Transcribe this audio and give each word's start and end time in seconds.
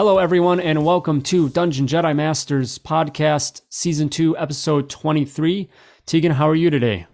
Hello, 0.00 0.16
everyone, 0.16 0.60
and 0.60 0.82
welcome 0.82 1.20
to 1.24 1.50
Dungeon 1.50 1.86
Jedi 1.86 2.16
Masters 2.16 2.78
Podcast, 2.78 3.60
Season 3.68 4.08
2, 4.08 4.34
Episode 4.38 4.88
23. 4.88 5.68
Tegan, 6.06 6.32
how 6.32 6.48
are 6.48 6.54
you 6.54 6.70
today? 6.70 7.06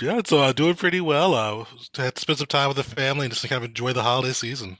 Yeah, 0.00 0.16
it's 0.16 0.32
uh, 0.32 0.50
doing 0.54 0.74
pretty 0.74 1.02
well. 1.02 1.34
Uh, 1.34 1.66
had 1.94 2.14
to 2.14 2.20
spend 2.22 2.38
some 2.38 2.46
time 2.46 2.68
with 2.68 2.78
the 2.78 2.84
family 2.84 3.26
and 3.26 3.34
just 3.34 3.46
kind 3.46 3.62
of 3.62 3.68
enjoy 3.68 3.92
the 3.92 4.02
holiday 4.02 4.32
season. 4.32 4.78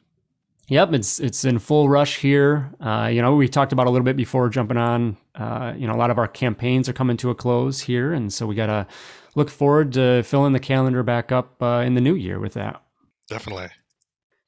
Yep, 0.69 0.95
it's 0.95 1.21
it's 1.21 1.45
in 1.45 1.59
full 1.59 1.91
rush 1.91 2.17
here. 2.17 2.73
Uh, 2.81 3.11
you 3.13 3.21
know, 3.21 3.37
we 3.37 3.49
talked 3.49 3.75
about 3.75 3.87
a 3.87 3.91
little 3.91 4.07
bit 4.07 4.17
before 4.17 4.49
jumping 4.49 4.79
on. 4.79 5.19
Uh, 5.35 5.75
you 5.77 5.87
know, 5.87 5.93
a 5.93 6.01
lot 6.01 6.11
of 6.11 6.17
our 6.17 6.29
campaigns 6.29 6.89
are 6.89 6.95
coming 6.95 7.19
to 7.19 7.29
a 7.29 7.35
close 7.35 7.81
here, 7.81 8.15
and 8.15 8.33
so 8.33 8.47
we 8.47 8.55
got 8.55 8.69
to 8.69 8.87
look 9.35 9.51
forward 9.51 9.93
to 9.93 10.23
filling 10.23 10.55
the 10.55 10.59
calendar 10.59 11.03
back 11.03 11.31
up 11.31 11.63
uh, 11.63 11.83
in 11.85 11.97
the 11.97 12.01
new 12.01 12.15
year 12.15 12.41
with 12.41 12.55
that. 12.55 12.83
Definitely. 13.29 13.69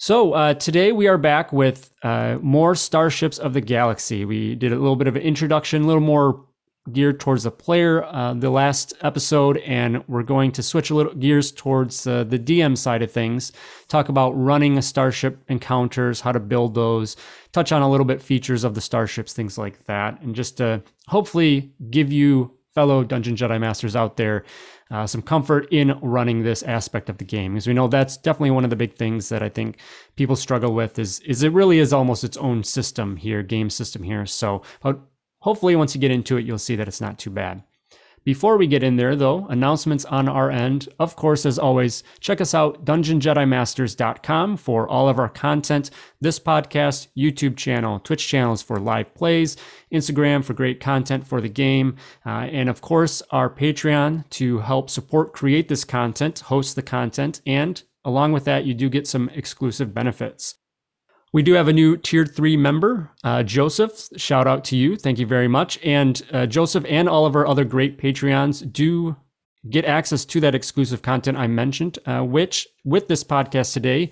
So 0.04 0.34
uh, 0.34 0.52
today 0.52 0.92
we 0.92 1.08
are 1.08 1.16
back 1.16 1.50
with 1.50 1.90
uh, 2.02 2.36
more 2.42 2.74
Starships 2.74 3.38
of 3.38 3.54
the 3.54 3.62
Galaxy. 3.62 4.26
We 4.26 4.54
did 4.54 4.70
a 4.70 4.76
little 4.76 4.96
bit 4.96 5.06
of 5.06 5.16
an 5.16 5.22
introduction, 5.22 5.84
a 5.84 5.86
little 5.86 6.02
more 6.02 6.44
geared 6.92 7.20
towards 7.20 7.44
the 7.44 7.50
player 7.50 8.04
uh, 8.04 8.34
the 8.34 8.50
last 8.50 8.92
episode, 9.00 9.56
and 9.64 10.06
we're 10.06 10.22
going 10.22 10.52
to 10.52 10.62
switch 10.62 10.90
a 10.90 10.94
little 10.94 11.14
gears 11.14 11.50
towards 11.50 12.06
uh, 12.06 12.22
the 12.24 12.38
DM 12.38 12.76
side 12.76 13.00
of 13.00 13.10
things. 13.10 13.50
Talk 13.88 14.10
about 14.10 14.32
running 14.32 14.76
a 14.76 14.82
starship 14.82 15.42
encounters, 15.48 16.20
how 16.20 16.32
to 16.32 16.40
build 16.40 16.74
those, 16.74 17.16
touch 17.52 17.72
on 17.72 17.80
a 17.80 17.90
little 17.90 18.04
bit 18.04 18.20
features 18.20 18.62
of 18.62 18.74
the 18.74 18.82
starships, 18.82 19.32
things 19.32 19.56
like 19.56 19.84
that, 19.84 20.20
and 20.20 20.34
just 20.34 20.58
to 20.58 20.82
hopefully 21.06 21.72
give 21.88 22.12
you 22.12 22.52
fellow 22.74 23.04
Dungeon 23.04 23.36
Jedi 23.36 23.60
Masters 23.60 23.96
out 23.96 24.16
there 24.16 24.44
uh, 24.90 25.06
some 25.06 25.22
comfort 25.22 25.66
in 25.72 25.98
running 26.02 26.42
this 26.42 26.62
aspect 26.62 27.08
of 27.08 27.18
the 27.18 27.24
game 27.24 27.54
because 27.54 27.66
we 27.66 27.72
know 27.72 27.88
that's 27.88 28.16
definitely 28.16 28.50
one 28.50 28.64
of 28.64 28.70
the 28.70 28.76
big 28.76 28.96
things 28.96 29.28
that 29.30 29.42
I 29.42 29.48
think 29.48 29.78
people 30.16 30.36
struggle 30.36 30.74
with 30.74 30.98
is 30.98 31.20
is 31.20 31.42
it 31.42 31.52
really 31.52 31.78
is 31.78 31.92
almost 31.92 32.24
its 32.24 32.36
own 32.36 32.62
system 32.62 33.16
here, 33.16 33.42
game 33.42 33.70
system 33.70 34.02
here. 34.02 34.26
So, 34.26 34.62
hopefully 35.40 35.76
once 35.76 35.94
you 35.94 36.00
get 36.00 36.10
into 36.10 36.36
it, 36.36 36.44
you'll 36.44 36.58
see 36.58 36.76
that 36.76 36.88
it's 36.88 37.00
not 37.00 37.18
too 37.18 37.30
bad. 37.30 37.62
Before 38.24 38.56
we 38.56 38.66
get 38.66 38.82
in 38.82 38.96
there, 38.96 39.14
though, 39.14 39.46
announcements 39.48 40.06
on 40.06 40.30
our 40.30 40.50
end. 40.50 40.88
Of 40.98 41.14
course, 41.14 41.44
as 41.44 41.58
always, 41.58 42.02
check 42.20 42.40
us 42.40 42.54
out, 42.54 42.82
dungeonjedimasters.com, 42.86 44.56
for 44.56 44.88
all 44.88 45.10
of 45.10 45.18
our 45.18 45.28
content, 45.28 45.90
this 46.22 46.38
podcast, 46.38 47.08
YouTube 47.14 47.56
channel, 47.58 48.00
Twitch 48.00 48.26
channels 48.26 48.62
for 48.62 48.78
live 48.78 49.14
plays, 49.14 49.58
Instagram 49.92 50.42
for 50.42 50.54
great 50.54 50.80
content 50.80 51.26
for 51.26 51.42
the 51.42 51.50
game, 51.50 51.96
uh, 52.24 52.48
and 52.50 52.70
of 52.70 52.80
course, 52.80 53.22
our 53.30 53.50
Patreon 53.50 54.28
to 54.30 54.60
help 54.60 54.88
support 54.88 55.34
create 55.34 55.68
this 55.68 55.84
content, 55.84 56.38
host 56.40 56.76
the 56.76 56.82
content, 56.82 57.42
and 57.46 57.82
along 58.06 58.32
with 58.32 58.44
that, 58.44 58.64
you 58.64 58.72
do 58.72 58.88
get 58.88 59.06
some 59.06 59.28
exclusive 59.34 59.92
benefits. 59.92 60.54
We 61.34 61.42
do 61.42 61.54
have 61.54 61.66
a 61.66 61.72
new 61.72 61.96
tier 61.96 62.24
three 62.24 62.56
member, 62.56 63.10
uh, 63.24 63.42
Joseph. 63.42 64.08
Shout 64.16 64.46
out 64.46 64.62
to 64.66 64.76
you. 64.76 64.96
Thank 64.96 65.18
you 65.18 65.26
very 65.26 65.48
much. 65.48 65.80
And 65.82 66.22
uh, 66.32 66.46
Joseph 66.46 66.84
and 66.88 67.08
all 67.08 67.26
of 67.26 67.34
our 67.34 67.44
other 67.44 67.64
great 67.64 67.98
Patreons 67.98 68.72
do 68.72 69.16
get 69.68 69.84
access 69.84 70.24
to 70.26 70.38
that 70.38 70.54
exclusive 70.54 71.02
content 71.02 71.36
I 71.36 71.48
mentioned, 71.48 71.98
uh, 72.06 72.20
which 72.20 72.68
with 72.84 73.08
this 73.08 73.24
podcast 73.24 73.72
today 73.72 74.10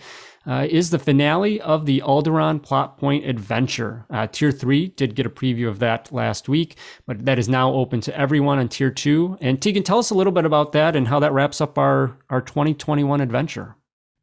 uh, 0.49 0.66
is 0.69 0.91
the 0.91 0.99
finale 0.99 1.60
of 1.60 1.87
the 1.87 2.00
Alderaan 2.00 2.60
Plot 2.60 2.99
Point 2.99 3.25
Adventure. 3.25 4.04
Uh, 4.10 4.27
tier 4.27 4.50
three 4.50 4.89
did 4.89 5.15
get 5.15 5.25
a 5.25 5.31
preview 5.31 5.69
of 5.69 5.78
that 5.78 6.12
last 6.12 6.49
week, 6.49 6.77
but 7.06 7.25
that 7.25 7.39
is 7.39 7.49
now 7.49 7.72
open 7.72 8.00
to 8.00 8.19
everyone 8.19 8.59
on 8.59 8.69
tier 8.69 8.91
two. 8.91 9.39
And 9.41 9.62
Tegan, 9.62 9.84
tell 9.84 10.00
us 10.00 10.10
a 10.10 10.16
little 10.16 10.33
bit 10.33 10.44
about 10.44 10.72
that 10.72 10.97
and 10.97 11.06
how 11.06 11.21
that 11.21 11.33
wraps 11.33 11.60
up 11.60 11.78
our, 11.78 12.19
our 12.31 12.41
2021 12.41 13.21
adventure. 13.21 13.77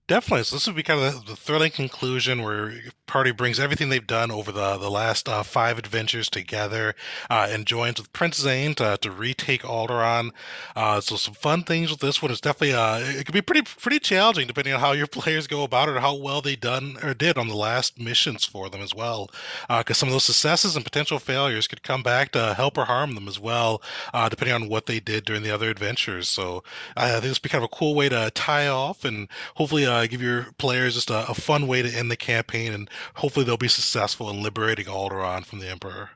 Definitely. 0.09 0.46
So 0.46 0.56
this 0.56 0.66
would 0.66 0.75
be 0.75 0.81
kind 0.81 1.00
of 1.00 1.24
the, 1.24 1.34
the 1.34 1.36
thrilling 1.36 1.70
conclusion 1.70 2.42
where 2.42 2.74
party 3.06 3.30
brings 3.30 3.59
everything 3.59 3.90
they've 3.90 4.06
done 4.06 4.31
over 4.31 4.52
the 4.52 4.78
the 4.78 4.90
last 4.90 5.30
uh, 5.30 5.44
five 5.44 5.78
adventures 5.78 6.30
together 6.30 6.96
uh, 7.30 7.47
and 7.50 7.68
joins 7.68 8.00
with 8.00 8.12
Prince 8.12 8.38
Zane 8.38 8.74
to, 8.75 8.98
to 9.02 9.12
retake 9.12 9.62
Alderaan. 9.62 10.31
Uh, 10.75 11.00
so 11.00 11.16
some 11.16 11.36
fun 11.36 11.64
things 11.64 11.92
with 11.92 12.00
this 12.00 12.24
one. 12.24 12.31
It's 12.31 12.42
definitely 12.42 12.74
uh, 12.74 12.98
it 13.00 13.24
could 13.25 13.34
be 13.34 13.42
pretty 13.42 13.62
pretty 13.62 14.00
challenging 14.00 14.48
depending 14.48 14.74
on 14.74 14.80
how 14.80 14.94
your 14.94 15.06
players 15.19 15.46
go 15.46 15.62
about 15.62 15.90
it 15.90 15.96
or 15.96 16.00
how 16.00 16.16
well 16.16 16.42
they 16.42 16.56
done 16.56 16.98
or 17.03 17.14
did 17.14 17.38
on 17.38 17.48
the 17.48 17.56
last 17.56 18.00
missions 18.00 18.46
for 18.46 18.68
them 18.68 18.81
as 18.81 18.96
well. 18.96 19.30
Because 19.68 19.98
uh, 19.98 20.00
some 20.00 20.09
of 20.09 20.14
those 20.14 20.24
successes 20.24 20.75
and 20.75 20.84
potential 20.84 21.19
failures 21.19 21.68
could 21.68 21.84
come 21.84 22.02
back 22.02 22.31
to 22.31 22.56
help 22.56 22.80
or 22.80 22.86
harm 22.86 23.14
them 23.14 23.28
as 23.28 23.40
well, 23.40 23.84
uh, 24.16 24.28
depending 24.28 24.56
on 24.56 24.69
what 24.69 24.88
they 24.88 25.00
did 25.00 25.25
during 25.25 25.44
the 25.44 25.52
other 25.52 25.69
adventures. 25.69 26.28
So 26.28 26.64
I 26.98 27.12
think 27.12 27.24
this 27.24 27.38
would 27.38 27.44
be 27.44 27.50
kind 27.50 27.64
of 27.64 27.69
a 27.72 27.75
cool 27.75 27.94
way 27.94 28.09
to 28.09 28.31
tie 28.31 28.68
off 28.69 29.06
and 29.06 29.28
hopefully 29.53 29.86
uh, 30.00 30.08
give 30.08 30.22
your 30.22 30.48
players 30.58 30.96
just 30.96 31.10
a, 31.10 31.30
a, 31.30 31.34
fun 31.34 31.68
way 31.68 31.82
to 31.82 31.90
end 31.90 32.10
the 32.10 32.18
campaign, 32.18 32.74
and 32.74 32.90
hopefully 33.16 33.46
they'll 33.46 33.58
be 33.58 33.68
successful 33.68 34.30
in 34.30 34.42
liberating 34.42 34.86
Alderaan 34.86 35.46
from 35.46 35.60
the 35.60 35.68
Emperor. 35.68 36.10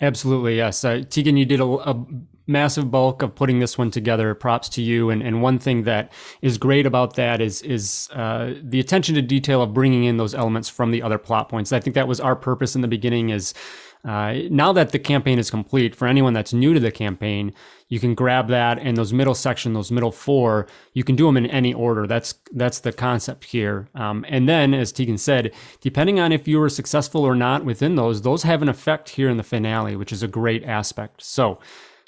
Absolutely, 0.00 0.56
yes. 0.56 0.84
Uh, 0.84 1.02
Tegan, 1.08 1.36
you 1.36 1.44
did 1.44 1.60
a, 1.60 1.64
a, 1.64 2.06
massive 2.46 2.90
bulk 2.90 3.22
of 3.22 3.32
putting 3.34 3.60
this 3.60 3.78
one 3.78 3.90
together. 3.92 4.34
Props 4.34 4.68
to 4.70 4.82
you. 4.82 5.08
And 5.08 5.22
and 5.22 5.40
one 5.40 5.58
thing 5.58 5.84
that 5.84 6.12
is 6.42 6.58
great 6.58 6.84
about 6.84 7.14
that 7.14 7.40
is 7.40 7.62
is 7.62 8.08
uh, 8.12 8.54
the 8.62 8.80
attention 8.80 9.14
to 9.14 9.22
detail 9.22 9.62
of 9.62 9.72
bringing 9.72 10.04
in 10.04 10.16
those 10.16 10.34
elements 10.34 10.68
from 10.68 10.90
the 10.90 11.00
other 11.00 11.18
plot 11.18 11.48
points. 11.48 11.72
I 11.72 11.78
think 11.80 11.94
that 11.94 12.08
was 12.08 12.18
our 12.18 12.34
purpose 12.34 12.74
in 12.74 12.80
the 12.80 12.88
beginning. 12.88 13.30
Is 13.30 13.54
uh, 14.04 14.34
now 14.50 14.72
that 14.72 14.90
the 14.90 14.98
campaign 14.98 15.38
is 15.38 15.50
complete, 15.50 15.94
for 15.94 16.08
anyone 16.08 16.32
that's 16.32 16.52
new 16.52 16.72
to 16.72 16.80
the 16.80 16.90
campaign, 16.90 17.52
you 17.88 18.00
can 18.00 18.14
grab 18.14 18.48
that 18.48 18.78
and 18.78 18.96
those 18.96 19.12
middle 19.12 19.34
section, 19.34 19.74
those 19.74 19.90
middle 19.90 20.12
four, 20.12 20.66
you 20.94 21.04
can 21.04 21.16
do 21.16 21.26
them 21.26 21.36
in 21.36 21.46
any 21.46 21.74
order. 21.74 22.06
That's 22.06 22.34
that's 22.52 22.80
the 22.80 22.92
concept 22.92 23.44
here. 23.44 23.88
Um, 23.94 24.24
and 24.28 24.48
then, 24.48 24.72
as 24.72 24.92
Tegan 24.92 25.18
said, 25.18 25.52
depending 25.80 26.18
on 26.18 26.32
if 26.32 26.48
you 26.48 26.58
were 26.58 26.68
successful 26.68 27.24
or 27.24 27.34
not 27.34 27.64
within 27.64 27.96
those, 27.96 28.22
those 28.22 28.44
have 28.44 28.62
an 28.62 28.68
effect 28.68 29.10
here 29.10 29.28
in 29.28 29.36
the 29.36 29.42
finale, 29.42 29.96
which 29.96 30.12
is 30.12 30.22
a 30.22 30.28
great 30.28 30.64
aspect. 30.64 31.22
So 31.22 31.58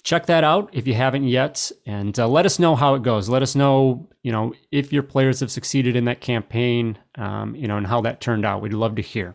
check 0.03 0.27
that 0.27 0.45
out 0.45 0.71
if 0.73 0.87
you 0.87 0.95
haven't 0.95 1.25
yet, 1.25 1.71
and 1.85 2.19
uh, 2.19 2.27
let 2.27 2.47
us 2.47 2.59
know 2.59 2.75
how 2.75 2.95
it 2.95 3.03
goes. 3.03 3.29
Let 3.29 3.43
us 3.43 3.55
know, 3.55 4.09
you 4.23 4.33
know, 4.33 4.55
if 4.71 4.93
your 4.93 5.03
players 5.03 5.41
have 5.41 5.51
succeeded 5.51 5.95
in 5.95 6.07
that 6.07 6.21
campaign, 6.21 6.97
um, 7.17 7.55
you 7.55 7.69
know, 7.69 7.77
and 7.77 7.87
how 7.87 8.01
that 8.01 8.21
turned 8.21 8.47
out. 8.47 8.63
We'd 8.63 8.73
love 8.73 8.95
to 8.97 9.03
hear 9.03 9.35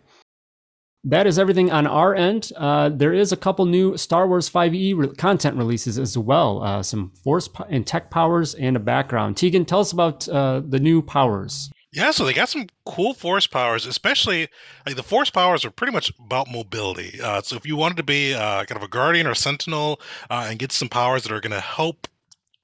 that 1.03 1.27
is 1.27 1.39
everything 1.39 1.71
on 1.71 1.87
our 1.87 2.13
end. 2.15 2.51
Uh, 2.55 2.89
there 2.89 3.13
is 3.13 3.31
a 3.31 3.37
couple 3.37 3.65
new 3.65 3.95
Star 3.97 4.27
Wars 4.27 4.49
5e 4.49 4.97
re- 4.97 5.15
content 5.15 5.55
releases 5.55 5.97
as 5.97 6.17
well, 6.17 6.63
uh, 6.63 6.83
some 6.83 7.11
force 7.23 7.47
po- 7.47 7.65
and 7.69 7.85
tech 7.85 8.11
powers 8.11 8.55
and 8.55 8.75
a 8.75 8.79
background. 8.79 9.37
Tegan, 9.37 9.65
tell 9.65 9.79
us 9.79 9.91
about 9.91 10.27
uh, 10.27 10.61
the 10.65 10.79
new 10.79 11.01
powers. 11.01 11.69
Yeah, 11.93 12.11
so 12.11 12.25
they 12.25 12.33
got 12.33 12.49
some 12.49 12.67
cool 12.85 13.13
force 13.13 13.47
powers, 13.47 13.85
especially 13.85 14.49
like 14.85 14.95
the 14.95 15.03
force 15.03 15.29
powers 15.29 15.63
are 15.63 15.71
pretty 15.71 15.93
much 15.93 16.11
about 16.19 16.51
mobility. 16.51 17.19
Uh, 17.21 17.41
so 17.41 17.55
if 17.55 17.65
you 17.65 17.75
wanted 17.75 17.97
to 17.97 18.03
be 18.03 18.33
uh, 18.33 18.65
kind 18.65 18.77
of 18.77 18.83
a 18.83 18.89
guardian 18.89 19.25
or 19.25 19.33
sentinel 19.33 20.01
uh, 20.29 20.47
and 20.49 20.59
get 20.59 20.71
some 20.71 20.89
powers 20.89 21.23
that 21.23 21.31
are 21.31 21.39
going 21.39 21.53
to 21.53 21.61
help 21.61 22.07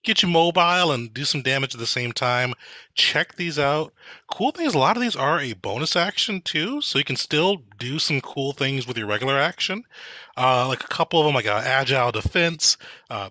get 0.04 0.22
you 0.22 0.30
mobile 0.30 0.92
and 0.92 1.14
do 1.14 1.26
some 1.26 1.42
damage 1.42 1.74
at 1.74 1.80
the 1.80 1.88
same 1.88 2.12
time. 2.12 2.54
Check 2.94 3.36
these 3.36 3.58
out. 3.58 3.94
Cool 4.28 4.52
thing 4.52 4.66
is, 4.66 4.76
a 4.76 4.80
lot 4.80 4.98
of 4.98 5.02
these 5.02 5.16
are 5.16 5.40
a 5.40 5.54
bonus 5.54 5.96
action 5.96 6.42
too, 6.42 6.82
so 6.82 7.00
you 7.00 7.06
can 7.06 7.16
still 7.16 7.62
do 7.80 8.00
some 8.00 8.22
cool 8.22 8.54
things 8.54 8.86
with 8.86 8.98
your 8.98 9.08
regular 9.08 9.38
action. 9.38 9.84
Uh, 10.38 10.68
like 10.68 10.84
a 10.84 10.88
couple 10.88 11.20
of 11.20 11.26
them, 11.26 11.36
like 11.36 11.48
uh, 11.48 11.62
agile 11.64 12.12
defense, 12.12 12.78
uh, 13.10 13.30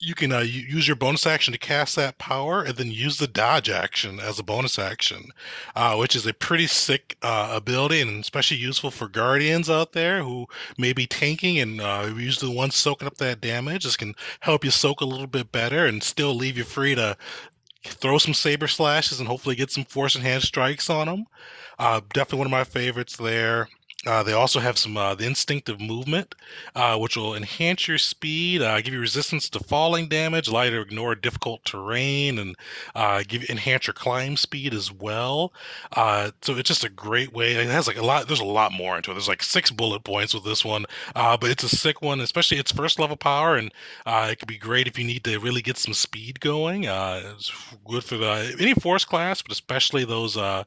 you 0.00 0.14
can 0.14 0.32
uh, 0.32 0.40
use 0.40 0.88
your 0.88 0.96
bonus 0.96 1.26
action 1.26 1.52
to 1.52 1.58
cast 1.58 1.94
that 1.94 2.16
power 2.16 2.62
and 2.62 2.76
then 2.76 2.90
use 2.90 3.18
the 3.18 3.26
dodge 3.26 3.68
action 3.68 4.18
as 4.18 4.38
a 4.38 4.42
bonus 4.42 4.78
action, 4.78 5.30
uh, 5.76 5.94
which 5.94 6.16
is 6.16 6.26
a 6.26 6.32
pretty 6.32 6.66
sick 6.66 7.18
uh, 7.20 7.52
ability 7.54 8.00
and 8.00 8.18
especially 8.18 8.56
useful 8.56 8.90
for 8.90 9.08
guardians 9.08 9.68
out 9.68 9.92
there 9.92 10.22
who 10.22 10.46
may 10.78 10.94
be 10.94 11.06
tanking 11.06 11.58
and 11.58 11.82
uh, 11.82 12.10
usually 12.16 12.50
the 12.50 12.56
ones 12.56 12.74
soaking 12.74 13.06
up 13.06 13.18
that 13.18 13.42
damage. 13.42 13.84
This 13.84 13.96
can 13.96 14.14
help 14.40 14.64
you 14.64 14.70
soak 14.70 15.02
a 15.02 15.06
little 15.06 15.26
bit 15.26 15.52
better 15.52 15.84
and 15.84 16.02
still 16.02 16.34
leave 16.34 16.56
you 16.56 16.64
free 16.64 16.94
to 16.94 17.14
throw 17.84 18.16
some 18.16 18.34
saber 18.34 18.68
slashes 18.68 19.20
and 19.20 19.28
hopefully 19.28 19.54
get 19.54 19.70
some 19.70 19.84
force 19.84 20.14
and 20.14 20.24
hand 20.24 20.42
strikes 20.42 20.88
on 20.88 21.08
them. 21.08 21.26
Uh, 21.78 22.00
definitely 22.14 22.38
one 22.38 22.46
of 22.46 22.50
my 22.50 22.64
favorites 22.64 23.16
there. 23.18 23.68
Uh, 24.06 24.22
they 24.22 24.32
also 24.32 24.60
have 24.60 24.78
some 24.78 24.96
uh, 24.96 25.14
the 25.14 25.26
instinctive 25.26 25.78
movement, 25.78 26.34
uh, 26.74 26.96
which 26.96 27.18
will 27.18 27.34
enhance 27.34 27.86
your 27.86 27.98
speed, 27.98 28.62
uh, 28.62 28.80
give 28.80 28.94
you 28.94 29.00
resistance 29.00 29.50
to 29.50 29.60
falling 29.60 30.08
damage, 30.08 30.48
allow 30.48 30.62
you 30.62 30.70
to 30.70 30.80
ignore 30.80 31.14
difficult 31.14 31.62
terrain, 31.66 32.38
and 32.38 32.56
uh, 32.94 33.22
give 33.28 33.44
enhance 33.50 33.86
your 33.86 33.92
climb 33.92 34.38
speed 34.38 34.72
as 34.72 34.90
well. 34.90 35.52
Uh, 35.92 36.30
so 36.40 36.56
it's 36.56 36.66
just 36.66 36.82
a 36.82 36.88
great 36.88 37.34
way. 37.34 37.52
It 37.52 37.66
has 37.66 37.86
like 37.86 37.98
a 37.98 38.02
lot. 38.02 38.26
There's 38.26 38.40
a 38.40 38.44
lot 38.44 38.72
more 38.72 38.96
into 38.96 39.10
it. 39.10 39.14
There's 39.14 39.28
like 39.28 39.42
six 39.42 39.70
bullet 39.70 40.02
points 40.02 40.32
with 40.32 40.44
this 40.44 40.64
one, 40.64 40.86
but 41.14 41.44
it's 41.44 41.64
a 41.64 41.68
sick 41.68 42.00
one, 42.00 42.20
especially 42.20 42.56
its 42.56 42.72
first 42.72 42.98
level 42.98 43.18
power, 43.18 43.56
and 43.56 43.70
it 44.06 44.38
could 44.38 44.48
be 44.48 44.56
great 44.56 44.86
if 44.86 44.98
you 44.98 45.04
need 45.04 45.24
to 45.24 45.38
really 45.40 45.60
get 45.60 45.76
some 45.76 45.92
speed 45.92 46.40
going. 46.40 46.84
it's 46.84 47.52
good 47.86 48.02
for 48.02 48.16
the 48.16 48.56
any 48.58 48.72
force 48.72 49.04
class, 49.04 49.42
but 49.42 49.52
especially 49.52 50.06
those 50.06 50.36
the, 50.36 50.64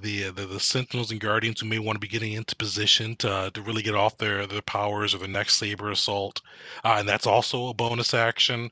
the 0.00 0.30
the 0.30 0.60
sentinels 0.60 1.10
and 1.10 1.18
guardians 1.20 1.60
who 1.60 1.66
may 1.66 1.80
want 1.80 1.96
to 1.96 2.00
be 2.00 2.06
getting 2.06 2.43
into 2.44 2.56
position 2.56 3.16
to, 3.16 3.50
to 3.54 3.62
really 3.62 3.82
get 3.82 3.94
off 3.94 4.18
their, 4.18 4.46
their 4.46 4.60
powers 4.60 5.14
or 5.14 5.18
the 5.18 5.26
next 5.26 5.56
saber 5.56 5.90
assault. 5.90 6.42
Uh, 6.84 6.96
and 6.98 7.08
that's 7.08 7.26
also 7.26 7.68
a 7.68 7.74
bonus 7.74 8.12
action. 8.12 8.70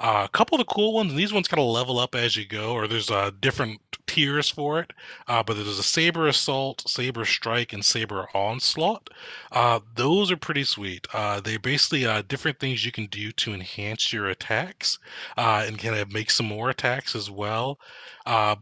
Uh, 0.00 0.22
a 0.24 0.28
couple 0.28 0.54
of 0.54 0.64
the 0.64 0.72
cool 0.72 0.92
ones, 0.92 1.12
these 1.14 1.32
ones 1.32 1.48
kind 1.48 1.60
of 1.60 1.66
level 1.66 1.98
up 1.98 2.14
as 2.14 2.36
you 2.36 2.46
go, 2.46 2.72
or 2.72 2.86
there's 2.86 3.10
uh, 3.10 3.32
different 3.40 3.80
tiers 4.06 4.48
for 4.48 4.78
it. 4.80 4.92
Uh, 5.26 5.42
but 5.42 5.54
there's 5.54 5.78
a 5.78 5.82
saber 5.82 6.28
assault, 6.28 6.88
saber 6.88 7.24
strike, 7.24 7.72
and 7.72 7.84
saber 7.84 8.28
onslaught. 8.32 9.10
Uh, 9.50 9.80
those 9.96 10.30
are 10.30 10.36
pretty 10.36 10.62
sweet. 10.62 11.06
Uh, 11.12 11.40
they're 11.40 11.58
basically 11.58 12.06
uh, 12.06 12.22
different 12.28 12.60
things 12.60 12.84
you 12.84 12.92
can 12.92 13.06
do 13.06 13.32
to 13.32 13.52
enhance 13.52 14.12
your 14.12 14.28
attacks 14.28 14.98
and 15.36 15.78
kind 15.78 15.96
of 15.96 16.12
make 16.12 16.30
some 16.30 16.46
more 16.46 16.70
attacks 16.70 17.16
as 17.16 17.28
well. 17.28 17.80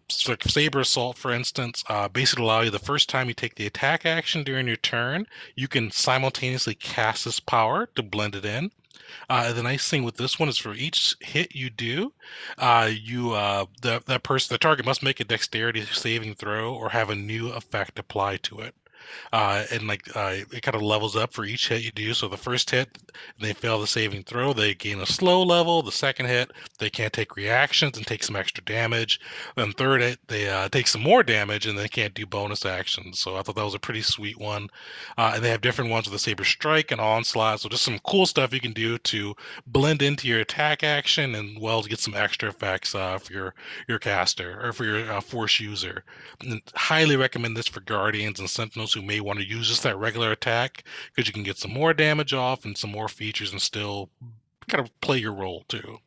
so 0.09 0.37
saber 0.47 0.81
assault, 0.81 1.19
for 1.19 1.33
instance, 1.33 1.85
basically 2.12 2.44
allow 2.44 2.62
you 2.62 2.71
the 2.71 2.79
first 2.79 3.11
time 3.11 3.29
you 3.29 3.35
take 3.35 3.55
the 3.56 3.67
attack 3.67 4.06
action 4.06 4.43
during 4.43 4.67
your 4.67 4.77
turn, 4.77 5.27
you 5.55 5.69
can 5.69 5.91
simultaneously 5.91 6.75
cast 6.75 7.27
this 7.27 7.41
power 7.41 7.87
to 7.94 8.03
blend 8.03 8.35
it 8.35 8.44
in. 8.47 8.71
Uh, 9.29 9.53
the 9.53 9.63
nice 9.63 9.89
thing 9.89 10.05
with 10.05 10.17
this 10.17 10.39
one 10.39 10.49
is 10.49 10.59
for 10.59 10.75
each 10.75 11.17
hit 11.21 11.55
you 11.55 11.69
do, 11.71 12.13
uh, 12.59 12.91
you 12.91 13.33
uh, 13.33 13.67
the 13.83 14.03
that 14.07 14.23
person 14.23 14.55
the 14.55 14.59
target 14.59 14.87
must 14.87 15.03
make 15.03 15.21
a 15.21 15.25
dexterity 15.25 15.83
saving 15.83 16.35
throw 16.35 16.75
or 16.75 16.89
have 16.89 17.11
a 17.11 17.15
new 17.15 17.49
effect 17.51 17.99
apply 17.99 18.37
to 18.39 18.61
it 18.61 18.75
uh, 19.32 19.64
and 19.73 19.87
like 19.87 20.03
uh, 20.17 20.37
it 20.53 20.62
kind 20.62 20.75
of 20.75 20.82
levels 20.82 21.17
up 21.17 21.32
for 21.32 21.44
each 21.44 21.69
hit 21.69 21.82
you 21.82 21.93
do. 21.93 22.14
So 22.14 22.29
the 22.29 22.37
first 22.37 22.70
hit, 22.70 22.88
they 23.41 23.53
fail 23.53 23.81
the 23.81 23.87
saving 23.87 24.25
throw, 24.25 24.53
they 24.53 24.75
gain 24.75 25.00
a 25.00 25.06
slow 25.06 25.43
level. 25.43 25.82
The 25.82 25.93
second 25.93 26.26
hit, 26.26 26.53
they 26.79 26.91
can't 26.91 27.12
take 27.12 27.37
reactions 27.37 27.97
and 27.97 28.06
take 28.06 28.23
some 28.23 28.37
extra 28.37 28.64
damage. 28.64 29.20
Then 29.56 29.73
third 29.73 30.00
hit, 30.00 30.19
they 30.29 30.49
uh, 30.49 30.69
take 30.69 30.87
some 30.87 31.03
more 31.03 31.23
damage 31.23 31.67
and 31.67 31.79
they 31.79 31.88
can't 31.88 32.14
do 32.14 32.26
bonus 32.26 32.64
actions. 32.64 33.20
So 33.20 33.37
I 33.37 33.43
thought 33.43 33.56
that 33.56 33.64
was 33.64 33.75
a 33.75 33.79
pretty 33.79 34.03
sweet 34.03 34.38
one. 34.38 34.69
Uh, 35.19 35.32
and 35.35 35.44
they 35.44 35.50
have 35.50 35.61
different 35.61 35.91
ones 35.91 36.06
with 36.06 36.12
the 36.12 36.19
saber 36.19 36.44
strike 36.44 36.91
and 36.91 37.00
onslaught. 37.00 37.61
So 37.61 37.69
just 37.69 37.85
some 37.85 37.99
cool 38.00 38.26
stuff 38.26 38.52
you 38.52 38.61
can 38.61 38.73
do 38.73 38.99
to 38.99 39.35
blend 39.67 40.02
into 40.02 40.29
your 40.29 40.41
attack 40.41 40.82
action 40.82 41.35
and 41.35 41.61
well 41.61 41.82
to 41.82 41.88
get 41.88 42.00
some 42.00 42.14
extra 42.14 42.49
effects 42.49 42.94
uh, 42.94 43.19
for 43.19 43.32
your 43.32 43.55
your 43.88 43.99
caster 43.99 44.61
or 44.62 44.73
for 44.73 44.85
your 44.85 45.12
uh, 45.12 45.20
force 45.20 45.61
user. 45.61 46.05
And 46.43 46.61
highly 46.75 47.17
recommend 47.17 47.56
this 47.56 47.69
for 47.69 47.81
guardians 47.81 48.41
and 48.41 48.49
sentinels 48.49 48.96
who 48.97 49.03
may 49.03 49.21
want 49.21 49.39
to 49.39 49.47
use 49.47 49.69
just 49.69 49.83
that 49.83 49.99
regular 49.99 50.33
attack 50.33 50.85
because 51.15 51.29
you 51.29 51.33
can 51.33 51.43
get 51.43 51.59
some 51.59 51.73
more 51.73 51.95
damage 51.95 52.33
off 52.33 52.65
and 52.65 52.77
some 52.77 52.91
more 52.91 53.09
features 53.09 53.53
and 53.53 53.63
still 53.63 54.09
kind 54.69 54.85
of 54.85 55.01
play 55.01 55.19
your 55.19 55.35
role 55.35 55.65
too. 55.69 55.99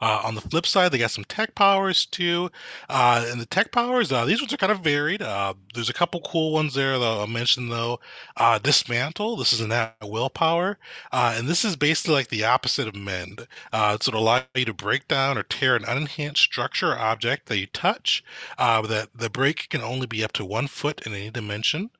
Uh, 0.00 0.20
on 0.24 0.34
the 0.34 0.40
flip 0.40 0.66
side, 0.66 0.92
they 0.92 0.98
got 0.98 1.10
some 1.10 1.24
tech 1.24 1.54
powers 1.54 2.06
too. 2.06 2.50
Uh, 2.88 3.26
and 3.28 3.40
the 3.40 3.46
tech 3.46 3.72
powers, 3.72 4.12
uh, 4.12 4.24
these 4.24 4.40
ones 4.40 4.52
are 4.52 4.56
kind 4.58 4.72
of 4.72 4.80
varied. 4.80 5.22
Uh, 5.22 5.54
there's 5.74 5.88
a 5.88 5.94
couple 5.94 6.20
cool 6.22 6.52
ones 6.52 6.74
there 6.74 6.98
that 6.98 7.04
I'll 7.04 7.26
mention 7.26 7.68
though. 7.68 8.00
Uh, 8.36 8.58
dismantle, 8.58 9.36
this 9.36 9.52
is 9.52 9.60
an 9.60 9.72
at 9.72 9.94
will 10.02 10.30
power. 10.30 10.78
Uh, 11.12 11.34
and 11.36 11.48
this 11.48 11.64
is 11.64 11.76
basically 11.76 12.14
like 12.14 12.28
the 12.28 12.44
opposite 12.44 12.88
of 12.88 12.94
mend. 12.94 13.46
so 13.72 13.94
it'll 13.94 14.20
allow 14.22 14.44
you 14.54 14.64
to 14.64 14.74
break 14.74 15.08
down 15.08 15.36
or 15.38 15.42
tear 15.42 15.76
an 15.76 15.84
unenhanced 15.84 16.42
structure 16.42 16.92
or 16.92 16.98
object 16.98 17.46
that 17.46 17.58
you 17.58 17.66
touch. 17.66 18.22
that 18.58 19.08
the 19.14 19.30
break 19.30 19.68
can 19.68 19.82
only 19.82 20.06
be 20.06 20.22
up 20.24 20.32
to 20.32 20.44
one 20.44 20.68
foot 20.68 21.06
in 21.06 21.12
any 21.14 21.30
dimension. 21.30 21.90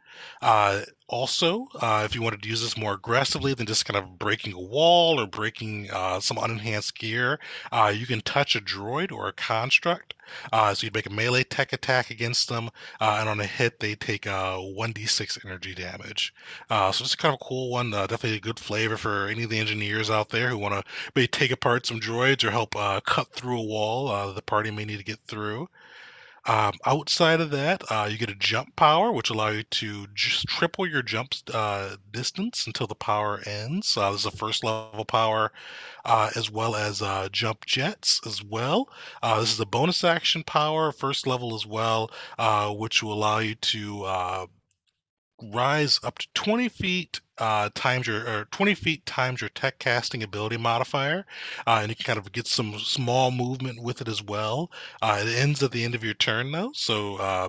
Uh, 0.43 0.83
also, 1.09 1.69
uh, 1.81 2.03
if 2.05 2.15
you 2.15 2.21
wanted 2.21 2.43
to 2.43 2.49
use 2.49 2.61
this 2.61 2.77
more 2.77 2.93
aggressively 2.93 3.55
than 3.55 3.67
just 3.67 3.87
kind 3.87 3.97
of 3.97 4.19
breaking 4.19 4.53
a 4.53 4.61
wall 4.61 5.19
or 5.19 5.27
breaking 5.27 5.91
uh, 5.91 6.21
some 6.21 6.37
unenhanced 6.37 6.99
gear, 6.99 7.41
uh, 7.73 7.93
you 7.95 8.07
can 8.07 8.21
touch 8.21 8.55
a 8.55 8.61
droid 8.61 9.11
or 9.11 9.29
a 9.29 9.33
construct. 9.33 10.15
Uh, 10.53 10.75
so 10.75 10.85
you'd 10.85 10.95
make 10.95 11.07
a 11.07 11.11
melee 11.11 11.43
tech 11.43 11.73
attack 11.73 12.11
against 12.11 12.51
them, 12.51 12.69
uh, 13.01 13.17
and 13.21 13.29
on 13.29 13.41
a 13.41 13.47
hit, 13.47 13.81
they 13.81 13.95
take 13.95 14.27
a 14.27 14.59
1d6 14.77 15.45
energy 15.47 15.75
damage. 15.75 16.35
so 16.69 16.89
it's 16.91 17.15
kind 17.15 17.35
of 17.35 17.41
a 17.41 17.45
cool 17.45 17.71
one. 17.71 17.91
definitely 17.91 18.37
a 18.37 18.41
good 18.41 18.59
flavor 18.59 18.99
for 18.99 19.29
any 19.29 19.45
of 19.45 19.51
the 19.51 19.59
engineers 19.59 20.11
out 20.11 20.29
there 20.29 20.51
who 20.51 20.59
want 20.59 20.75
to 20.75 20.85
maybe 21.15 21.27
take 21.27 21.51
apart 21.51 21.87
some 21.87 22.01
droids 22.01 22.45
or 22.45 22.51
help 22.51 22.75
cut 23.07 23.33
through 23.33 23.59
a 23.59 23.65
wall 23.65 24.33
the 24.35 24.43
party 24.43 24.71
may 24.71 24.85
need 24.85 24.99
to 24.99 25.05
get 25.05 25.21
through. 25.27 25.69
Um, 26.49 26.73
outside 26.87 27.41
of 27.43 27.51
that, 27.51 27.83
uh, 27.91 28.09
you 28.11 28.17
get 28.17 28.31
a 28.31 28.35
jump 28.35 28.75
power, 28.75 29.13
which 29.13 29.29
allow 29.29 29.49
you 29.49 29.65
to 29.65 30.07
just 30.15 30.49
triple 30.49 30.87
your 30.87 31.03
jump 31.03 31.35
uh, 31.53 31.97
distance 32.11 32.67
until 32.67 32.87
the 32.87 32.95
power 32.95 33.41
ends. 33.45 33.97
Uh, 33.99 34.11
this 34.13 34.23
is 34.23 34.27
a 34.27 34.31
first 34.31 34.65
level 34.65 35.05
power, 35.05 35.53
uh, 36.07 36.31
as 36.37 36.51
well 36.51 36.75
as 36.75 37.03
uh, 37.03 37.29
jump 37.31 37.67
jets 37.67 38.21
as 38.27 38.43
well. 38.43 38.89
Uh, 39.23 39.41
this 39.41 39.53
is 39.53 39.61
a 39.61 39.67
bonus 39.67 40.03
action 40.05 40.43
power, 40.43 40.91
first 40.91 41.27
level 41.27 41.55
as 41.55 41.67
well, 41.67 42.11
which 42.79 43.03
will 43.03 43.13
allow 43.13 43.41
you 43.41 43.55
to 43.57 44.49
rise 45.43 46.01
up 46.03 46.19
to 46.19 46.27
20 46.35 46.69
feet 46.69 47.21
uh, 47.39 47.71
times 47.75 48.07
your 48.07 48.27
or 48.29 48.45
20 48.47 48.75
feet 48.75 49.07
times 49.07 49.41
your 49.41 49.51
tech 49.51 49.79
casting 49.79 50.23
ability 50.23 50.57
modifier, 50.57 51.25
uh, 51.67 51.79
and 51.81 51.89
you 51.89 51.97
can 51.97 52.05
kind 52.05 52.19
of 52.19 52.33
get 52.33 52.47
some 52.47 52.79
small 52.79 53.31
movement 53.31 53.83
with 53.83 54.01
it 54.01 54.09
as 54.09 54.23
well. 54.23 54.71
Uh, 55.01 55.23
it 55.25 55.29
ends 55.37 55.63
at 55.63 55.71
the 55.71 55.85
end 55.85 55.95
of 55.95 56.03
your 56.03 56.15
turn 56.15 56.51
though, 56.51 56.73
so 56.75 57.17
uh, 57.17 57.49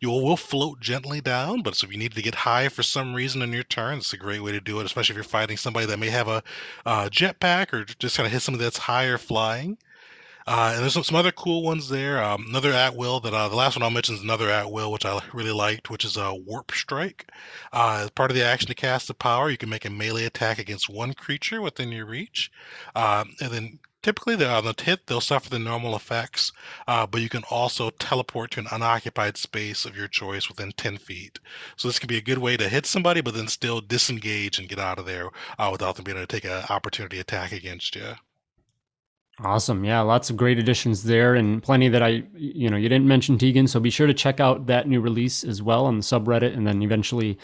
you 0.00 0.10
will, 0.10 0.36
float 0.36 0.80
gently 0.80 1.20
down. 1.20 1.62
But 1.62 1.76
so 1.76 1.86
if 1.86 1.92
you 1.92 1.98
need 1.98 2.14
to 2.14 2.22
get 2.22 2.34
high 2.34 2.68
for 2.68 2.82
some 2.82 3.14
reason 3.14 3.42
in 3.42 3.52
your 3.52 3.62
turn, 3.64 3.98
it's 3.98 4.12
a 4.12 4.16
great 4.16 4.40
way 4.40 4.52
to 4.52 4.60
do 4.60 4.80
it, 4.80 4.86
especially 4.86 5.14
if 5.14 5.16
you're 5.16 5.24
fighting 5.24 5.56
somebody 5.56 5.86
that 5.86 5.98
may 5.98 6.10
have 6.10 6.28
a 6.28 6.42
uh, 6.86 7.08
jetpack 7.08 7.72
or 7.72 7.84
just 7.84 8.16
kind 8.16 8.26
of 8.26 8.32
hit 8.32 8.40
something 8.40 8.62
that's 8.62 8.78
higher 8.78 9.18
flying. 9.18 9.78
Uh, 10.46 10.72
and 10.74 10.82
there's 10.82 11.06
some, 11.06 11.16
other 11.16 11.32
cool 11.32 11.62
ones 11.62 11.88
there. 11.88 12.22
Um, 12.22 12.44
another 12.48 12.72
at 12.72 12.94
will 12.94 13.18
that 13.20 13.32
uh, 13.32 13.48
the 13.48 13.56
last 13.56 13.76
one 13.76 13.82
I'll 13.82 13.90
mention 13.90 14.14
is 14.14 14.20
another 14.20 14.50
at 14.50 14.70
will, 14.70 14.92
which 14.92 15.06
I 15.06 15.18
really 15.32 15.52
liked, 15.52 15.88
which 15.88 16.04
is 16.04 16.18
a 16.18 16.34
warp 16.34 16.72
strike. 16.72 17.30
Uh, 17.72 18.02
as 18.04 18.10
part 18.10 18.30
of 18.30 18.36
the 18.36 18.44
action 18.44 18.68
to 18.68 18.74
cast 18.74 19.08
the 19.08 19.14
power, 19.14 19.48
you 19.48 19.56
can 19.56 19.70
make 19.70 19.86
a 19.86 19.90
melee 19.90 20.26
attack 20.26 20.58
against 20.58 20.90
one 20.90 21.14
creature 21.14 21.62
within 21.62 21.90
your 21.92 22.04
reach, 22.04 22.52
um, 22.94 23.34
and 23.40 23.50
then 23.52 23.78
typically 24.02 24.36
they, 24.36 24.44
on 24.44 24.64
the 24.66 24.74
hit 24.78 25.06
they'll 25.06 25.22
suffer 25.22 25.48
the 25.48 25.58
normal 25.58 25.96
effects, 25.96 26.52
uh, 26.86 27.06
but 27.06 27.22
you 27.22 27.30
can 27.30 27.42
also 27.50 27.88
teleport 27.88 28.50
to 28.50 28.60
an 28.60 28.66
unoccupied 28.70 29.38
space 29.38 29.86
of 29.86 29.96
your 29.96 30.08
choice 30.08 30.46
within 30.46 30.72
10 30.72 30.98
feet. 30.98 31.38
So 31.76 31.88
this 31.88 31.98
can 31.98 32.08
be 32.08 32.18
a 32.18 32.22
good 32.22 32.38
way 32.38 32.58
to 32.58 32.68
hit 32.68 32.84
somebody, 32.84 33.22
but 33.22 33.32
then 33.32 33.48
still 33.48 33.80
disengage 33.80 34.58
and 34.58 34.68
get 34.68 34.78
out 34.78 34.98
of 34.98 35.06
there 35.06 35.30
uh, 35.58 35.70
without 35.72 35.96
them 35.96 36.04
being 36.04 36.18
able 36.18 36.26
to 36.26 36.36
take 36.36 36.44
an 36.44 36.64
opportunity 36.68 37.18
attack 37.18 37.52
against 37.52 37.96
you. 37.96 38.14
Awesome. 39.40 39.84
Yeah, 39.84 40.00
lots 40.00 40.30
of 40.30 40.36
great 40.36 40.58
additions 40.58 41.02
there 41.02 41.34
and 41.34 41.60
plenty 41.60 41.88
that 41.88 42.02
I, 42.02 42.22
you 42.36 42.70
know, 42.70 42.76
you 42.76 42.88
didn't 42.88 43.08
mention 43.08 43.36
Tegan. 43.36 43.66
So 43.66 43.80
be 43.80 43.90
sure 43.90 44.06
to 44.06 44.14
check 44.14 44.38
out 44.38 44.66
that 44.66 44.86
new 44.86 45.00
release 45.00 45.42
as 45.42 45.60
well 45.60 45.86
on 45.86 45.96
the 45.96 46.02
subreddit 46.02 46.56
and 46.56 46.64
then 46.64 46.82
eventually 46.82 47.36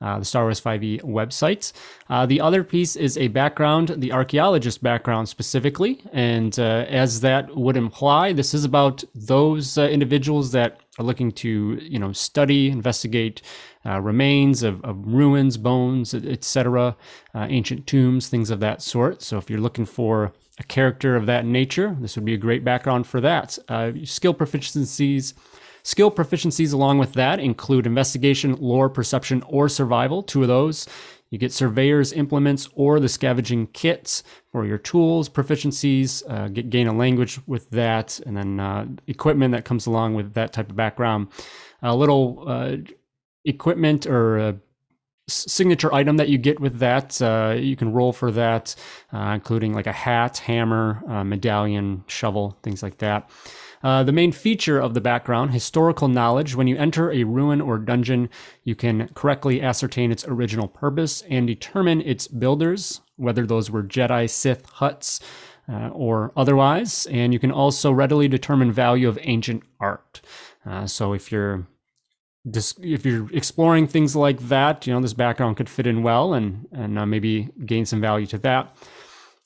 uh, 0.00 0.18
the 0.18 0.24
Star 0.24 0.44
Wars 0.44 0.60
5e 0.60 1.02
website. 1.02 1.72
Uh, 2.10 2.26
the 2.26 2.40
other 2.40 2.62
piece 2.62 2.96
is 2.96 3.16
a 3.16 3.28
background, 3.28 3.94
the 3.96 4.12
archaeologist 4.12 4.82
background 4.82 5.28
specifically. 5.28 6.02
And 6.12 6.56
uh, 6.58 6.84
as 6.88 7.20
that 7.22 7.56
would 7.56 7.76
imply, 7.76 8.32
this 8.32 8.52
is 8.52 8.64
about 8.64 9.02
those 9.14 9.78
uh, 9.78 9.88
individuals 9.88 10.52
that 10.52 10.80
are 10.98 11.04
looking 11.04 11.32
to, 11.32 11.78
you 11.80 11.98
know, 11.98 12.12
study, 12.12 12.68
investigate 12.68 13.40
uh, 13.86 14.00
remains 14.00 14.62
of, 14.62 14.84
of, 14.84 14.96
ruins, 15.06 15.56
bones, 15.56 16.12
etc., 16.12 16.96
uh, 17.34 17.46
ancient 17.48 17.86
tombs, 17.86 18.28
things 18.28 18.50
of 18.50 18.60
that 18.60 18.82
sort. 18.82 19.22
So 19.22 19.38
if 19.38 19.48
you're 19.48 19.60
looking 19.60 19.86
for 19.86 20.32
a 20.58 20.64
character 20.64 21.16
of 21.16 21.26
that 21.26 21.44
nature, 21.44 21.96
this 22.00 22.16
would 22.16 22.24
be 22.24 22.34
a 22.34 22.38
great 22.38 22.64
background 22.64 23.06
for 23.06 23.20
that. 23.20 23.58
Uh, 23.68 23.92
skill 24.04 24.34
proficiencies. 24.34 25.34
Skill 25.82 26.10
proficiencies 26.10 26.74
along 26.74 26.98
with 26.98 27.12
that 27.14 27.38
include 27.38 27.86
investigation, 27.86 28.56
lore, 28.56 28.90
perception, 28.90 29.42
or 29.46 29.68
survival. 29.68 30.22
Two 30.22 30.42
of 30.42 30.48
those. 30.48 30.86
You 31.30 31.38
get 31.38 31.52
surveyor's 31.52 32.12
implements 32.12 32.68
or 32.74 33.00
the 33.00 33.08
scavenging 33.08 33.66
kits 33.68 34.22
for 34.50 34.64
your 34.64 34.78
tools, 34.78 35.28
proficiencies, 35.28 36.22
uh, 36.28 36.48
get, 36.48 36.70
gain 36.70 36.88
a 36.88 36.92
language 36.92 37.38
with 37.46 37.68
that, 37.70 38.18
and 38.20 38.36
then 38.36 38.58
uh, 38.58 38.86
equipment 39.06 39.52
that 39.52 39.66
comes 39.66 39.86
along 39.86 40.14
with 40.14 40.32
that 40.34 40.52
type 40.54 40.70
of 40.70 40.76
background. 40.76 41.28
A 41.82 41.94
little 41.94 42.44
uh, 42.46 42.76
equipment 43.44 44.06
or 44.06 44.38
uh, 44.38 44.52
signature 45.28 45.92
item 45.92 46.16
that 46.16 46.28
you 46.28 46.38
get 46.38 46.58
with 46.58 46.78
that. 46.78 47.20
Uh, 47.20 47.54
you 47.56 47.76
can 47.76 47.92
roll 47.92 48.12
for 48.12 48.30
that, 48.32 48.74
uh, 49.12 49.32
including 49.34 49.74
like 49.74 49.86
a 49.86 49.92
hat, 49.92 50.38
hammer, 50.38 51.02
uh, 51.08 51.22
medallion, 51.22 52.04
shovel, 52.06 52.58
things 52.62 52.82
like 52.82 52.98
that. 52.98 53.30
Uh, 53.82 54.02
the 54.02 54.12
main 54.12 54.32
feature 54.32 54.80
of 54.80 54.94
the 54.94 55.00
background, 55.00 55.52
historical 55.52 56.08
knowledge. 56.08 56.56
When 56.56 56.66
you 56.66 56.76
enter 56.76 57.12
a 57.12 57.24
ruin 57.24 57.60
or 57.60 57.78
dungeon, 57.78 58.28
you 58.64 58.74
can 58.74 59.08
correctly 59.14 59.62
ascertain 59.62 60.10
its 60.10 60.26
original 60.26 60.66
purpose 60.66 61.22
and 61.28 61.46
determine 61.46 62.00
its 62.00 62.26
builders, 62.26 63.00
whether 63.16 63.46
those 63.46 63.70
were 63.70 63.84
Jedi, 63.84 64.28
Sith, 64.28 64.66
Hutts, 64.66 65.20
uh, 65.68 65.90
or 65.90 66.32
otherwise. 66.36 67.06
And 67.06 67.32
you 67.32 67.38
can 67.38 67.52
also 67.52 67.92
readily 67.92 68.26
determine 68.26 68.72
value 68.72 69.08
of 69.08 69.18
ancient 69.22 69.62
art. 69.78 70.20
Uh, 70.66 70.86
so 70.86 71.12
if 71.12 71.30
you're 71.30 71.66
if 72.44 73.04
you're 73.04 73.30
exploring 73.32 73.86
things 73.86 74.16
like 74.16 74.40
that, 74.48 74.86
you 74.86 74.92
know 74.92 75.00
this 75.00 75.12
background 75.12 75.56
could 75.56 75.68
fit 75.68 75.86
in 75.86 76.02
well, 76.02 76.34
and 76.34 76.66
and 76.72 76.98
uh, 76.98 77.06
maybe 77.06 77.50
gain 77.64 77.84
some 77.84 78.00
value 78.00 78.26
to 78.26 78.38
that. 78.38 78.76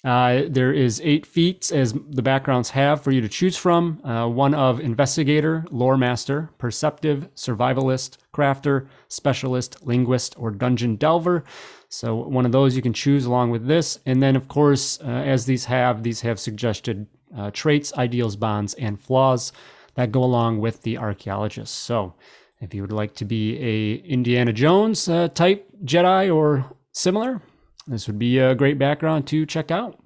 Uh, 0.05 0.43
there 0.49 0.73
is 0.73 1.01
eight 1.05 1.25
feats 1.25 1.71
as 1.71 1.93
the 1.93 2.23
backgrounds 2.23 2.71
have 2.71 3.01
for 3.01 3.13
you 3.13 3.21
to 3.21 3.29
choose 3.29 3.57
from. 3.57 4.05
Uh, 4.05 4.27
one 4.27 4.53
of 4.53 4.81
investigator, 4.81 5.65
lore 5.71 5.97
master, 5.97 6.51
perceptive, 6.59 7.29
survivalist, 7.37 8.17
crafter, 8.35 8.89
specialist, 9.07 9.87
linguist, 9.87 10.35
or 10.37 10.51
dungeon 10.51 10.97
delver. 10.97 11.45
So 11.89 12.17
one 12.17 12.45
of 12.45 12.51
those 12.51 12.75
you 12.75 12.83
can 12.83 12.93
choose 12.93 13.27
along 13.27 13.51
with 13.51 13.67
this. 13.69 14.01
And 14.05 14.21
then, 14.21 14.35
of 14.35 14.49
course, 14.49 14.99
uh, 15.01 15.05
as 15.05 15.47
these 15.47 15.67
have, 15.67 16.03
these 16.03 16.23
have 16.23 16.41
suggested 16.41 17.07
uh, 17.37 17.53
traits, 17.53 17.93
ideals, 17.95 18.35
bonds, 18.35 18.75
and 18.75 19.01
flaws 19.01 19.53
that 19.95 20.11
go 20.11 20.25
along 20.25 20.59
with 20.59 20.83
the 20.83 20.99
archaeologist. 20.99 21.75
So 21.75 22.15
if 22.63 22.73
you 22.73 22.81
would 22.81 22.93
like 22.93 23.15
to 23.17 23.25
be 23.25 23.59
a 23.59 23.95
Indiana 24.07 24.53
Jones 24.53 25.09
uh, 25.09 25.29
type 25.29 25.69
Jedi 25.85 26.35
or 26.35 26.65
similar, 26.93 27.43
this 27.89 28.07
would 28.07 28.19
be 28.19 28.39
a 28.39 28.55
great 28.55 28.79
background 28.79 29.27
to 29.27 29.45
check 29.45 29.71
out. 29.71 29.99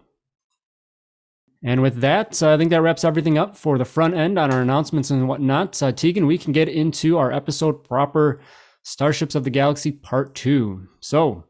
And 1.63 1.83
with 1.83 2.01
that, 2.01 2.43
uh, 2.43 2.55
I 2.55 2.57
think 2.57 2.71
that 2.71 2.81
wraps 2.81 3.05
everything 3.05 3.37
up 3.37 3.57
for 3.57 3.77
the 3.77 3.85
front 3.85 4.15
end 4.15 4.39
on 4.39 4.53
our 4.53 4.63
announcements 4.63 5.11
and 5.11 5.29
whatnot. 5.29 5.83
Uh, 5.83 5.93
Tegan, 5.93 6.27
we 6.27 6.39
can 6.39 6.53
get 6.53 6.69
into 6.69 7.19
our 7.19 7.31
episode 7.31 7.85
proper 7.85 8.41
Starships 8.83 9.35
of 9.35 9.45
the 9.45 9.51
Galaxy 9.51 9.93
Part 9.93 10.35
2. 10.35 10.89
So, 11.01 11.45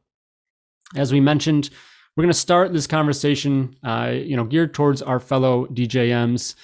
as 0.97 1.13
we 1.13 1.21
mentioned, 1.21 1.71
we're 2.17 2.23
going 2.23 2.33
to 2.33 2.39
start 2.39 2.73
this 2.73 2.87
conversation, 2.87 3.77
uh, 3.85 4.13
you 4.13 4.37
know, 4.37 4.45
geared 4.45 4.75
towards 4.75 5.03
our 5.03 5.21
fellow 5.21 5.67
DJMs 5.67 6.55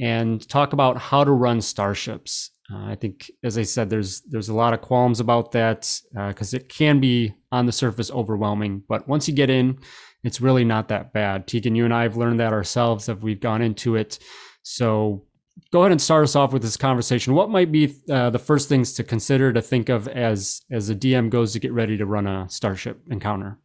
and 0.00 0.48
talk 0.48 0.72
about 0.72 0.96
how 0.96 1.24
to 1.24 1.32
run 1.32 1.60
starships. 1.60 2.50
Uh, 2.72 2.84
I 2.86 2.94
think, 2.94 3.30
as 3.42 3.58
I 3.58 3.62
said, 3.62 3.90
there's 3.90 4.20
there's 4.22 4.48
a 4.48 4.54
lot 4.54 4.74
of 4.74 4.80
qualms 4.80 5.20
about 5.20 5.52
that 5.52 6.00
because 6.12 6.54
uh, 6.54 6.58
it 6.58 6.68
can 6.68 7.00
be 7.00 7.34
on 7.50 7.66
the 7.66 7.72
surface 7.72 8.10
overwhelming. 8.10 8.82
But 8.88 9.08
once 9.08 9.28
you 9.28 9.34
get 9.34 9.50
in, 9.50 9.78
it's 10.22 10.40
really 10.40 10.64
not 10.64 10.88
that 10.88 11.12
bad. 11.12 11.46
Tegan, 11.46 11.74
you 11.74 11.84
and 11.84 11.94
I 11.94 12.02
have 12.02 12.16
learned 12.16 12.40
that 12.40 12.52
ourselves 12.52 13.08
as 13.08 13.16
we've 13.16 13.40
gone 13.40 13.62
into 13.62 13.96
it. 13.96 14.18
So 14.62 15.24
go 15.72 15.80
ahead 15.80 15.92
and 15.92 16.00
start 16.00 16.24
us 16.24 16.36
off 16.36 16.52
with 16.52 16.62
this 16.62 16.76
conversation. 16.76 17.34
What 17.34 17.50
might 17.50 17.72
be 17.72 17.94
uh, 18.10 18.30
the 18.30 18.38
first 18.38 18.68
things 18.68 18.92
to 18.94 19.04
consider 19.04 19.52
to 19.52 19.62
think 19.62 19.88
of 19.88 20.08
as 20.08 20.62
as 20.70 20.90
a 20.90 20.94
DM 20.94 21.30
goes 21.30 21.52
to 21.52 21.58
get 21.58 21.72
ready 21.72 21.96
to 21.96 22.06
run 22.06 22.26
a 22.26 22.48
starship 22.48 23.00
encounter? 23.10 23.58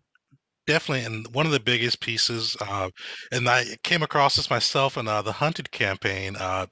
Definitely, 0.68 1.06
and 1.06 1.28
one 1.36 1.46
of 1.46 1.52
the 1.52 1.60
biggest 1.60 2.00
pieces, 2.00 2.58
uh, 2.60 2.90
and 3.32 3.48
I 3.48 3.78
came 3.84 4.02
across 4.02 4.36
this 4.36 4.50
myself 4.50 4.98
in 4.98 5.08
uh, 5.08 5.22
the 5.22 5.32
Hunted 5.34 5.70
campaign. 5.72 6.36
Uh, 6.36 6.66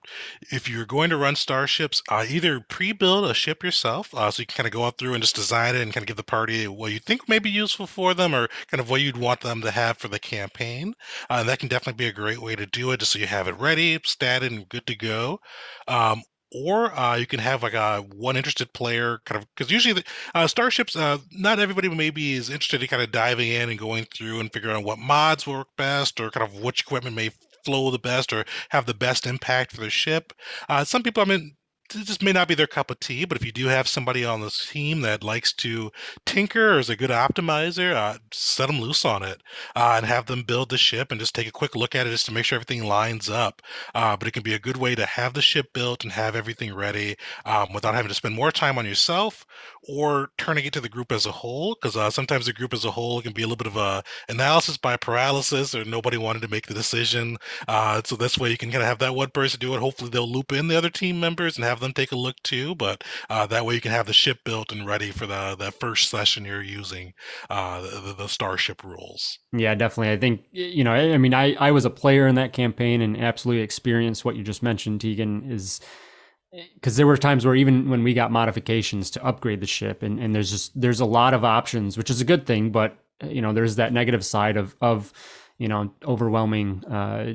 if 0.52 0.68
you're 0.68 0.86
going 0.86 1.12
to 1.12 1.18
run 1.18 1.36
starships, 1.36 2.02
uh, 2.10 2.26
either 2.28 2.60
pre-build 2.60 3.30
a 3.30 3.36
ship 3.36 3.64
yourself, 3.64 4.12
uh, 4.16 4.32
so 4.32 4.42
you 4.42 4.48
can 4.48 4.56
kind 4.56 4.68
of 4.68 4.74
go 4.74 4.86
out 4.86 4.98
through 4.98 5.14
and 5.14 5.22
just 5.22 5.36
design 5.36 5.76
it 5.76 5.82
and 5.82 5.94
kind 5.94 6.02
of 6.04 6.08
give 6.08 6.18
the 6.18 6.24
party 6.24 6.68
what 6.68 6.92
you 6.92 6.98
think 6.98 7.30
may 7.30 7.38
be 7.38 7.52
useful 7.52 7.86
for 7.86 8.16
them, 8.16 8.34
or 8.34 8.48
kind 8.68 8.82
of 8.82 8.90
what 8.90 9.02
you'd 9.02 9.16
want 9.18 9.42
them 9.42 9.62
to 9.62 9.70
have 9.70 9.98
for 10.00 10.08
the 10.08 10.20
campaign. 10.20 10.96
Uh, 11.30 11.38
and 11.42 11.50
that 11.50 11.60
can 11.60 11.70
definitely 11.70 12.04
be 12.04 12.10
a 12.10 12.14
great 12.14 12.42
way 12.42 12.56
to 12.56 12.66
do 12.66 12.92
it, 12.92 13.00
just 13.00 13.12
so 13.12 13.20
you 13.20 13.28
have 13.28 13.48
it 13.48 13.60
ready, 13.60 14.00
statted, 14.00 14.48
and 14.48 14.68
good 14.70 14.88
to 14.88 14.96
go. 14.96 15.40
Um, 15.88 16.24
or 16.54 16.98
uh, 16.98 17.16
you 17.16 17.26
can 17.26 17.40
have 17.40 17.64
like 17.64 17.74
a 17.74 18.02
one 18.16 18.38
interested 18.38 18.72
player 18.74 19.20
kind 19.26 19.42
of 19.42 19.48
because 19.56 19.72
usually 19.72 19.94
the 19.94 20.04
uh, 20.36 20.48
starships 20.48 20.96
uh, 20.96 21.18
not 21.32 21.60
everybody 21.60 21.90
maybe 21.90 22.34
is 22.34 22.50
interested 22.50 22.82
in 22.82 22.88
kind 22.88 23.02
of 23.02 23.12
diving 23.12 23.50
in 23.50 23.70
and 23.70 23.80
going 23.80 24.06
through 24.16 24.40
and 24.40 24.52
figuring 24.54 24.76
out 24.76 24.84
what 24.84 25.00
mods 25.00 25.48
work 25.48 25.68
best 25.78 26.20
or 26.20 26.30
kind 26.30 26.48
of 26.48 26.62
which 26.62 26.82
equipment 26.82 27.16
may 27.16 27.30
flow 27.66 27.92
the 27.92 28.00
best 28.00 28.34
or 28.34 28.46
have 28.70 28.86
the 28.86 28.94
best 28.94 29.26
impact 29.26 29.74
for 29.74 29.82
the 29.82 29.90
ship. 29.90 30.34
Uh, 30.70 30.84
some 30.84 31.04
people 31.04 31.24
i 31.24 31.26
mean 31.26 31.56
this 31.94 32.22
may 32.22 32.32
not 32.32 32.48
be 32.48 32.56
their 32.56 32.68
cup 32.68 32.92
of 32.92 33.00
tea, 33.00 33.26
but 33.26 33.38
if 33.38 33.46
you 33.46 33.52
do 33.52 33.68
have 33.68 33.88
somebody 33.88 34.26
on 34.26 34.42
this 34.42 34.70
team 34.70 35.02
that 35.02 35.24
likes 35.24 35.54
to 35.54 35.92
tinker 36.26 36.76
or 36.76 36.80
is 36.80 36.90
a 36.90 36.96
good 36.96 37.10
optimizer, 37.10 37.94
uh, 37.94 38.18
set 38.32 38.68
them 38.68 38.82
loose 38.82 39.06
on 39.06 39.24
it 39.24 39.42
uh, 39.76 39.94
and 39.98 40.06
have 40.06 40.26
them 40.26 40.44
build 40.44 40.70
the 40.70 40.78
ship 40.78 41.12
and 41.12 41.20
just 41.20 41.36
take 41.36 41.48
a 41.48 41.52
quick 41.52 41.76
look 41.76 41.96
at 41.96 42.08
it 42.08 42.12
just 42.12 42.26
to 42.26 42.34
make 42.34 42.46
sure 42.46 42.56
everything 42.56 42.84
lines 42.84 43.30
up. 43.30 43.62
Uh, 43.94 44.18
but 44.18 44.28
it 44.28 44.32
can 44.32 44.44
be 44.44 44.54
a 44.54 44.60
good 44.60 44.78
way 44.78 44.96
to 44.96 45.06
have 45.06 45.34
the 45.34 45.42
ship 45.42 45.72
built 45.74 46.04
and 46.04 46.12
have 46.12 46.36
everything 46.36 46.74
ready 46.74 47.16
um, 47.46 47.72
without 47.74 47.94
having 47.94 48.10
to 48.10 48.16
spend 48.16 48.36
more 48.36 48.52
time 48.52 48.78
on 48.78 48.86
yourself 48.86 49.46
or 49.88 50.30
turning 50.38 50.66
it 50.66 50.74
to 50.74 50.82
the 50.82 50.90
group 50.90 51.12
as 51.12 51.26
a 51.26 51.32
whole. 51.32 51.76
Because 51.76 51.96
uh, 51.96 52.10
sometimes 52.10 52.46
the 52.46 52.54
group 52.54 52.74
as 52.74 52.86
a 52.86 52.92
whole 52.92 53.22
can 53.22 53.34
be 53.34 53.44
a 53.44 53.46
little 53.46 53.58
bit 53.58 53.68
of 53.68 53.78
a 53.78 54.04
analysis 54.30 54.78
by 54.78 54.98
paralysis 54.98 55.76
or 55.76 55.86
nobody 55.86 56.18
wanted 56.18 56.42
to 56.42 56.48
make 56.48 56.68
the 56.68 56.74
decision. 56.74 57.38
Uh, 57.68 58.02
so 58.04 58.16
this 58.16 58.38
way 58.38 58.50
you 58.50 58.58
can 58.58 58.72
kind 58.72 58.82
of 58.82 58.88
have 58.88 59.00
that 59.00 59.16
one 59.16 59.30
person 59.30 59.60
do 59.60 59.76
it. 59.76 59.80
Hopefully 59.80 60.10
they'll 60.10 60.32
loop 60.32 60.52
in 60.52 60.68
the 60.68 60.78
other 60.78 60.90
team 60.90 61.20
members 61.20 61.56
and 61.58 61.66
have 61.66 61.83
them 61.84 61.94
take 61.94 62.12
a 62.12 62.18
look 62.18 62.36
too. 62.44 62.76
But 62.76 63.04
uh, 63.30 63.46
that 63.48 63.66
way 63.66 63.76
you 63.76 63.82
can 63.82 63.92
have 63.92 64.08
the 64.08 64.14
ship 64.14 64.40
built 64.44 64.72
and 64.72 64.86
ready 64.86 65.12
for 65.12 65.26
the 65.26 65.56
that 65.60 65.76
first 65.80 66.10
session 66.10 66.46
you're 66.46 66.64
using 66.64 67.14
uh, 67.50 67.82
the, 67.82 68.14
the 68.14 68.28
starship 68.28 68.84
rules. 68.84 69.40
Yeah, 69.52 69.76
definitely. 69.76 70.12
I 70.12 70.18
think 70.18 70.46
you 70.52 70.84
know. 70.84 70.94
I 70.94 71.18
mean, 71.18 71.34
I 71.34 71.54
I 71.56 71.72
was 71.72 71.86
a 71.86 71.90
player 71.90 72.28
in 72.28 72.36
that 72.36 72.54
campaign 72.54 73.02
and 73.02 73.18
absolutely 73.18 73.64
experienced 73.64 74.26
what 74.26 74.36
you 74.36 74.44
just 74.44 74.64
mentioned. 74.64 75.02
Tegan 75.02 75.52
is 75.52 75.80
because 76.76 76.98
there 76.98 77.08
were 77.08 77.18
times 77.18 77.46
where 77.46 77.56
even 77.56 77.90
when 77.90 78.04
we 78.04 78.14
got 78.14 78.32
modifications 78.32 79.10
to 79.10 79.26
upgrade 79.26 79.60
the 79.60 79.68
ship 79.68 80.04
and, 80.04 80.20
and 80.20 80.36
there's 80.36 80.52
just 80.52 80.80
there's 80.80 81.00
a 81.00 81.06
lot 81.06 81.34
of 81.34 81.44
options 81.44 81.98
which 81.98 82.12
is 82.12 82.22
a 82.22 82.24
good 82.24 82.46
thing 82.46 82.72
but 82.72 82.96
you 83.24 83.42
know 83.42 83.54
there's 83.54 83.78
that 83.78 83.92
negative 83.92 84.24
side 84.24 84.56
of 84.56 84.76
of 84.80 85.12
you 85.58 85.68
know 85.68 85.92
overwhelming 86.06 86.86
uh 86.86 87.34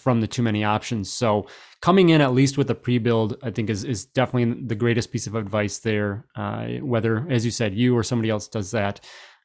from 0.00 0.20
the 0.20 0.26
too 0.26 0.42
many 0.42 0.64
options. 0.64 1.10
So 1.10 1.46
coming 1.82 2.10
in 2.10 2.20
at 2.20 2.32
least 2.32 2.56
with 2.56 2.70
a 2.70 2.74
pre-build, 2.74 3.36
I 3.42 3.50
think 3.50 3.68
is 3.68 3.84
is 3.84 4.06
definitely 4.06 4.66
the 4.66 4.74
greatest 4.74 5.12
piece 5.12 5.26
of 5.26 5.34
advice 5.34 5.78
there. 5.78 6.26
Uh, 6.34 6.68
whether, 6.80 7.26
as 7.28 7.44
you 7.44 7.50
said, 7.50 7.74
you 7.74 7.94
or 7.96 8.02
somebody 8.02 8.30
else 8.30 8.48
does 8.48 8.70
that, 8.70 9.00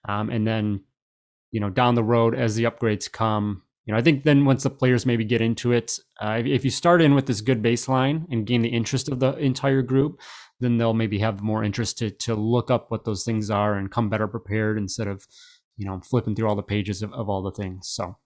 um, 0.08 0.29
and 0.29 0.48
then 0.48 0.84
you 1.51 1.60
know 1.60 1.70
down 1.70 1.96
the 1.96 2.03
road 2.03 2.36
as 2.36 2.56
the 2.56 2.63
upgrades 2.63 3.12
come, 3.12 3.63
you 3.86 3.91
know 3.91 3.98
I 3.98 4.03
think 4.03 4.24
then 4.24 4.46
once 4.46 4.63
the 4.63 4.70
players 4.70 5.06
maybe 5.06 5.25
get 5.25 5.41
into 5.41 5.74
it, 5.74 6.00
uh, 6.22 6.41
if, 6.46 6.63
you 6.63 6.72
start 6.72 7.01
in 7.01 7.15
with 7.15 7.25
this 7.25 7.41
good 7.41 7.62
baseline 7.62 8.25
and 8.32 8.46
gain 8.46 8.62
the 8.62 8.70
interest 8.70 9.10
of 9.10 9.20
the 9.20 9.36
entire 9.38 9.82
group, 9.82 10.22
then 10.60 10.77
they'll 10.77 10.94
maybe 10.94 11.20
have 11.20 11.41
more 11.41 11.63
interest 11.63 11.98
to 11.98 12.12
to 12.12 12.36
look 12.36 12.72
up 12.72 12.91
what 12.91 13.03
those 13.03 13.25
things 13.25 13.50
are 13.50 13.75
and 13.75 13.91
come 13.91 14.10
better 14.10 14.27
prepared 14.27 14.77
instead 14.77 15.08
of 15.08 15.25
you 15.75 15.86
know 15.86 16.00
flipping 16.01 16.36
through 16.36 16.48
all 16.48 16.56
the 16.56 16.63
pages 16.63 17.01
of, 17.01 17.12
of 17.13 17.29
all 17.29 17.41
the 17.41 17.51
things. 17.51 17.89
So 17.89 18.17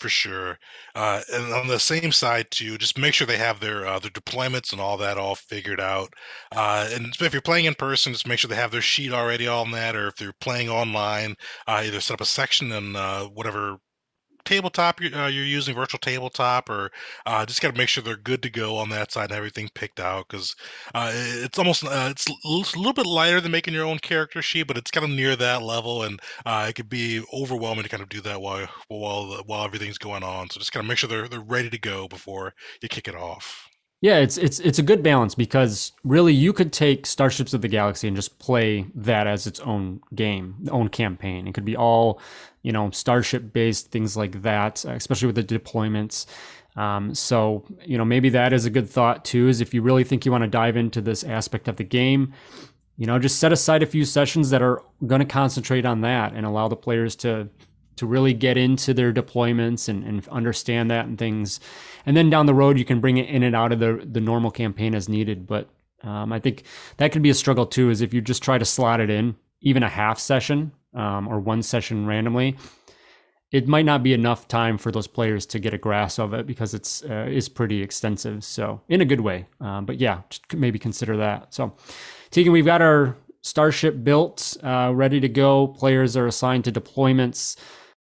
for 0.00 0.08
sure. 0.08 0.58
Uh, 0.94 1.22
and 1.32 1.52
on 1.52 1.66
the 1.66 1.78
same 1.78 2.10
side 2.12 2.50
too, 2.50 2.78
just 2.78 2.98
make 2.98 3.14
sure 3.14 3.26
they 3.26 3.36
have 3.36 3.60
their 3.60 3.86
uh, 3.86 3.98
their 3.98 4.10
deployments 4.10 4.72
and 4.72 4.80
all 4.80 4.96
that 4.96 5.18
all 5.18 5.34
figured 5.34 5.80
out. 5.80 6.12
Uh, 6.52 6.88
and 6.92 7.14
if 7.20 7.32
you're 7.32 7.42
playing 7.42 7.66
in 7.66 7.74
person, 7.74 8.12
just 8.12 8.26
make 8.26 8.38
sure 8.38 8.48
they 8.48 8.56
have 8.56 8.70
their 8.72 8.80
sheet 8.80 9.12
already 9.12 9.46
on 9.46 9.70
that. 9.72 9.94
Or 9.96 10.08
if 10.08 10.16
they're 10.16 10.32
playing 10.40 10.68
online, 10.68 11.36
uh, 11.68 11.82
either 11.84 12.00
set 12.00 12.14
up 12.14 12.20
a 12.20 12.26
section 12.26 12.72
in 12.72 12.96
uh, 12.96 13.24
whatever 13.24 13.78
tabletop 14.44 15.00
you're, 15.00 15.14
uh, 15.14 15.28
you're 15.28 15.44
using 15.44 15.74
virtual 15.74 15.98
tabletop 15.98 16.68
or 16.68 16.90
uh, 17.26 17.44
just 17.46 17.60
got 17.60 17.72
to 17.72 17.78
make 17.78 17.88
sure 17.88 18.02
they're 18.02 18.16
good 18.16 18.42
to 18.42 18.50
go 18.50 18.76
on 18.76 18.88
that 18.88 19.12
side 19.12 19.30
and 19.30 19.36
everything 19.36 19.68
picked 19.74 20.00
out 20.00 20.26
because 20.28 20.54
uh, 20.94 21.10
it's 21.14 21.58
almost 21.58 21.84
uh, 21.84 22.08
it's 22.10 22.26
a 22.74 22.78
little 22.78 22.92
bit 22.92 23.06
lighter 23.06 23.40
than 23.40 23.52
making 23.52 23.74
your 23.74 23.84
own 23.84 23.98
character 23.98 24.42
sheet 24.42 24.66
but 24.66 24.76
it's 24.76 24.90
kind 24.90 25.04
of 25.04 25.10
near 25.10 25.36
that 25.36 25.62
level 25.62 26.02
and 26.02 26.20
uh, 26.46 26.66
it 26.68 26.74
could 26.74 26.88
be 26.88 27.22
overwhelming 27.32 27.82
to 27.82 27.88
kind 27.88 28.02
of 28.02 28.08
do 28.08 28.20
that 28.20 28.40
while 28.40 28.68
while 28.88 29.42
while 29.46 29.64
everything's 29.64 29.98
going 29.98 30.22
on. 30.22 30.50
So 30.50 30.58
just 30.58 30.72
kind 30.72 30.84
of 30.84 30.88
make 30.88 30.98
sure 30.98 31.08
they're, 31.08 31.28
they're 31.28 31.40
ready 31.40 31.70
to 31.70 31.78
go 31.78 32.08
before 32.08 32.54
you 32.82 32.88
kick 32.88 33.08
it 33.08 33.14
off 33.14 33.69
yeah, 34.00 34.16
it's 34.16 34.38
it's 34.38 34.60
it's 34.60 34.78
a 34.78 34.82
good 34.82 35.02
balance 35.02 35.34
because 35.34 35.92
really 36.04 36.32
you 36.32 36.52
could 36.54 36.72
take 36.72 37.04
Starships 37.06 37.52
of 37.52 37.60
the 37.60 37.68
Galaxy 37.68 38.08
and 38.08 38.16
just 38.16 38.38
play 38.38 38.86
that 38.94 39.26
as 39.26 39.46
its 39.46 39.60
own 39.60 40.00
game, 40.14 40.54
own 40.70 40.88
campaign. 40.88 41.46
It 41.46 41.52
could 41.52 41.66
be 41.66 41.76
all, 41.76 42.20
you 42.62 42.72
know, 42.72 42.90
Starship 42.90 43.52
based 43.52 43.90
things 43.90 44.16
like 44.16 44.40
that, 44.42 44.84
especially 44.86 45.26
with 45.26 45.36
the 45.36 45.44
deployments. 45.44 46.24
Um, 46.76 47.14
so 47.14 47.64
you 47.84 47.98
know 47.98 48.04
maybe 48.04 48.30
that 48.30 48.52
is 48.52 48.64
a 48.64 48.70
good 48.70 48.88
thought 48.88 49.24
too. 49.24 49.48
Is 49.48 49.60
if 49.60 49.74
you 49.74 49.82
really 49.82 50.04
think 50.04 50.24
you 50.24 50.32
want 50.32 50.44
to 50.44 50.48
dive 50.48 50.76
into 50.78 51.02
this 51.02 51.22
aspect 51.22 51.68
of 51.68 51.76
the 51.76 51.84
game, 51.84 52.32
you 52.96 53.06
know, 53.06 53.18
just 53.18 53.38
set 53.38 53.52
aside 53.52 53.82
a 53.82 53.86
few 53.86 54.04
sessions 54.04 54.50
that 54.50 54.62
are 54.62 54.82
going 55.06 55.20
to 55.20 55.26
concentrate 55.26 55.84
on 55.84 56.00
that 56.02 56.32
and 56.32 56.46
allow 56.46 56.68
the 56.68 56.76
players 56.76 57.16
to 57.16 57.48
to 57.96 58.06
really 58.06 58.32
get 58.32 58.56
into 58.56 58.94
their 58.94 59.12
deployments 59.12 59.88
and, 59.88 60.04
and 60.04 60.26
understand 60.28 60.90
that 60.90 61.04
and 61.04 61.18
things. 61.18 61.60
And 62.06 62.16
then 62.16 62.30
down 62.30 62.46
the 62.46 62.54
road, 62.54 62.78
you 62.78 62.84
can 62.84 63.00
bring 63.00 63.18
it 63.18 63.28
in 63.28 63.42
and 63.42 63.54
out 63.54 63.72
of 63.72 63.78
the, 63.78 64.06
the 64.10 64.20
normal 64.20 64.50
campaign 64.50 64.94
as 64.94 65.08
needed. 65.08 65.46
But 65.46 65.68
Um, 66.02 66.32
I 66.32 66.40
think 66.40 66.62
that 66.96 67.12
could 67.12 67.22
be 67.22 67.30
a 67.30 67.34
struggle 67.34 67.66
too. 67.66 67.90
Is 67.90 68.00
if 68.00 68.14
you 68.14 68.22
just 68.22 68.42
try 68.42 68.58
to 68.58 68.64
slot 68.64 69.00
it 69.00 69.10
in, 69.10 69.36
even 69.60 69.82
a 69.82 69.88
half 69.88 70.18
session 70.18 70.72
um, 70.94 71.28
or 71.28 71.38
one 71.38 71.62
session 71.62 72.06
randomly, 72.06 72.56
it 73.52 73.68
might 73.68 73.84
not 73.84 74.02
be 74.02 74.14
enough 74.14 74.46
time 74.46 74.78
for 74.78 74.90
those 74.92 75.08
players 75.08 75.46
to 75.46 75.58
get 75.58 75.74
a 75.74 75.78
grasp 75.78 76.18
of 76.18 76.32
it 76.32 76.46
because 76.46 76.72
it's 76.72 77.04
uh, 77.04 77.26
is 77.28 77.48
pretty 77.50 77.82
extensive. 77.82 78.44
So 78.44 78.80
in 78.88 79.00
a 79.00 79.04
good 79.04 79.20
way, 79.20 79.44
um, 79.60 79.84
but 79.84 80.00
yeah, 80.00 80.22
maybe 80.54 80.78
consider 80.78 81.16
that. 81.18 81.52
So, 81.52 81.74
Tegan, 82.30 82.52
we've 82.52 82.64
got 82.64 82.80
our 82.80 83.14
starship 83.42 84.02
built, 84.02 84.56
uh, 84.62 84.92
ready 84.94 85.20
to 85.20 85.28
go. 85.28 85.66
Players 85.66 86.16
are 86.16 86.26
assigned 86.26 86.64
to 86.64 86.72
deployments, 86.72 87.56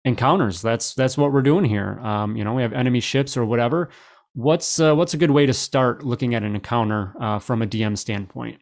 encounters. 0.06 0.62
That's 0.62 0.94
that's 0.94 1.18
what 1.18 1.32
we're 1.32 1.42
doing 1.42 1.66
here. 1.66 1.98
Um, 2.00 2.36
you 2.36 2.44
know, 2.44 2.54
we 2.54 2.62
have 2.62 2.72
enemy 2.72 3.00
ships 3.00 3.36
or 3.36 3.44
whatever. 3.44 3.90
What's 4.32 4.80
uh, 4.80 4.94
what's 4.94 5.12
a 5.12 5.18
good 5.18 5.32
way 5.32 5.44
to 5.44 5.52
start 5.52 6.02
looking 6.04 6.34
at 6.34 6.42
an 6.42 6.54
encounter 6.54 7.12
uh, 7.20 7.38
from 7.40 7.60
a 7.60 7.66
DM 7.66 7.98
standpoint? 7.98 8.60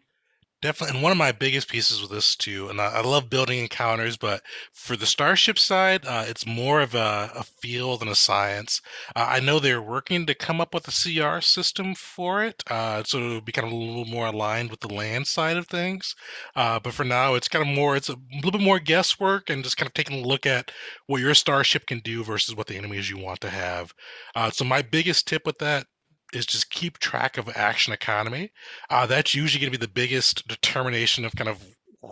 Definitely, 0.64 0.94
and 0.94 1.02
one 1.02 1.12
of 1.12 1.18
my 1.18 1.30
biggest 1.30 1.68
pieces 1.68 2.00
with 2.00 2.10
this 2.10 2.34
too, 2.34 2.70
and 2.70 2.80
I, 2.80 2.86
I 2.86 3.00
love 3.02 3.28
building 3.28 3.58
encounters, 3.58 4.16
but 4.16 4.42
for 4.72 4.96
the 4.96 5.04
starship 5.04 5.58
side, 5.58 6.06
uh, 6.06 6.24
it's 6.26 6.46
more 6.46 6.80
of 6.80 6.94
a, 6.94 7.30
a 7.34 7.42
feel 7.42 7.98
than 7.98 8.08
a 8.08 8.14
science. 8.14 8.80
Uh, 9.14 9.26
I 9.28 9.40
know 9.40 9.58
they're 9.58 9.82
working 9.82 10.24
to 10.24 10.34
come 10.34 10.62
up 10.62 10.72
with 10.72 10.88
a 10.88 10.90
CR 10.90 11.42
system 11.42 11.94
for 11.94 12.42
it, 12.42 12.62
uh, 12.70 13.02
so 13.04 13.18
it'll 13.18 13.40
be 13.42 13.52
kind 13.52 13.66
of 13.66 13.74
a 13.74 13.76
little 13.76 14.06
more 14.06 14.28
aligned 14.28 14.70
with 14.70 14.80
the 14.80 14.88
land 14.88 15.26
side 15.26 15.58
of 15.58 15.68
things. 15.68 16.14
Uh, 16.56 16.80
but 16.80 16.94
for 16.94 17.04
now, 17.04 17.34
it's 17.34 17.48
kind 17.48 17.68
of 17.68 17.74
more, 17.74 17.94
it's 17.94 18.08
a 18.08 18.16
little 18.36 18.52
bit 18.52 18.62
more 18.62 18.78
guesswork 18.78 19.50
and 19.50 19.64
just 19.64 19.76
kind 19.76 19.86
of 19.86 19.92
taking 19.92 20.24
a 20.24 20.26
look 20.26 20.46
at 20.46 20.72
what 21.08 21.20
your 21.20 21.34
starship 21.34 21.84
can 21.84 21.98
do 21.98 22.24
versus 22.24 22.56
what 22.56 22.68
the 22.68 22.76
enemies 22.78 23.10
you 23.10 23.18
want 23.18 23.38
to 23.42 23.50
have. 23.50 23.92
Uh, 24.34 24.50
so 24.50 24.64
my 24.64 24.80
biggest 24.80 25.28
tip 25.28 25.44
with 25.44 25.58
that 25.58 25.86
is 26.34 26.46
just 26.46 26.70
keep 26.70 26.98
track 26.98 27.38
of 27.38 27.48
action 27.54 27.92
economy. 27.92 28.50
Uh, 28.90 29.06
that's 29.06 29.34
usually 29.34 29.60
going 29.60 29.72
to 29.72 29.78
be 29.78 29.86
the 29.86 29.92
biggest 29.92 30.46
determination 30.48 31.24
of 31.24 31.34
kind 31.36 31.48
of 31.48 31.62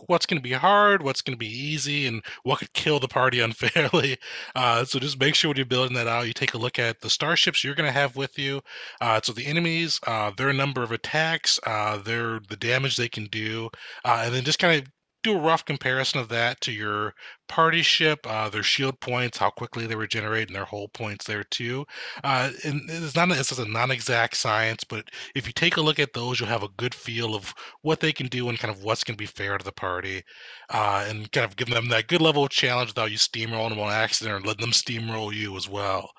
what's 0.06 0.26
going 0.26 0.38
to 0.38 0.42
be 0.42 0.52
hard, 0.52 1.02
what's 1.02 1.20
going 1.22 1.34
to 1.34 1.38
be 1.38 1.46
easy, 1.46 2.06
and 2.06 2.22
what 2.42 2.58
could 2.58 2.72
kill 2.72 2.98
the 2.98 3.08
party 3.08 3.40
unfairly. 3.40 4.18
Uh, 4.54 4.84
so 4.84 4.98
just 4.98 5.20
make 5.20 5.34
sure 5.34 5.50
when 5.50 5.56
you're 5.56 5.66
building 5.66 5.94
that 5.94 6.08
out, 6.08 6.26
you 6.26 6.32
take 6.32 6.54
a 6.54 6.58
look 6.58 6.78
at 6.78 7.00
the 7.00 7.10
starships 7.10 7.62
you're 7.62 7.74
going 7.74 7.88
to 7.88 7.92
have 7.92 8.16
with 8.16 8.38
you. 8.38 8.60
Uh, 9.00 9.20
so 9.22 9.32
the 9.32 9.46
enemies, 9.46 10.00
uh, 10.06 10.30
their 10.36 10.52
number 10.52 10.82
of 10.82 10.92
attacks, 10.92 11.60
uh, 11.66 11.98
their 11.98 12.40
the 12.48 12.56
damage 12.56 12.96
they 12.96 13.08
can 13.08 13.26
do, 13.26 13.68
uh, 14.04 14.22
and 14.24 14.34
then 14.34 14.44
just 14.44 14.58
kind 14.58 14.80
of 14.80 14.92
do 15.22 15.36
a 15.36 15.40
rough 15.40 15.64
comparison 15.64 16.20
of 16.20 16.28
that 16.28 16.60
to 16.62 16.72
your 16.72 17.14
party 17.48 17.82
ship, 17.82 18.26
uh, 18.28 18.48
their 18.48 18.62
shield 18.62 18.98
points, 19.00 19.38
how 19.38 19.50
quickly 19.50 19.86
they 19.86 19.94
regenerate, 19.94 20.48
and 20.48 20.56
their 20.56 20.64
hull 20.64 20.88
points 20.88 21.24
there 21.26 21.44
too. 21.44 21.84
Uh, 22.24 22.50
and 22.64 22.82
it's 22.88 23.14
not 23.14 23.30
it's 23.30 23.56
a 23.58 23.68
non-exact 23.68 24.36
science, 24.36 24.84
but 24.84 25.08
if 25.34 25.46
you 25.46 25.52
take 25.52 25.76
a 25.76 25.80
look 25.82 25.98
at 25.98 26.12
those, 26.12 26.40
you'll 26.40 26.48
have 26.48 26.62
a 26.62 26.68
good 26.76 26.94
feel 26.94 27.34
of 27.34 27.54
what 27.82 28.00
they 28.00 28.12
can 28.12 28.26
do 28.26 28.48
and 28.48 28.58
kind 28.58 28.74
of 28.74 28.82
what's 28.82 29.04
going 29.04 29.16
to 29.16 29.22
be 29.22 29.26
fair 29.26 29.58
to 29.58 29.64
the 29.64 29.72
party, 29.72 30.22
uh, 30.70 31.04
and 31.08 31.30
kind 31.32 31.44
of 31.44 31.56
give 31.56 31.68
them 31.68 31.88
that 31.88 32.08
good 32.08 32.22
level 32.22 32.44
of 32.44 32.50
challenge 32.50 32.90
without 32.90 33.10
you 33.10 33.18
steamrolling 33.18 33.70
them 33.70 33.80
on 33.80 33.92
accident 33.92 34.34
or 34.34 34.46
letting 34.46 34.62
them 34.62 34.72
steamroll 34.72 35.32
you 35.32 35.56
as 35.56 35.68
well. 35.68 36.10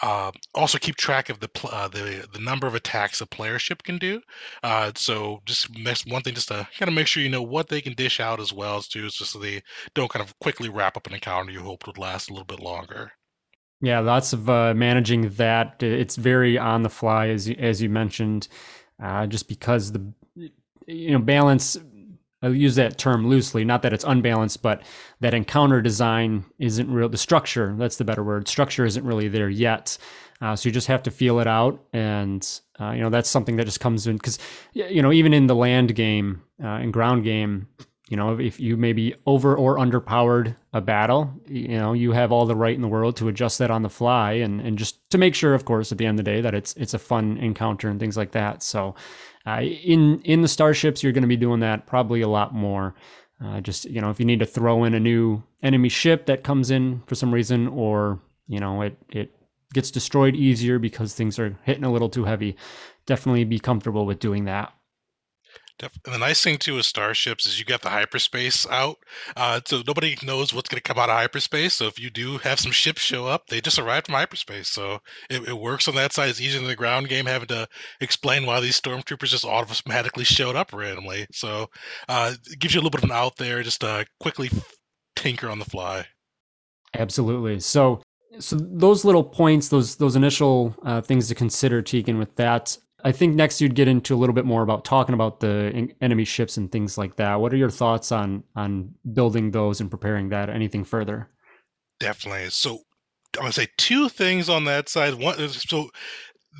Uh, 0.00 0.30
also 0.54 0.78
keep 0.78 0.96
track 0.96 1.28
of 1.28 1.40
the 1.40 1.50
uh, 1.72 1.88
the 1.88 2.26
the 2.32 2.38
number 2.38 2.66
of 2.66 2.74
attacks 2.74 3.20
a 3.20 3.26
player 3.26 3.58
ship 3.58 3.82
can 3.82 3.98
do. 3.98 4.20
Uh, 4.62 4.92
so 4.94 5.40
just 5.44 5.68
one 6.08 6.22
thing, 6.22 6.34
just 6.34 6.48
to 6.48 6.66
kind 6.78 6.88
of 6.88 6.94
make 6.94 7.06
sure 7.06 7.22
you 7.22 7.28
know 7.28 7.42
what 7.42 7.68
they 7.68 7.80
can 7.80 7.94
dish 7.94 8.20
out 8.20 8.40
as 8.40 8.52
well 8.52 8.76
as 8.76 8.86
too, 8.86 9.08
just 9.08 9.32
so 9.32 9.38
they 9.38 9.62
don't 9.94 10.10
kind 10.10 10.24
of 10.24 10.38
quickly 10.38 10.68
wrap 10.68 10.96
up 10.96 11.06
an 11.06 11.14
encounter 11.14 11.50
you 11.50 11.60
hoped 11.60 11.86
would 11.86 11.98
last 11.98 12.30
a 12.30 12.32
little 12.32 12.46
bit 12.46 12.60
longer. 12.60 13.10
Yeah, 13.80 14.00
lots 14.00 14.32
of 14.32 14.48
uh, 14.48 14.74
managing 14.74 15.30
that. 15.30 15.82
It's 15.82 16.16
very 16.16 16.58
on 16.58 16.82
the 16.82 16.90
fly, 16.90 17.28
as 17.28 17.48
you, 17.48 17.56
as 17.58 17.80
you 17.80 17.88
mentioned, 17.88 18.48
uh, 19.02 19.26
just 19.26 19.48
because 19.48 19.92
the 19.92 20.12
you 20.86 21.12
know 21.12 21.18
balance 21.18 21.76
I 22.42 22.48
use 22.48 22.76
that 22.76 22.98
term 22.98 23.28
loosely, 23.28 23.64
not 23.64 23.82
that 23.82 23.92
it's 23.92 24.04
unbalanced, 24.04 24.62
but 24.62 24.82
that 25.20 25.34
encounter 25.34 25.82
design 25.82 26.44
isn't 26.58 26.90
real. 26.90 27.08
The 27.08 27.16
structure, 27.16 27.74
that's 27.76 27.96
the 27.96 28.04
better 28.04 28.22
word. 28.22 28.46
Structure 28.46 28.84
isn't 28.84 29.04
really 29.04 29.28
there 29.28 29.48
yet. 29.48 29.98
Uh, 30.40 30.54
so 30.54 30.68
you 30.68 30.72
just 30.72 30.86
have 30.86 31.02
to 31.02 31.10
feel 31.10 31.40
it 31.40 31.48
out. 31.48 31.82
And, 31.92 32.48
uh, 32.80 32.92
you 32.92 33.00
know, 33.00 33.10
that's 33.10 33.28
something 33.28 33.56
that 33.56 33.64
just 33.64 33.80
comes 33.80 34.06
in 34.06 34.16
because, 34.16 34.38
you 34.72 35.02
know, 35.02 35.12
even 35.12 35.34
in 35.34 35.48
the 35.48 35.56
land 35.56 35.96
game 35.96 36.42
uh, 36.62 36.66
and 36.66 36.92
ground 36.92 37.24
game, 37.24 37.66
you 38.08 38.16
know, 38.16 38.38
if 38.38 38.58
you 38.58 38.76
maybe 38.76 39.14
over 39.26 39.54
or 39.54 39.76
underpowered 39.76 40.56
a 40.72 40.80
battle, 40.80 41.30
you 41.46 41.76
know, 41.76 41.92
you 41.92 42.12
have 42.12 42.32
all 42.32 42.46
the 42.46 42.56
right 42.56 42.74
in 42.74 42.80
the 42.80 42.88
world 42.88 43.16
to 43.16 43.28
adjust 43.28 43.58
that 43.58 43.70
on 43.70 43.82
the 43.82 43.90
fly 43.90 44.32
and, 44.32 44.60
and 44.60 44.78
just 44.78 45.10
to 45.10 45.18
make 45.18 45.34
sure, 45.34 45.54
of 45.54 45.64
course, 45.64 45.92
at 45.92 45.98
the 45.98 46.06
end 46.06 46.18
of 46.18 46.24
the 46.24 46.30
day 46.30 46.40
that 46.40 46.54
it's, 46.54 46.72
it's 46.74 46.94
a 46.94 46.98
fun 46.98 47.36
encounter 47.36 47.88
and 47.90 48.00
things 48.00 48.16
like 48.16 48.30
that. 48.32 48.62
So, 48.62 48.94
uh, 49.48 49.62
in 49.62 50.20
in 50.22 50.42
the 50.42 50.48
starships, 50.48 51.02
you're 51.02 51.12
going 51.12 51.22
to 51.22 51.28
be 51.28 51.36
doing 51.36 51.60
that 51.60 51.86
probably 51.86 52.20
a 52.20 52.28
lot 52.28 52.54
more. 52.54 52.94
Uh, 53.42 53.60
just 53.60 53.84
you 53.86 54.00
know, 54.00 54.10
if 54.10 54.18
you 54.20 54.26
need 54.26 54.40
to 54.40 54.46
throw 54.46 54.84
in 54.84 54.94
a 54.94 55.00
new 55.00 55.42
enemy 55.62 55.88
ship 55.88 56.26
that 56.26 56.44
comes 56.44 56.70
in 56.70 57.02
for 57.06 57.14
some 57.14 57.32
reason, 57.32 57.66
or 57.68 58.20
you 58.46 58.60
know, 58.60 58.82
it 58.82 58.98
it 59.08 59.34
gets 59.72 59.90
destroyed 59.90 60.36
easier 60.36 60.78
because 60.78 61.14
things 61.14 61.38
are 61.38 61.56
hitting 61.64 61.84
a 61.84 61.92
little 61.92 62.10
too 62.10 62.24
heavy. 62.24 62.56
Definitely 63.06 63.44
be 63.44 63.58
comfortable 63.58 64.04
with 64.04 64.18
doing 64.18 64.44
that. 64.44 64.72
And 65.82 66.14
the 66.14 66.18
nice 66.18 66.42
thing 66.42 66.58
too 66.58 66.76
with 66.76 66.86
starships 66.86 67.46
is 67.46 67.58
you 67.58 67.64
got 67.64 67.82
the 67.82 67.88
hyperspace 67.88 68.66
out, 68.68 68.98
uh, 69.36 69.60
so 69.64 69.82
nobody 69.86 70.16
knows 70.22 70.52
what's 70.52 70.68
going 70.68 70.80
to 70.80 70.82
come 70.82 70.98
out 70.98 71.10
of 71.10 71.16
hyperspace. 71.16 71.74
So 71.74 71.86
if 71.86 71.98
you 71.98 72.10
do 72.10 72.38
have 72.38 72.60
some 72.60 72.72
ships 72.72 73.00
show 73.00 73.26
up, 73.26 73.46
they 73.46 73.60
just 73.60 73.78
arrived 73.78 74.06
from 74.06 74.16
hyperspace. 74.16 74.68
So 74.68 74.98
it, 75.30 75.48
it 75.48 75.58
works 75.58 75.88
on 75.88 75.94
that 75.96 76.12
side. 76.12 76.30
It's 76.30 76.40
easier 76.40 76.60
than 76.60 76.68
the 76.68 76.76
ground 76.76 77.08
game 77.08 77.26
having 77.26 77.48
to 77.48 77.68
explain 78.00 78.46
why 78.46 78.60
these 78.60 78.80
stormtroopers 78.80 79.28
just 79.28 79.44
automatically 79.44 80.24
showed 80.24 80.56
up 80.56 80.72
randomly. 80.72 81.26
So 81.32 81.68
uh, 82.08 82.34
it 82.50 82.58
gives 82.58 82.74
you 82.74 82.80
a 82.80 82.82
little 82.82 82.90
bit 82.90 83.04
of 83.04 83.10
an 83.10 83.16
out 83.16 83.36
there, 83.36 83.62
just 83.62 83.80
to 83.80 84.06
quickly 84.20 84.50
tinker 85.16 85.48
on 85.48 85.58
the 85.58 85.64
fly. 85.64 86.06
Absolutely. 86.94 87.60
So 87.60 88.02
so 88.38 88.56
those 88.56 89.04
little 89.04 89.24
points, 89.24 89.68
those 89.68 89.96
those 89.96 90.16
initial 90.16 90.74
uh, 90.84 91.00
things 91.00 91.28
to 91.28 91.34
consider, 91.34 91.82
Tegan, 91.82 92.18
with 92.18 92.36
that 92.36 92.76
I 93.04 93.12
think 93.12 93.36
next 93.36 93.60
you'd 93.60 93.76
get 93.76 93.86
into 93.86 94.14
a 94.14 94.18
little 94.18 94.34
bit 94.34 94.44
more 94.44 94.62
about 94.62 94.84
talking 94.84 95.14
about 95.14 95.40
the 95.40 95.88
enemy 96.00 96.24
ships 96.24 96.56
and 96.56 96.70
things 96.70 96.98
like 96.98 97.16
that. 97.16 97.40
What 97.40 97.52
are 97.52 97.56
your 97.56 97.70
thoughts 97.70 98.10
on 98.10 98.42
on 98.56 98.94
building 99.12 99.52
those 99.52 99.80
and 99.80 99.90
preparing 99.90 100.30
that? 100.30 100.50
Anything 100.50 100.84
further? 100.84 101.28
Definitely. 102.00 102.50
So 102.50 102.78
I'm 103.36 103.42
gonna 103.42 103.52
say 103.52 103.68
two 103.76 104.08
things 104.08 104.48
on 104.48 104.64
that 104.64 104.88
side. 104.88 105.14
One, 105.14 105.48
so 105.48 105.90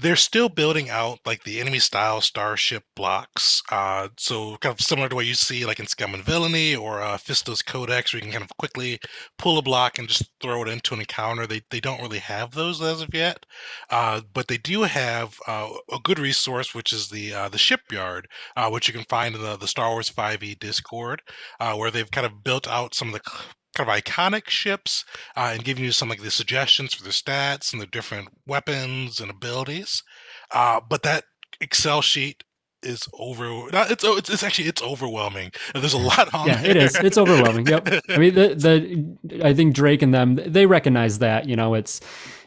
they're 0.01 0.16
still 0.16 0.48
building 0.48 0.90
out 0.90 1.18
like 1.27 1.42
the 1.42 1.61
enemy 1.61 1.79
style 1.79 2.20
starship 2.20 2.85
blocks. 2.94 3.62
Uh, 3.70 4.09
so 4.16 4.57
kind 4.59 4.72
of 4.72 4.81
similar 4.81 5.09
to 5.09 5.14
what 5.14 5.27
you 5.27 5.35
see 5.35 5.66
like 5.66 5.81
in 5.81 5.87
Scum 5.87 6.14
and 6.14 6.24
Villainy 6.24 6.77
or 6.77 7.03
uh, 7.03 7.16
Fisto's 7.16 7.62
Codex, 7.62 8.12
where 8.12 8.18
you 8.18 8.24
can 8.24 8.33
kind 8.33 8.44
of 8.44 8.57
quickly 8.59 9.01
pull 9.38 9.59
a 9.59 9.62
block 9.62 9.98
and 9.98 10.09
just 10.09 10.31
throw 10.40 10.62
it 10.62 10.68
into 10.68 10.94
an 10.94 11.01
encounter. 11.01 11.46
They 11.46 11.62
they 11.70 11.81
don't 11.81 12.01
really 12.01 12.20
have 12.20 12.53
those 12.53 12.81
as 12.83 13.01
of 13.01 13.12
yet, 13.12 13.44
uh, 13.90 14.20
but 14.33 14.46
they 14.48 14.59
do 14.59 14.83
have 14.83 15.37
uh, 15.46 15.70
a 15.92 15.98
good 16.01 16.18
resource, 16.18 16.74
which 16.74 16.92
is 16.92 17.09
the 17.09 17.35
uh, 17.35 17.48
the 17.48 17.59
shipyard, 17.59 18.29
uh, 18.57 18.68
which 18.70 18.88
you 18.88 18.94
can 18.94 19.05
find 19.05 19.35
in 19.35 19.42
the, 19.42 19.57
the 19.57 19.68
Star 19.68 19.90
Wars 19.90 20.11
5e 20.11 20.59
Discord, 20.59 21.22
uh, 21.61 21.74
where 21.74 21.90
they've 21.90 22.11
kind 22.11 22.27
of 22.27 22.44
built 22.44 22.68
out 22.68 22.94
some 22.94 23.09
of 23.09 23.14
the 23.14 23.31
kind 23.74 23.88
of 23.88 23.96
iconic 23.96 24.48
ships 24.48 25.04
uh, 25.37 25.50
and 25.52 25.64
giving 25.64 25.85
you 25.85 25.92
some 25.92 26.09
like 26.09 26.22
the 26.22 26.31
suggestions 26.31 26.94
for 26.94 27.04
the 27.04 27.11
stats 27.11 27.72
and 27.72 27.81
the 27.81 27.87
different 27.87 28.28
weapons 28.46 29.20
and 29.20 29.31
abilities. 29.31 30.02
Uh, 30.50 30.81
but 30.88 31.02
that 31.02 31.24
Excel 31.61 32.02
sheet 32.02 32.44
is 32.83 33.09
over. 33.14 33.44
It's, 33.72 34.04
oh, 34.04 34.16
it's 34.16 34.31
it's 34.31 34.42
actually 34.42 34.68
it's 34.68 34.83
overwhelming. 34.83 35.52
There's 35.74 35.94
a 35.94 35.98
lot 35.98 36.33
on. 36.35 36.46
Yeah, 36.46 36.62
there. 36.62 36.70
it 36.70 36.76
is. 36.76 36.96
It's 36.96 37.18
overwhelming. 37.18 37.66
Yep. 37.66 37.88
I 38.09 38.18
mean, 38.18 38.35
the 38.35 38.54
the 38.54 39.44
I 39.44 39.52
think 39.52 39.74
Drake 39.74 40.02
and 40.02 40.14
them 40.14 40.37
they 40.46 40.66
recognize 40.66 41.18
that. 41.18 41.48
You 41.48 41.57
know, 41.57 41.74
it's 41.74 42.00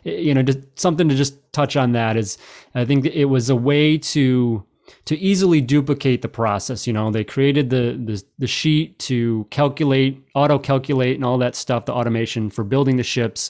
you 0.03 0.33
know 0.33 0.41
just 0.41 0.59
something 0.79 1.09
to 1.09 1.15
just 1.15 1.35
touch 1.53 1.75
on 1.75 1.91
that 1.93 2.17
is 2.17 2.37
I 2.75 2.85
think 2.85 3.05
it 3.05 3.25
was 3.25 3.49
a 3.49 3.55
way 3.55 3.97
to 3.97 4.65
to 5.05 5.17
easily 5.17 5.61
duplicate 5.61 6.21
the 6.21 6.27
process. 6.27 6.87
You 6.87 6.93
know, 6.93 7.11
they 7.11 7.23
created 7.23 7.69
the, 7.69 7.99
the, 8.03 8.23
the 8.39 8.47
sheet 8.47 8.97
to 8.99 9.47
calculate, 9.49 10.23
auto 10.35 10.59
calculate, 10.59 11.15
and 11.15 11.25
all 11.25 11.37
that 11.39 11.55
stuff, 11.55 11.85
the 11.85 11.93
automation 11.93 12.49
for 12.49 12.63
building 12.63 12.97
the 12.97 13.03
ships. 13.03 13.49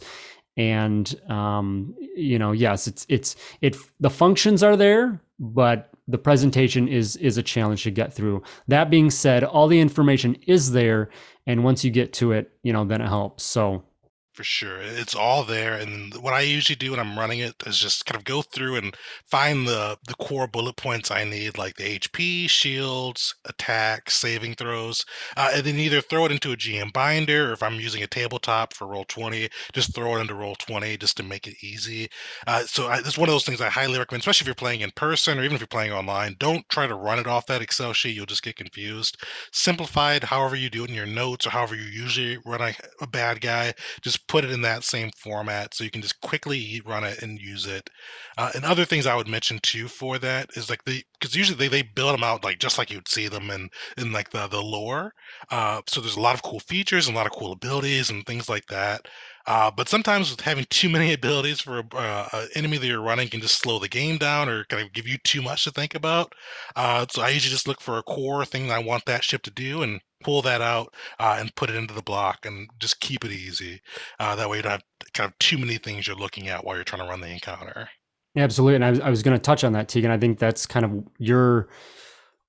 And 0.58 1.13
um, 1.30 1.95
you 2.15 2.38
know, 2.38 2.51
yes, 2.51 2.88
it's 2.88 3.06
it's 3.08 3.36
it. 3.62 3.77
The 3.99 4.10
functions 4.10 4.63
are 4.63 4.75
there, 4.75 5.21
but 5.39 5.89
the 6.08 6.17
presentation 6.17 6.88
is 6.88 7.15
is 7.17 7.38
a 7.38 7.43
challenge 7.43 7.84
to 7.84 7.91
get 7.91 8.13
through. 8.13 8.43
That 8.67 8.89
being 8.89 9.10
said, 9.10 9.43
all 9.43 9.67
the 9.67 9.80
information 9.80 10.36
is 10.47 10.71
there, 10.71 11.10
and 11.47 11.63
once 11.63 11.86
you 11.86 11.91
get 11.91 12.12
to 12.13 12.34
it, 12.34 12.51
you 12.63 12.73
know, 12.73 12.84
then 12.84 13.01
it 13.01 13.08
helps. 13.08 13.43
So 13.43 13.84
For 14.33 14.45
sure. 14.45 14.81
It's 14.81 15.13
all 15.13 15.43
there. 15.43 15.75
And 15.75 16.13
what 16.15 16.33
I 16.33 16.39
usually 16.39 16.77
do 16.77 16.91
when 16.91 17.01
I'm 17.01 17.19
running 17.19 17.39
it 17.39 17.53
is 17.65 17.77
just 17.77 18.05
kind 18.05 18.17
of 18.17 18.23
go 18.23 18.41
through 18.41 18.77
and 18.77 18.95
find 19.29 19.67
the 19.67 19.97
the 20.07 20.13
core 20.15 20.47
bullet 20.47 20.77
points 20.77 21.11
I 21.11 21.25
need, 21.25 21.57
like 21.57 21.75
the 21.75 21.99
HP, 21.99 22.49
shields, 22.49 23.35
attacks, 23.43 24.15
saving 24.15 24.55
throws, 24.55 25.03
uh, 25.35 25.51
and 25.53 25.65
then 25.65 25.75
either 25.75 25.99
throw 25.99 26.25
it 26.25 26.31
into 26.31 26.53
a 26.53 26.55
GM 26.57 26.93
binder, 26.93 27.49
or 27.49 27.53
if 27.53 27.61
I'm 27.61 27.81
using 27.81 28.03
a 28.03 28.07
tabletop 28.07 28.73
for 28.73 28.87
roll 28.87 29.03
20, 29.03 29.49
just 29.73 29.93
throw 29.93 30.15
it 30.15 30.21
into 30.21 30.33
roll 30.33 30.55
20 30.55 30.95
just 30.97 31.17
to 31.17 31.23
make 31.23 31.45
it 31.45 31.61
easy. 31.61 32.07
Uh, 32.47 32.63
so 32.65 32.87
I, 32.87 32.99
it's 32.99 33.17
one 33.17 33.27
of 33.27 33.33
those 33.33 33.45
things 33.45 33.59
I 33.59 33.69
highly 33.69 33.99
recommend, 33.99 34.21
especially 34.21 34.45
if 34.45 34.47
you're 34.47 34.55
playing 34.55 34.79
in 34.79 34.91
person 34.91 35.39
or 35.39 35.43
even 35.43 35.55
if 35.55 35.59
you're 35.61 35.67
playing 35.67 35.91
online. 35.91 36.37
Don't 36.39 36.67
try 36.69 36.87
to 36.87 36.95
run 36.95 37.19
it 37.19 37.27
off 37.27 37.47
that 37.47 37.61
Excel 37.61 37.91
sheet; 37.91 38.15
you'll 38.15 38.25
just 38.25 38.43
get 38.43 38.55
confused. 38.55 39.17
Simplified, 39.51 40.23
however 40.23 40.55
you 40.55 40.69
do 40.69 40.85
it 40.85 40.89
in 40.89 40.95
your 40.95 41.05
notes 41.05 41.45
or 41.45 41.49
however 41.49 41.75
you 41.75 41.83
usually 41.83 42.37
run 42.45 42.61
a, 42.61 42.73
a 43.01 43.07
bad 43.07 43.41
guy. 43.41 43.73
Just 44.01 44.20
put 44.27 44.43
it 44.43 44.51
in 44.51 44.62
that 44.62 44.84
same 44.84 45.12
format 45.17 45.73
so 45.73 45.84
you 45.84 45.91
can 45.91 46.01
just 46.01 46.19
quickly 46.21 46.81
run 46.86 47.03
it 47.03 47.21
and 47.21 47.39
use 47.39 47.65
it. 47.65 47.89
Uh, 48.38 48.51
and 48.55 48.65
other 48.65 48.86
things 48.86 49.05
I 49.05 49.15
would 49.15 49.27
mention 49.27 49.60
too 49.62 49.88
for 49.88 50.17
that 50.19 50.49
is 50.55 50.69
like 50.69 50.84
the 50.86 51.03
because 51.19 51.36
usually 51.36 51.57
they, 51.57 51.67
they 51.67 51.81
build 51.95 52.13
them 52.13 52.23
out 52.23 52.43
like 52.43 52.60
just 52.60 52.77
like 52.77 52.89
you'd 52.91 53.07
see 53.07 53.27
them 53.27 53.49
in 53.49 53.69
in 53.97 54.12
like 54.12 54.29
the 54.31 54.47
the 54.47 54.62
lore. 54.62 55.13
Uh, 55.49 55.81
so 55.88 56.01
there's 56.01 56.15
a 56.17 56.21
lot 56.21 56.36
of 56.36 56.43
cool 56.43 56.60
features 56.60 57.07
and 57.07 57.15
a 57.15 57.17
lot 57.19 57.27
of 57.27 57.34
cool 57.34 57.51
abilities 57.51 58.10
and 58.10 58.25
things 58.25 58.49
like 58.49 58.65
that. 58.67 59.07
Uh, 59.47 59.71
but 59.71 59.89
sometimes 59.89 60.39
having 60.41 60.65
too 60.69 60.89
many 60.89 61.13
abilities 61.21 61.62
for 61.62 61.80
a, 61.80 61.95
uh, 61.95 62.30
an 62.34 62.47
enemy 62.56 62.77
that 62.77 62.88
you're 62.88 63.01
running 63.01 63.27
can 63.27 63.41
just 63.41 63.60
slow 63.60 63.80
the 63.80 63.88
game 63.88 64.17
down 64.17 64.49
or 64.49 64.63
kind 64.65 64.84
of 64.84 64.93
give 64.93 65.08
you 65.08 65.17
too 65.23 65.41
much 65.41 65.63
to 65.63 65.71
think 65.71 65.95
about. 65.95 66.34
Uh, 66.75 67.06
so 67.10 67.21
I 67.21 67.30
usually 67.30 67.51
just 67.51 67.67
look 67.67 67.82
for 67.82 67.97
a 67.97 68.04
core 68.04 68.45
thing 68.45 68.67
that 68.67 68.75
I 68.75 68.80
want 68.80 69.06
that 69.06 69.23
ship 69.23 69.41
to 69.43 69.51
do 69.51 69.84
and 69.84 69.99
pull 70.23 70.41
that 70.43 70.62
out 70.62 70.93
uh, 71.19 71.38
and 71.39 71.54
put 71.56 71.69
it 71.69 71.75
into 71.75 71.93
the 71.93 72.01
block 72.01 72.45
and 72.45 72.69
just 72.80 72.99
keep 72.99 73.25
it 73.25 73.32
easy. 73.32 73.82
Uh, 74.19 74.36
that 74.36 74.49
way 74.49 74.58
you 74.58 74.63
don't 74.63 74.73
have 74.73 74.84
kind 75.13 75.30
of 75.30 75.38
too 75.39 75.58
many 75.58 75.77
things 75.77 76.08
you're 76.08 76.15
looking 76.15 76.47
at 76.47 76.63
while 76.63 76.75
you're 76.75 76.84
trying 76.84 77.01
to 77.01 77.10
run 77.10 77.21
the 77.21 77.27
encounter. 77.27 77.89
Yeah, 78.36 78.43
Absolutely, 78.43 78.75
and 78.75 78.86
I 78.86 78.91
was, 78.91 78.99
I 79.01 79.10
was 79.10 79.23
going 79.23 79.36
to 79.36 79.41
touch 79.41 79.63
on 79.63 79.73
that, 79.73 79.89
Tegan. 79.89 80.10
I 80.10 80.17
think 80.17 80.39
that's 80.39 80.65
kind 80.65 80.86
of 80.86 81.04
your 81.17 81.67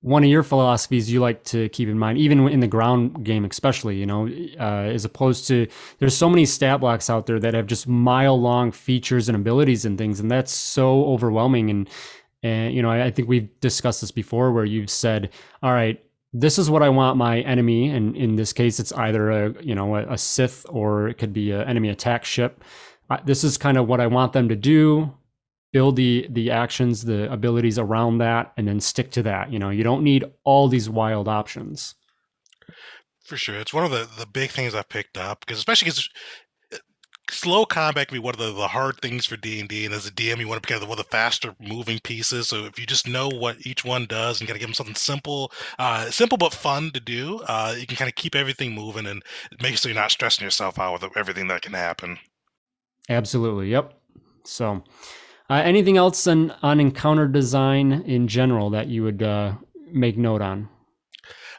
one 0.03 0.21
of 0.21 0.29
your 0.29 0.43
philosophies 0.43 1.09
you 1.09 1.21
like 1.21 1.45
to 1.45 1.69
keep 1.69 1.87
in 1.87 1.97
mind, 1.97 2.17
even 2.17 2.45
in 2.49 2.59
the 2.59 2.67
ground 2.67 3.23
game, 3.23 3.45
especially, 3.45 3.95
you 3.95 4.05
know, 4.05 4.27
uh, 4.59 4.91
as 4.91 5.05
opposed 5.05 5.47
to 5.47 5.65
there's 5.99 6.15
so 6.15 6.29
many 6.29 6.45
stat 6.45 6.81
blocks 6.81 7.09
out 7.09 7.25
there 7.25 7.39
that 7.39 7.53
have 7.53 7.67
just 7.67 7.87
mile 7.87 8.39
long 8.39 8.73
features 8.73 9.29
and 9.29 9.35
abilities 9.37 9.85
and 9.85 9.97
things, 9.97 10.19
and 10.19 10.29
that's 10.29 10.51
so 10.51 11.05
overwhelming. 11.05 11.69
And 11.69 11.89
and 12.43 12.75
you 12.75 12.81
know, 12.81 12.91
I, 12.91 13.05
I 13.05 13.11
think 13.11 13.29
we've 13.29 13.49
discussed 13.61 14.01
this 14.01 14.11
before, 14.11 14.51
where 14.51 14.65
you've 14.65 14.89
said, 14.89 15.29
all 15.63 15.71
right, 15.71 16.03
this 16.33 16.59
is 16.59 16.69
what 16.69 16.83
I 16.83 16.89
want 16.89 17.15
my 17.15 17.39
enemy, 17.39 17.87
and 17.87 18.13
in 18.17 18.35
this 18.35 18.51
case, 18.51 18.81
it's 18.81 18.91
either 18.91 19.31
a 19.31 19.63
you 19.63 19.73
know 19.73 19.95
a, 19.95 20.13
a 20.13 20.17
Sith 20.17 20.65
or 20.67 21.07
it 21.07 21.13
could 21.13 21.31
be 21.31 21.51
an 21.51 21.61
enemy 21.61 21.87
attack 21.87 22.25
ship. 22.25 22.61
Uh, 23.09 23.19
this 23.25 23.45
is 23.45 23.57
kind 23.57 23.77
of 23.77 23.87
what 23.87 24.01
I 24.01 24.07
want 24.07 24.33
them 24.33 24.49
to 24.49 24.55
do 24.57 25.13
build 25.73 25.95
the 25.97 26.27
the 26.29 26.51
actions 26.51 27.03
the 27.03 27.29
abilities 27.33 27.77
around 27.77 28.19
that 28.19 28.53
and 28.55 28.65
then 28.67 28.79
stick 28.79 29.11
to 29.11 29.23
that. 29.23 29.51
You 29.51 29.59
know 29.59 29.71
you 29.71 29.83
don't 29.83 30.03
need 30.03 30.23
all 30.45 30.69
these 30.69 30.89
wild 30.89 31.27
options. 31.27 31.95
For 33.25 33.35
sure. 33.35 33.55
It's 33.55 33.73
one 33.73 33.83
of 33.83 33.91
the 33.91 34.07
the 34.17 34.27
big 34.27 34.51
things 34.51 34.75
i 34.75 34.83
picked 34.83 35.17
up 35.17 35.41
because 35.41 35.57
especially 35.57 35.85
because 35.85 36.09
uh, 36.73 36.77
slow 37.31 37.65
combat 37.65 38.07
can 38.07 38.15
be 38.15 38.19
one 38.19 38.35
of 38.35 38.39
the, 38.39 38.53
the 38.53 38.67
hard 38.67 38.99
things 39.01 39.25
for 39.25 39.37
d&d 39.37 39.85
and 39.85 39.93
as 39.93 40.05
a 40.05 40.11
dm 40.11 40.37
you 40.37 40.47
want 40.47 40.61
to 40.61 40.75
of 40.75 40.81
one 40.81 40.91
of 40.91 40.97
the 40.97 41.09
faster 41.09 41.55
moving 41.59 41.99
pieces. 41.99 42.49
So 42.49 42.65
if 42.65 42.77
you 42.77 42.85
just 42.85 43.07
know 43.07 43.29
what 43.29 43.65
each 43.65 43.83
one 43.83 44.05
does 44.05 44.39
and 44.39 44.47
kind 44.47 44.55
of 44.55 44.59
give 44.59 44.67
them 44.67 44.75
something 44.75 44.95
simple 44.95 45.51
uh, 45.79 46.11
simple 46.11 46.37
but 46.37 46.53
fun 46.53 46.91
to 46.91 46.99
do 46.99 47.41
uh, 47.47 47.73
you 47.77 47.87
can 47.87 47.97
kind 47.97 48.09
of 48.09 48.15
keep 48.15 48.35
everything 48.35 48.73
moving 48.73 49.07
and 49.07 49.23
make 49.59 49.77
sure 49.77 49.91
you're 49.91 49.99
not 49.99 50.11
stressing 50.11 50.43
yourself 50.43 50.77
out 50.77 51.01
with 51.01 51.17
everything 51.17 51.47
that 51.47 51.63
can 51.63 51.73
happen. 51.73 52.19
Absolutely. 53.09 53.69
Yep. 53.69 53.93
So 54.45 54.83
uh, 55.53 55.61
anything 55.61 55.97
else 55.97 56.25
on, 56.25 56.51
on 56.63 56.79
encounter 56.79 57.27
design 57.27 58.03
in 58.07 58.27
general 58.27 58.71
that 58.71 58.87
you 58.87 59.03
would 59.03 59.21
uh, 59.21 59.53
make 59.91 60.17
note 60.17 60.41
on? 60.41 60.67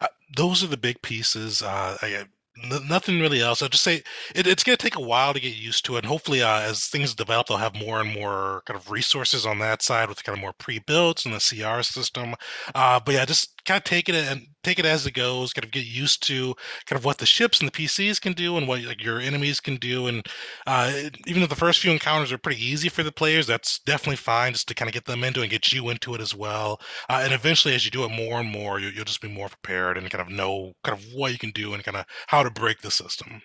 Uh, 0.01 0.09
those 0.37 0.65
are 0.65 0.67
the 0.67 0.77
big 0.77 1.01
pieces. 1.03 1.63
Uh, 1.63 1.97
I, 2.03 2.25
N- 2.63 2.87
nothing 2.89 3.21
really 3.21 3.41
else. 3.41 3.63
I'll 3.63 3.69
just 3.69 3.83
say 3.83 4.03
it, 4.35 4.47
it's 4.47 4.63
going 4.63 4.77
to 4.77 4.83
take 4.83 4.97
a 4.97 5.01
while 5.01 5.35
to 5.35 5.41
get 5.41 5.57
used 5.57 5.85
to 5.87 5.97
it. 5.97 5.99
And 5.99 6.07
hopefully, 6.07 6.43
uh, 6.43 6.61
as 6.61 6.87
things 6.87 7.15
develop, 7.15 7.49
they'll 7.49 7.57
have 7.57 7.75
more 7.75 8.01
and 8.01 8.13
more 8.13 8.63
kind 8.67 8.79
of 8.79 8.91
resources 8.91 9.45
on 9.45 9.59
that 9.59 9.83
side 9.83 10.09
with 10.09 10.23
kind 10.23 10.39
of 10.39 10.41
more 10.41 10.53
pre-built 10.53 11.25
and 11.27 11.35
the 11.35 11.39
CR 11.39 11.83
system. 11.83 12.35
Uh, 12.75 13.01
but 13.05 13.15
yeah, 13.15 13.25
just 13.25 13.65
kind 13.65 13.79
of 13.79 13.85
take 13.85 14.09
it 14.09 14.15
and 14.15 14.47
take 14.65 14.79
it 14.79 14.87
as 14.87 15.07
it 15.07 15.13
goes. 15.13 15.53
Kind 15.53 15.65
of 15.65 15.71
get 15.71 15.87
used 15.87 16.27
to 16.29 16.55
kind 16.87 16.99
of 16.99 17.05
what 17.05 17.19
the 17.19 17.27
ships 17.27 17.61
and 17.61 17.69
the 17.69 17.73
PCs 17.73 18.21
can 18.21 18.33
do 18.33 18.57
and 18.57 18.67
what 18.67 18.83
like 18.83 19.03
your 19.03 19.21
enemies 19.21 19.61
can 19.61 19.77
do. 19.77 20.07
And 20.07 20.27
uh, 20.67 20.93
even 21.27 21.43
though 21.43 21.49
the 21.49 21.55
first 21.55 21.81
few 21.81 21.91
encounters 21.91 22.33
are 22.33 22.39
pretty 22.39 22.65
easy 22.65 22.89
for 22.89 23.03
the 23.03 23.13
players, 23.13 23.47
that's 23.47 23.79
definitely 23.81 24.17
fine 24.17 24.53
just 24.53 24.69
to 24.69 24.75
kind 24.75 24.89
of 24.89 24.95
get 24.95 25.05
them 25.05 25.25
into 25.25 25.43
and 25.43 25.51
get 25.51 25.73
you 25.73 25.89
into 25.89 26.15
it 26.15 26.21
as 26.21 26.35
well. 26.35 26.81
Uh, 27.09 27.21
and 27.25 27.33
eventually, 27.33 27.75
as 27.75 27.85
you 27.85 27.91
do 27.91 28.05
it 28.05 28.11
more 28.11 28.41
and 28.41 28.51
more, 28.51 28.81
you, 28.81 28.89
you'll 28.89 29.05
just 29.05 29.21
be 29.23 29.29
more 29.29 29.49
prepared 29.49 29.99
and 29.99 30.11
kind 30.11 30.23
of 30.23 30.29
know 30.29 30.73
kind 30.83 30.99
of 30.99 31.05
what 31.15 31.33
you 31.33 31.39
can 31.39 31.51
do 31.51 31.75
and 31.75 31.85
kind 31.85 31.97
of 31.97 32.05
how 32.27 32.43
to 32.43 32.51
break 32.51 32.81
the 32.81 32.91
system. 32.91 33.43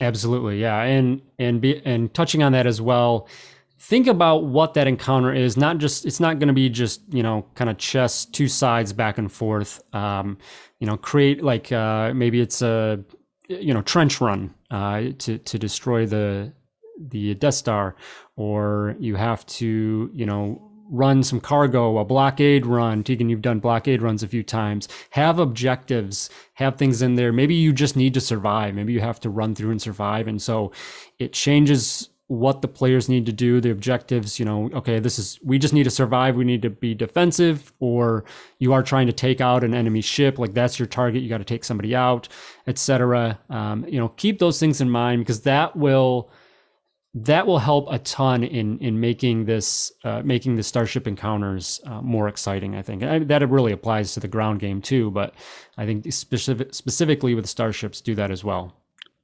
Absolutely, 0.00 0.60
yeah, 0.60 0.82
and 0.82 1.20
and 1.38 1.60
be 1.60 1.82
and 1.84 2.12
touching 2.14 2.42
on 2.42 2.52
that 2.52 2.66
as 2.66 2.80
well. 2.80 3.28
Think 3.80 4.06
about 4.06 4.44
what 4.44 4.74
that 4.74 4.86
encounter 4.86 5.32
is. 5.32 5.56
Not 5.56 5.78
just 5.78 6.04
it's 6.04 6.20
not 6.20 6.38
going 6.38 6.48
to 6.48 6.54
be 6.54 6.68
just 6.68 7.00
you 7.10 7.22
know 7.22 7.46
kind 7.54 7.70
of 7.70 7.78
chess 7.78 8.26
two 8.26 8.46
sides 8.46 8.92
back 8.92 9.16
and 9.16 9.32
forth. 9.32 9.82
Um, 9.94 10.36
you 10.80 10.86
know, 10.86 10.98
create 10.98 11.42
like 11.42 11.72
uh, 11.72 12.12
maybe 12.14 12.42
it's 12.42 12.60
a 12.60 13.02
you 13.48 13.72
know 13.72 13.80
trench 13.80 14.20
run 14.20 14.54
uh, 14.70 15.04
to 15.18 15.38
to 15.38 15.58
destroy 15.58 16.04
the 16.04 16.52
the 16.98 17.34
Death 17.36 17.54
Star, 17.54 17.96
or 18.36 18.96
you 18.98 19.16
have 19.16 19.46
to 19.46 20.10
you 20.12 20.26
know 20.26 20.60
run 20.90 21.22
some 21.22 21.40
cargo, 21.40 21.96
a 21.96 22.04
blockade 22.04 22.66
run. 22.66 23.02
Tegan, 23.02 23.30
you've 23.30 23.40
done 23.40 23.60
blockade 23.60 24.02
runs 24.02 24.22
a 24.22 24.28
few 24.28 24.42
times. 24.42 24.88
Have 25.10 25.38
objectives, 25.38 26.28
have 26.54 26.76
things 26.76 27.00
in 27.00 27.14
there. 27.14 27.32
Maybe 27.32 27.54
you 27.54 27.72
just 27.72 27.96
need 27.96 28.12
to 28.12 28.20
survive. 28.20 28.74
Maybe 28.74 28.92
you 28.92 29.00
have 29.00 29.20
to 29.20 29.30
run 29.30 29.54
through 29.54 29.70
and 29.70 29.80
survive. 29.80 30.28
And 30.28 30.42
so 30.42 30.72
it 31.18 31.32
changes 31.32 32.09
what 32.30 32.62
the 32.62 32.68
players 32.68 33.08
need 33.08 33.26
to 33.26 33.32
do, 33.32 33.60
the 33.60 33.72
objectives, 33.72 34.38
you 34.38 34.44
know, 34.44 34.70
okay, 34.72 35.00
this 35.00 35.18
is, 35.18 35.40
we 35.42 35.58
just 35.58 35.74
need 35.74 35.82
to 35.82 35.90
survive. 35.90 36.36
We 36.36 36.44
need 36.44 36.62
to 36.62 36.70
be 36.70 36.94
defensive, 36.94 37.72
or 37.80 38.24
you 38.60 38.72
are 38.72 38.84
trying 38.84 39.08
to 39.08 39.12
take 39.12 39.40
out 39.40 39.64
an 39.64 39.74
enemy 39.74 40.00
ship. 40.00 40.38
Like 40.38 40.54
that's 40.54 40.78
your 40.78 40.86
target. 40.86 41.22
You 41.22 41.28
got 41.28 41.38
to 41.38 41.44
take 41.44 41.64
somebody 41.64 41.92
out, 41.92 42.28
etc. 42.68 43.36
Um, 43.50 43.84
you 43.88 43.98
know, 43.98 44.10
keep 44.10 44.38
those 44.38 44.60
things 44.60 44.80
in 44.80 44.88
mind 44.88 45.22
because 45.22 45.40
that 45.40 45.74
will, 45.74 46.30
that 47.14 47.48
will 47.48 47.58
help 47.58 47.88
a 47.90 47.98
ton 47.98 48.44
in 48.44 48.78
in 48.78 49.00
making 49.00 49.46
this 49.46 49.90
uh, 50.04 50.22
making 50.24 50.54
the 50.54 50.62
starship 50.62 51.08
encounters 51.08 51.80
uh, 51.84 52.00
more 52.00 52.28
exciting. 52.28 52.76
I 52.76 52.82
think 52.82 53.02
I, 53.02 53.18
that 53.18 53.48
really 53.48 53.72
applies 53.72 54.14
to 54.14 54.20
the 54.20 54.28
ground 54.28 54.60
game 54.60 54.80
too, 54.80 55.10
but 55.10 55.34
I 55.76 55.84
think 55.84 56.12
specific, 56.12 56.72
specifically 56.74 57.34
with 57.34 57.46
starships 57.46 58.00
do 58.00 58.14
that 58.14 58.30
as 58.30 58.44
well. 58.44 58.79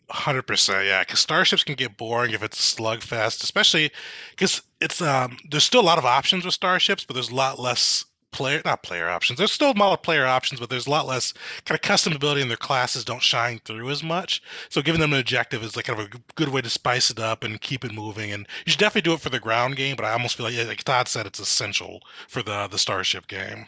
Hundred 0.08 0.42
percent, 0.42 0.86
yeah. 0.86 1.00
Because 1.00 1.18
starships 1.20 1.64
can 1.64 1.74
get 1.74 1.96
boring 1.96 2.32
if 2.32 2.42
it's 2.42 2.74
slugfest, 2.74 3.42
especially 3.42 3.90
because 4.30 4.62
it's 4.80 5.02
um. 5.02 5.36
There's 5.50 5.64
still 5.64 5.80
a 5.80 5.82
lot 5.82 5.98
of 5.98 6.04
options 6.04 6.44
with 6.44 6.54
starships, 6.54 7.04
but 7.04 7.14
there's 7.14 7.30
a 7.30 7.34
lot 7.34 7.58
less 7.58 8.04
player 8.36 8.60
not 8.64 8.82
player 8.82 9.08
options. 9.08 9.38
There's 9.38 9.52
still 9.52 9.74
multiplayer 9.74 10.26
options, 10.26 10.60
but 10.60 10.68
there's 10.68 10.86
a 10.86 10.90
lot 10.90 11.06
less 11.06 11.32
kind 11.64 11.78
of 11.78 11.80
customability 11.80 12.42
in 12.42 12.48
their 12.48 12.56
classes 12.56 13.04
don't 13.04 13.22
shine 13.22 13.60
through 13.64 13.88
as 13.90 14.02
much. 14.02 14.42
So 14.68 14.82
giving 14.82 15.00
them 15.00 15.12
an 15.12 15.20
objective 15.20 15.62
is 15.62 15.74
like 15.74 15.86
kind 15.86 15.98
of 15.98 16.06
a 16.06 16.18
good 16.34 16.50
way 16.50 16.60
to 16.60 16.70
spice 16.70 17.10
it 17.10 17.18
up 17.18 17.42
and 17.42 17.60
keep 17.60 17.84
it 17.84 17.94
moving. 17.94 18.30
And 18.32 18.46
you 18.64 18.72
should 18.72 18.80
definitely 18.80 19.08
do 19.08 19.14
it 19.14 19.20
for 19.20 19.30
the 19.30 19.40
ground 19.40 19.76
game, 19.76 19.96
but 19.96 20.04
I 20.04 20.12
almost 20.12 20.36
feel 20.36 20.44
like 20.44 20.66
like 20.66 20.84
Todd 20.84 21.08
said, 21.08 21.26
it's 21.26 21.40
essential 21.40 22.00
for 22.28 22.42
the 22.42 22.68
the 22.68 22.78
Starship 22.78 23.26
game. 23.26 23.66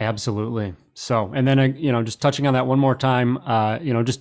Absolutely. 0.00 0.74
So, 0.94 1.32
and 1.34 1.46
then 1.46 1.58
uh, 1.58 1.62
you 1.64 1.90
know, 1.90 2.02
just 2.04 2.22
touching 2.22 2.46
on 2.46 2.54
that 2.54 2.66
one 2.66 2.78
more 2.78 2.94
time, 2.94 3.38
uh, 3.38 3.78
you 3.82 3.92
know, 3.92 4.04
just 4.04 4.20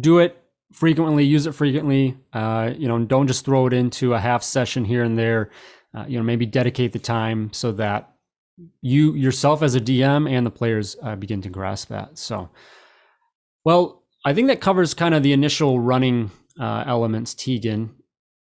do 0.00 0.18
it 0.18 0.41
frequently, 0.72 1.24
use 1.24 1.46
it 1.46 1.52
frequently. 1.52 2.16
Uh, 2.32 2.72
you 2.76 2.88
know, 2.88 2.98
don't 3.04 3.26
just 3.26 3.44
throw 3.44 3.66
it 3.66 3.72
into 3.72 4.14
a 4.14 4.20
half 4.20 4.42
session 4.42 4.84
here 4.84 5.04
and 5.04 5.18
there. 5.18 5.50
Uh, 5.94 6.04
you 6.08 6.16
know, 6.16 6.24
maybe 6.24 6.46
dedicate 6.46 6.92
the 6.92 6.98
time 6.98 7.52
so 7.52 7.72
that 7.72 8.12
you 8.80 9.14
yourself 9.14 9.62
as 9.62 9.74
a 9.74 9.80
DM 9.80 10.30
and 10.30 10.46
the 10.46 10.50
players 10.50 10.96
uh, 11.02 11.16
begin 11.16 11.42
to 11.42 11.48
grasp 11.48 11.88
that. 11.88 12.18
So, 12.18 12.50
well, 13.64 14.02
I 14.24 14.34
think 14.34 14.48
that 14.48 14.60
covers 14.60 14.94
kind 14.94 15.14
of 15.14 15.22
the 15.22 15.32
initial 15.32 15.80
running 15.80 16.30
uh, 16.58 16.84
elements, 16.86 17.34
Tegan. 17.34 17.94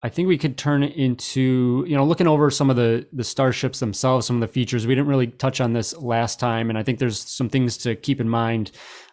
I 0.07 0.09
think 0.09 0.29
we 0.29 0.39
could 0.39 0.57
turn 0.57 0.85
into, 0.85 1.85
you 1.89 1.97
know, 1.97 2.05
looking 2.05 2.29
over 2.29 2.49
some 2.49 2.71
of 2.71 2.77
the 2.77 3.09
the 3.13 3.25
starships 3.25 3.81
themselves, 3.81 4.25
some 4.25 4.37
of 4.37 4.41
the 4.41 4.47
features. 4.47 4.87
We 4.87 4.95
didn't 4.95 5.09
really 5.09 5.27
touch 5.27 5.61
on 5.61 5.73
this 5.73 5.97
last 5.97 6.39
time, 6.39 6.71
and 6.71 6.79
I 6.79 6.85
think 6.85 7.01
there's 7.01 7.19
some 7.19 7.49
things 7.49 7.77
to 7.79 7.97
keep 7.97 8.21
in 8.21 8.29
mind. 8.29 8.71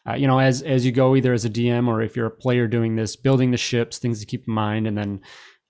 Uh, 0.07 0.13
you 0.13 0.27
know, 0.27 0.37
as 0.37 0.61
as 0.61 0.85
you 0.85 0.91
go, 0.91 1.15
either 1.15 1.33
as 1.33 1.45
a 1.45 1.49
DM 1.49 1.87
or 1.87 2.03
if 2.03 2.15
you're 2.15 2.27
a 2.27 2.31
player 2.31 2.67
doing 2.67 2.95
this, 2.95 3.15
building 3.15 3.49
the 3.49 3.57
ships, 3.57 3.97
things 3.97 4.19
to 4.19 4.27
keep 4.27 4.47
in 4.47 4.53
mind, 4.53 4.85
and 4.85 4.95
then, 4.95 5.21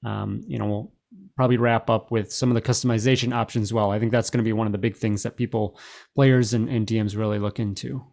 um, 0.04 0.42
you 0.46 0.60
know, 0.60 0.66
we'll 0.66 0.92
probably 1.38 1.56
wrap 1.56 1.90
up 1.90 2.12
with 2.12 2.34
some 2.34 2.52
of 2.52 2.56
the 2.56 2.62
customization 2.62 3.34
options 3.34 3.72
well. 3.72 3.92
I 3.92 4.00
think 4.00 4.12
that's 4.12 4.30
going 4.30 4.44
to 4.44 4.50
be 4.50 4.52
one 4.52 4.68
of 4.68 4.74
the 4.74 4.78
big 4.78 4.98
things 4.98 5.24
that 5.24 5.38
people, 5.38 5.80
players 6.16 6.54
and, 6.54 6.68
and 6.68 6.86
DMs 6.86 7.16
really 7.16 7.40
look 7.40 7.62
into. 7.62 8.04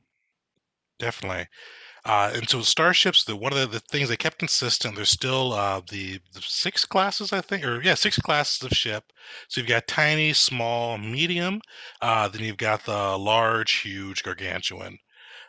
Definitely. 1.01 1.49
Uh, 2.05 2.33
and 2.35 2.49
so 2.49 2.63
starships, 2.63 3.25
the 3.25 3.37
one 3.37 3.53
of 3.53 3.59
the, 3.59 3.67
the 3.67 3.81
things 3.81 4.09
they 4.09 4.17
kept 4.17 4.39
consistent, 4.39 4.97
there's 4.97 5.11
still 5.11 5.53
uh, 5.53 5.81
the, 5.91 6.19
the 6.33 6.41
six 6.41 6.85
classes, 6.85 7.33
I 7.33 7.41
think, 7.41 7.65
or 7.65 7.83
yeah, 7.83 7.95
six 7.95 8.19
classes 8.19 8.63
of 8.63 8.71
ship. 8.71 9.13
So 9.49 9.61
you've 9.61 9.69
got 9.69 9.87
tiny, 9.87 10.33
small, 10.33 10.97
medium. 10.97 11.61
Uh, 12.01 12.29
then 12.29 12.43
you've 12.43 12.57
got 12.57 12.85
the 12.85 13.19
large, 13.19 13.73
huge, 13.81 14.23
gargantuan. 14.23 14.99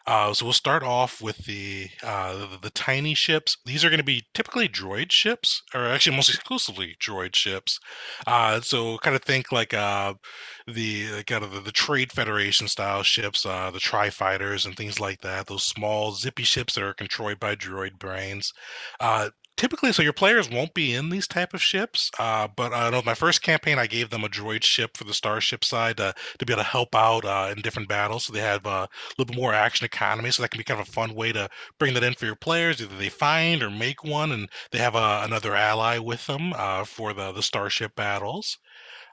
Uh, 0.07 0.33
so 0.33 0.45
we'll 0.45 0.53
start 0.53 0.83
off 0.83 1.21
with 1.21 1.37
the, 1.45 1.89
uh, 2.03 2.35
the 2.35 2.57
the 2.63 2.69
tiny 2.71 3.13
ships. 3.13 3.57
These 3.65 3.83
are 3.85 3.89
going 3.89 3.99
to 3.99 4.03
be 4.03 4.23
typically 4.33 4.67
droid 4.67 5.11
ships, 5.11 5.61
or 5.73 5.85
actually 5.87 6.15
most 6.15 6.29
exclusively 6.29 6.95
droid 6.99 7.35
ships. 7.35 7.79
Uh, 8.27 8.61
so 8.61 8.97
kind 8.99 9.15
of 9.15 9.23
think 9.23 9.51
like 9.51 9.73
uh, 9.73 10.13
the 10.67 11.23
kind 11.23 11.43
of 11.43 11.51
the, 11.51 11.59
the 11.61 11.71
Trade 11.71 12.11
Federation 12.11 12.67
style 12.67 13.03
ships, 13.03 13.45
uh, 13.45 13.71
the 13.71 13.79
Tri 13.79 14.09
Fighters 14.09 14.65
and 14.65 14.75
things 14.75 14.99
like 14.99 15.21
that. 15.21 15.47
Those 15.47 15.63
small 15.63 16.13
zippy 16.13 16.43
ships 16.43 16.75
that 16.75 16.83
are 16.83 16.93
controlled 16.93 17.39
by 17.39 17.55
droid 17.55 17.97
brains. 17.99 18.51
Uh, 19.61 19.67
typically 19.67 19.93
so 19.93 20.01
your 20.01 20.13
players 20.13 20.49
won't 20.49 20.73
be 20.73 20.93
in 20.95 21.09
these 21.09 21.27
type 21.27 21.53
of 21.53 21.61
ships 21.61 22.11
uh, 22.19 22.47
but 22.55 22.73
i 22.73 22.89
know 22.89 23.01
my 23.05 23.13
first 23.13 23.41
campaign 23.41 23.77
i 23.77 23.87
gave 23.87 24.09
them 24.09 24.23
a 24.23 24.29
droid 24.29 24.63
ship 24.63 24.97
for 24.97 25.03
the 25.05 25.13
starship 25.13 25.63
side 25.63 25.99
uh, 25.99 26.13
to 26.39 26.45
be 26.45 26.53
able 26.53 26.63
to 26.63 26.67
help 26.69 26.95
out 26.95 27.25
uh, 27.25 27.53
in 27.55 27.61
different 27.61 27.89
battles 27.89 28.25
so 28.25 28.33
they 28.33 28.39
have 28.39 28.65
uh, 28.65 28.87
a 28.87 29.13
little 29.17 29.33
bit 29.33 29.37
more 29.41 29.53
action 29.53 29.85
economy 29.85 30.31
so 30.31 30.41
that 30.41 30.49
can 30.49 30.59
be 30.59 30.63
kind 30.63 30.81
of 30.81 30.87
a 30.87 30.91
fun 30.91 31.13
way 31.15 31.31
to 31.31 31.49
bring 31.79 31.93
that 31.93 32.03
in 32.03 32.13
for 32.15 32.25
your 32.25 32.35
players 32.35 32.81
either 32.81 32.97
they 32.97 33.09
find 33.09 33.63
or 33.63 33.69
make 33.69 34.03
one 34.03 34.31
and 34.31 34.49
they 34.71 34.79
have 34.79 34.95
uh, 34.95 35.21
another 35.23 35.55
ally 35.55 35.97
with 35.99 36.25
them 36.27 36.53
uh, 36.55 36.83
for 36.83 37.13
the, 37.13 37.31
the 37.33 37.43
starship 37.43 37.95
battles 37.95 38.57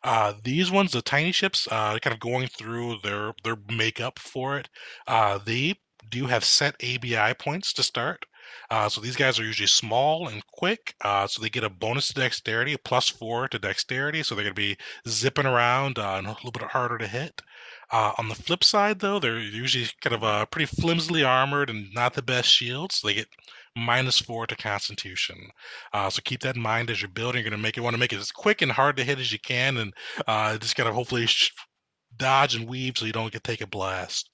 uh, 0.04 0.34
these 0.44 0.70
ones, 0.70 0.92
the 0.92 1.02
tiny 1.02 1.32
ships, 1.32 1.68
uh, 1.70 1.98
kind 1.98 2.14
of 2.14 2.20
going 2.20 2.46
through 2.48 2.98
their 3.02 3.34
their 3.44 3.56
makeup 3.68 4.18
for 4.18 4.58
it. 4.58 4.68
Uh, 5.08 5.38
they 5.38 5.74
do 6.08 6.26
have 6.26 6.44
set 6.44 6.76
ABI 6.82 7.34
points 7.34 7.72
to 7.74 7.82
start. 7.82 8.24
Uh, 8.70 8.88
so 8.88 9.00
these 9.00 9.16
guys 9.16 9.38
are 9.38 9.44
usually 9.44 9.66
small 9.66 10.28
and 10.28 10.46
quick. 10.48 10.94
Uh, 11.00 11.26
so 11.26 11.40
they 11.40 11.48
get 11.48 11.64
a 11.64 11.70
bonus 11.70 12.08
to 12.08 12.14
dexterity, 12.14 12.76
plus 12.76 13.08
four 13.08 13.48
to 13.48 13.58
dexterity. 13.58 14.22
So 14.22 14.34
they're 14.34 14.44
going 14.44 14.54
to 14.54 14.60
be 14.60 14.76
zipping 15.08 15.46
around 15.46 15.98
uh, 15.98 16.16
and 16.18 16.26
a 16.26 16.30
little 16.30 16.52
bit 16.52 16.62
harder 16.62 16.98
to 16.98 17.06
hit. 17.06 17.40
Uh, 17.90 18.12
on 18.18 18.28
the 18.28 18.34
flip 18.34 18.62
side, 18.62 18.98
though, 18.98 19.18
they're 19.18 19.38
usually 19.38 19.86
kind 20.02 20.14
of 20.14 20.22
uh, 20.22 20.44
pretty 20.46 20.66
flimsily 20.66 21.24
armored 21.24 21.70
and 21.70 21.92
not 21.94 22.12
the 22.12 22.22
best 22.22 22.48
shields. 22.48 22.96
So 22.96 23.08
they 23.08 23.14
get 23.14 23.28
minus 23.74 24.18
four 24.18 24.46
to 24.46 24.56
Constitution. 24.56 25.36
Uh, 25.94 26.10
so 26.10 26.20
keep 26.22 26.40
that 26.40 26.56
in 26.56 26.62
mind 26.62 26.90
as 26.90 27.00
you're 27.00 27.08
building. 27.08 27.42
You're 27.42 27.50
going 27.50 27.58
to 27.58 27.62
make 27.62 27.78
it 27.78 27.80
want 27.80 27.94
to 27.94 28.00
make 28.00 28.12
it 28.12 28.18
as 28.18 28.30
quick 28.30 28.60
and 28.60 28.70
hard 28.70 28.96
to 28.98 29.04
hit 29.04 29.18
as 29.18 29.32
you 29.32 29.38
can, 29.38 29.78
and 29.78 29.94
uh, 30.26 30.58
just 30.58 30.76
kind 30.76 30.88
of 30.88 30.94
hopefully 30.94 31.26
sh- 31.26 31.52
dodge 32.16 32.54
and 32.54 32.68
weave 32.68 32.98
so 32.98 33.06
you 33.06 33.12
don't 33.12 33.32
get 33.32 33.44
take 33.44 33.62
a 33.62 33.66
blast. 33.66 34.30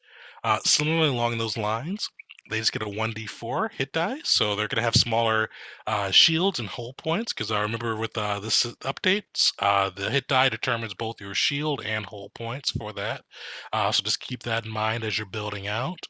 Similarly, 0.64 1.09
along 1.09 1.38
those 1.38 1.57
lines, 1.57 2.11
they 2.51 2.59
just 2.59 2.73
get 2.73 2.83
a 2.83 2.87
1d4 2.87 3.73
hit 3.73 3.93
die, 3.93 4.21
so 4.23 4.55
they're 4.55 4.69
going 4.69 4.77
to 4.77 4.83
have 4.83 4.95
smaller 4.95 5.49
uh, 5.87 6.11
shields 6.11 6.59
and 6.59 6.69
hull 6.69 6.93
points. 6.93 7.33
Because 7.33 7.51
I 7.51 7.63
remember 7.63 7.97
with 7.97 8.17
uh, 8.19 8.39
this 8.41 8.65
updates, 8.83 9.53
uh, 9.61 9.91
the 9.91 10.11
hit 10.11 10.29
die 10.29 10.51
determines 10.51 10.93
both 10.93 11.21
your 11.21 11.35
shield 11.35 11.83
and 11.85 12.05
hull 12.05 12.31
points 12.35 12.71
for 12.71 12.93
that. 12.93 13.25
Uh, 13.73 13.91
so 13.93 14.03
just 14.03 14.21
keep 14.21 14.43
that 14.43 14.67
in 14.67 14.71
mind 14.71 15.05
as 15.05 15.17
you're 15.17 15.27
building 15.27 15.67
out. 15.67 16.07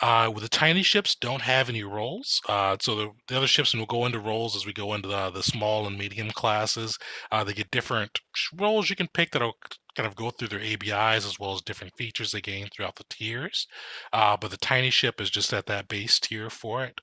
Uh, 0.00 0.30
with 0.32 0.42
the 0.42 0.48
tiny 0.48 0.82
ships, 0.82 1.14
don't 1.16 1.42
have 1.42 1.68
any 1.68 1.82
roles. 1.82 2.40
Uh, 2.48 2.76
so 2.80 2.94
the, 2.96 3.10
the 3.28 3.36
other 3.36 3.46
ships, 3.46 3.72
and 3.72 3.80
we'll 3.80 3.86
go 3.86 4.06
into 4.06 4.18
roles 4.18 4.56
as 4.56 4.66
we 4.66 4.72
go 4.72 4.94
into 4.94 5.08
the, 5.08 5.30
the 5.30 5.42
small 5.42 5.86
and 5.86 5.98
medium 5.98 6.30
classes. 6.30 6.98
They 7.32 7.52
get 7.52 7.70
different 7.70 8.20
roles 8.54 8.90
you 8.90 8.96
can 8.96 9.08
pick 9.08 9.32
that'll 9.32 9.56
kind 9.94 10.06
of 10.06 10.16
go 10.16 10.30
through 10.30 10.48
their 10.48 10.60
ABIs 10.60 11.24
as 11.26 11.38
well 11.38 11.54
as 11.54 11.62
different 11.62 11.96
features 11.96 12.32
they 12.32 12.40
gain 12.40 12.68
throughout 12.68 12.96
the 12.96 13.04
tiers. 13.10 13.66
Uh, 14.12 14.36
but 14.36 14.50
the 14.50 14.56
tiny 14.56 14.90
ship 14.90 15.20
is 15.20 15.30
just 15.30 15.52
at 15.52 15.66
that 15.66 15.88
base 15.88 16.18
tier 16.18 16.50
for 16.50 16.84
it. 16.84 17.00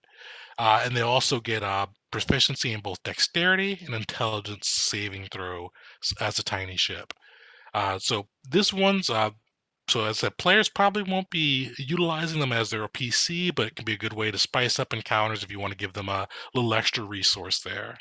Uh, 0.58 0.82
and 0.86 0.96
they 0.96 1.02
also 1.02 1.40
get 1.40 1.64
uh, 1.64 1.88
proficiency 2.12 2.74
in 2.74 2.82
both 2.82 3.02
dexterity 3.04 3.80
and 3.86 3.96
intelligence 3.96 4.68
saving 4.70 5.28
throw 5.32 5.72
as 6.20 6.40
a 6.40 6.44
tiny 6.44 6.78
ship. 6.78 7.14
Uh, 7.74 7.98
so 7.98 8.28
this 8.50 8.74
one's 8.74 9.10
uh, 9.10 9.32
so 9.90 10.06
as 10.06 10.20
said, 10.20 10.38
players 10.38 10.70
probably 10.70 11.04
won't 11.04 11.30
be 11.30 11.74
utilizing 11.78 12.40
them 12.40 12.54
as 12.54 12.70
their 12.70 12.88
PC, 12.88 13.54
but 13.54 13.68
it 13.68 13.76
can 13.76 13.84
be 13.84 13.94
a 13.94 13.98
good 13.98 14.14
way 14.14 14.32
to 14.32 14.38
spice 14.38 14.80
up 14.80 14.94
encounters 14.94 15.44
if 15.44 15.52
you 15.52 15.60
want 15.60 15.72
to 15.72 15.78
give 15.78 15.94
them 15.94 16.08
a 16.08 16.28
little 16.54 16.74
extra 16.74 17.04
resource 17.04 17.60
there. 17.62 17.98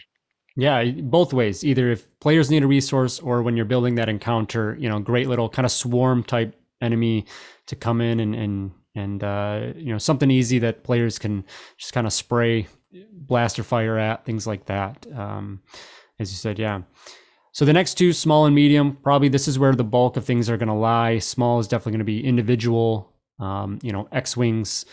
Yeah, 0.56 0.84
both 0.84 1.32
ways. 1.32 1.64
Either 1.64 1.90
if 1.90 2.06
players 2.20 2.50
need 2.50 2.62
a 2.62 2.66
resource 2.66 3.20
or 3.20 3.42
when 3.42 3.56
you're 3.56 3.64
building 3.64 3.94
that 3.94 4.08
encounter, 4.08 4.76
you 4.78 4.88
know, 4.88 4.98
great 4.98 5.28
little 5.28 5.48
kind 5.48 5.64
of 5.64 5.72
swarm 5.72 6.22
type 6.22 6.54
enemy 6.80 7.26
to 7.66 7.76
come 7.76 8.00
in 8.00 8.20
and 8.20 8.34
and 8.34 8.72
and 8.94 9.22
uh, 9.22 9.72
you 9.76 9.92
know 9.92 9.98
something 9.98 10.30
easy 10.30 10.58
that 10.58 10.82
players 10.82 11.18
can 11.18 11.44
just 11.78 11.92
kind 11.92 12.06
of 12.06 12.12
spray 12.12 12.66
blaster 13.12 13.62
fire 13.62 13.96
at 13.98 14.24
things 14.24 14.46
like 14.46 14.66
that. 14.66 15.06
Um, 15.14 15.62
as 16.18 16.30
you 16.30 16.36
said, 16.36 16.58
yeah. 16.58 16.82
So 17.52 17.64
the 17.64 17.72
next 17.72 17.94
two, 17.94 18.12
small 18.12 18.46
and 18.46 18.54
medium, 18.54 18.96
probably 19.02 19.28
this 19.28 19.48
is 19.48 19.58
where 19.58 19.74
the 19.74 19.84
bulk 19.84 20.16
of 20.16 20.24
things 20.24 20.48
are 20.48 20.56
going 20.56 20.68
to 20.68 20.74
lie. 20.74 21.18
Small 21.18 21.58
is 21.58 21.66
definitely 21.66 21.92
going 21.92 21.98
to 22.00 22.04
be 22.04 22.24
individual, 22.24 23.12
um, 23.38 23.78
you 23.82 23.92
know, 23.92 24.08
X 24.12 24.36
wings. 24.36 24.84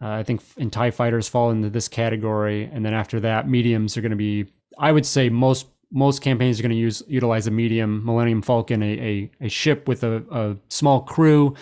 Uh, 0.00 0.10
I 0.10 0.22
think 0.22 0.40
in 0.56 0.70
Tie 0.70 0.90
fighters 0.90 1.28
fall 1.28 1.50
into 1.50 1.70
this 1.70 1.88
category, 1.88 2.70
and 2.72 2.84
then 2.84 2.94
after 2.94 3.20
that, 3.20 3.48
mediums 3.48 3.96
are 3.96 4.00
going 4.00 4.10
to 4.10 4.16
be. 4.16 4.46
I 4.78 4.92
would 4.92 5.06
say 5.06 5.28
most 5.28 5.66
most 5.90 6.20
campaigns 6.20 6.58
are 6.58 6.62
going 6.62 6.70
to 6.70 6.76
use 6.76 7.02
utilize 7.08 7.46
a 7.46 7.50
medium 7.50 8.04
Millennium 8.04 8.42
Falcon, 8.42 8.82
a 8.82 8.86
a, 8.86 9.30
a 9.46 9.48
ship 9.48 9.88
with 9.88 10.04
a, 10.04 10.24
a 10.30 10.56
small 10.68 11.02
crew, 11.02 11.54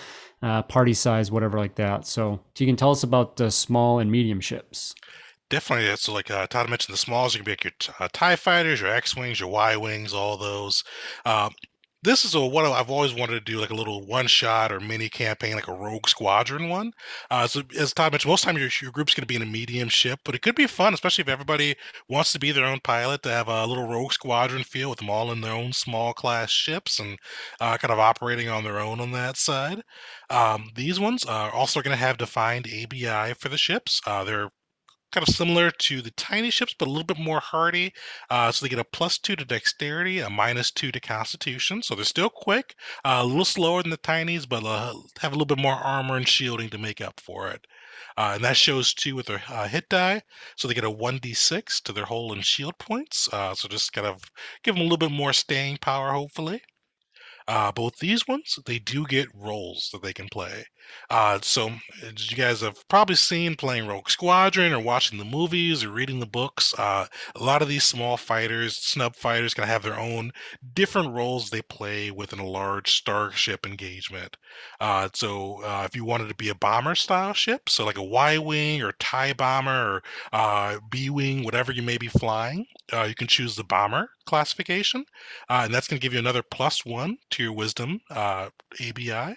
uh, 0.43 0.63
party 0.63 0.95
size, 0.95 1.31
whatever 1.31 1.59
like 1.59 1.77
that. 1.77 2.07
So 2.07 2.41
so 2.55 2.65
you 2.65 2.67
can 2.67 2.77
tell 2.77 2.91
us 2.91 3.03
about 3.03 3.37
the 3.37 3.51
small 3.51 3.99
and 3.99 4.11
medium 4.11 4.41
ships. 4.41 4.95
Definitely, 5.49 5.95
so 5.97 6.13
like 6.13 6.29
uh, 6.29 6.47
Todd 6.49 6.69
mentioned. 6.69 6.93
The 6.93 6.99
smalls 6.99 7.35
you 7.35 7.39
can 7.39 7.45
be 7.45 7.53
like 7.53 7.65
your 7.65 7.73
uh, 8.01 8.09
Tie 8.13 8.35
fighters, 8.35 8.81
your 8.81 8.91
X 8.91 9.17
wings, 9.17 9.39
your 9.39 9.49
Y 9.49 9.77
wings, 9.77 10.13
all 10.13 10.37
those. 10.37 10.83
Um, 11.25 11.53
this 12.07 12.25
is 12.25 12.35
a 12.35 12.41
what 12.41 12.65
I've 12.65 12.89
always 12.91 13.13
wanted 13.13 13.33
to 13.35 13.41
do, 13.53 13.61
like 13.61 13.71
a 13.71 13.75
little 13.75 14.07
one 14.07 14.29
shot 14.29 14.71
or 14.71 14.79
mini 14.79 15.09
campaign, 15.09 15.55
like 15.57 15.67
a 15.67 15.73
Rogue 15.75 16.09
Squadron 16.09 16.69
one. 16.69 16.93
Uh, 17.31 17.47
so 17.49 17.63
as 17.79 17.93
Todd 17.93 18.13
mentioned, 18.13 18.31
most 18.31 18.45
time 18.45 18.57
your, 18.57 18.71
your 18.81 18.93
group's 18.93 19.13
going 19.13 19.23
to 19.23 19.27
be 19.27 19.35
in 19.35 19.43
a 19.43 19.47
medium 19.47 19.89
ship, 19.89 20.21
but 20.25 20.35
it 20.35 20.43
could 20.43 20.55
be 20.55 20.69
fun, 20.69 20.95
especially 20.95 21.23
if 21.23 21.29
everybody 21.29 21.75
wants 22.09 22.33
to 22.33 22.39
be 22.39 22.53
their 22.53 22.65
own 22.65 22.79
pilot, 22.85 23.23
to 23.25 23.31
have 23.31 23.49
a 23.49 23.67
little 23.67 23.89
Rogue 23.89 24.13
Squadron 24.13 24.63
feel 24.63 24.89
with 24.89 25.01
them 25.01 25.11
all 25.11 25.33
in 25.33 25.41
their 25.41 25.53
own 25.53 25.73
small 25.73 26.13
class 26.15 26.51
ships 26.51 27.01
and 27.01 27.19
uh, 27.61 27.77
kind 27.77 27.93
of 27.93 27.99
operating 27.99 28.49
on 28.49 28.63
their 28.63 28.79
own 28.79 29.01
on 29.01 29.11
that 29.13 29.37
side. 29.37 29.83
Um, 30.31 30.71
these 30.77 31.01
ones 31.01 31.25
are 31.25 31.51
also 31.51 31.83
going 31.83 31.97
to 31.97 32.03
have 32.03 32.19
defined 32.19 32.67
ABI 32.67 33.35
for 33.35 33.49
the 33.49 33.59
ships. 33.59 34.01
Uh, 34.07 34.23
they're 34.23 34.51
kind 35.17 35.27
of 35.27 35.35
similar 35.35 35.71
to 35.71 36.03
the 36.03 36.11
tiny 36.11 36.51
ships, 36.51 36.75
but 36.79 36.89
a 36.89 36.91
little 36.91 37.07
bit 37.07 37.19
more 37.19 37.41
hardy. 37.41 37.91
Uh, 38.29 38.53
so 38.53 38.63
they 38.63 38.69
get 38.69 38.79
a 38.79 38.85
plus 38.85 39.17
two 39.17 39.35
to 39.35 39.47
dexterity, 39.47 40.19
a 40.19 40.29
minus 40.29 40.71
two 40.71 40.93
to 40.93 41.01
constitution. 41.01 41.83
So 41.83 41.95
they're 41.95 42.05
still 42.05 42.29
quick, 42.29 42.75
uh, 43.03 43.21
a 43.23 43.25
little 43.25 43.47
slower 43.47 43.81
than 43.81 43.91
the 43.91 43.97
tinies, 43.97 44.47
but 44.47 44.63
uh, 44.63 44.93
have 45.21 45.33
a 45.33 45.35
little 45.35 45.47
bit 45.47 45.59
more 45.59 45.73
armor 45.73 46.17
and 46.17 46.29
shielding 46.29 46.69
to 46.69 46.77
make 46.77 47.01
up 47.01 47.19
for 47.19 47.49
it. 47.49 47.67
Uh, 48.19 48.33
and 48.35 48.45
that 48.45 48.59
shows 48.59 48.93
too 48.93 49.17
with 49.17 49.25
their 49.25 49.43
uh, 49.49 49.67
hit 49.67 49.89
die. 49.89 50.21
So 50.57 50.69
they 50.69 50.75
get 50.75 50.85
a 50.85 50.91
1d6 50.91 51.83
to 51.85 51.95
their 51.95 52.05
hull 52.05 52.35
and 52.35 52.45
shield 52.45 52.77
points. 52.77 53.27
Uh, 53.33 53.55
so 53.55 53.69
just 53.69 53.95
kind 53.95 54.07
of 54.07 54.23
give 54.65 54.75
them 54.75 54.83
a 54.83 54.85
little 54.85 54.99
bit 54.99 55.13
more 55.13 55.33
staying 55.33 55.79
power, 55.79 56.13
hopefully. 56.13 56.61
Uh, 57.49 57.73
both 57.73 57.97
these 58.01 58.29
ones, 58.29 58.59
they 58.67 58.79
do 58.79 59.07
get 59.07 59.29
roles 59.33 59.89
that 59.93 60.03
they 60.03 60.13
can 60.13 60.29
play. 60.29 60.67
Uh, 61.09 61.39
so, 61.41 61.71
as 62.03 62.31
you 62.31 62.37
guys 62.37 62.61
have 62.61 62.87
probably 62.89 63.15
seen 63.15 63.55
playing 63.55 63.87
Rogue 63.87 64.11
Squadron 64.11 64.73
or 64.73 64.81
watching 64.81 65.19
the 65.19 65.25
movies 65.25 65.85
or 65.85 65.91
reading 65.91 66.19
the 66.19 66.27
books, 66.27 66.75
uh, 66.79 67.07
a 67.35 67.43
lot 67.43 67.63
of 67.63 67.69
these 67.69 67.85
small 67.85 68.17
fighters, 68.17 68.77
snub 68.77 69.15
fighters, 69.15 69.55
can 69.55 69.65
have 69.65 69.83
their 69.83 69.99
own 69.99 70.33
different 70.75 71.13
roles 71.13 71.49
they 71.49 71.63
play 71.63 72.11
within 72.11 72.41
a 72.41 72.47
large 72.47 72.91
starship 72.91 73.67
engagement. 73.67 74.37
Uh, 74.81 75.09
so, 75.15 75.63
uh, 75.63 75.83
if 75.85 75.95
you 75.95 76.05
wanted 76.05 76.29
to 76.29 76.35
be 76.35 76.49
a 76.49 76.55
bomber 76.55 76.95
style 76.95 77.33
ship, 77.33 77.69
so 77.69 77.85
like 77.85 77.99
a 77.99 78.03
Y 78.03 78.39
Wing 78.39 78.83
or 78.83 78.93
TIE 78.99 79.33
bomber 79.33 79.97
or 79.97 80.03
uh, 80.33 80.79
B 80.91 81.11
Wing, 81.11 81.45
whatever 81.45 81.73
you 81.73 81.83
may 81.83 81.99
be 81.99 82.09
flying, 82.09 82.67
uh, 82.93 83.05
you 83.05 83.15
can 83.15 83.29
choose 83.29 83.55
the 83.55 83.65
bomber 83.65 84.11
classification, 84.27 85.05
and 85.49 85.73
that's 85.73 85.87
going 85.87 86.01
to 86.01 86.03
give 86.03 86.13
you 86.13 86.19
another 86.19 86.43
plus 86.43 86.85
one 86.85 87.17
to 87.31 87.43
your 87.43 87.53
wisdom 87.53 88.01
ABI. 88.11 89.37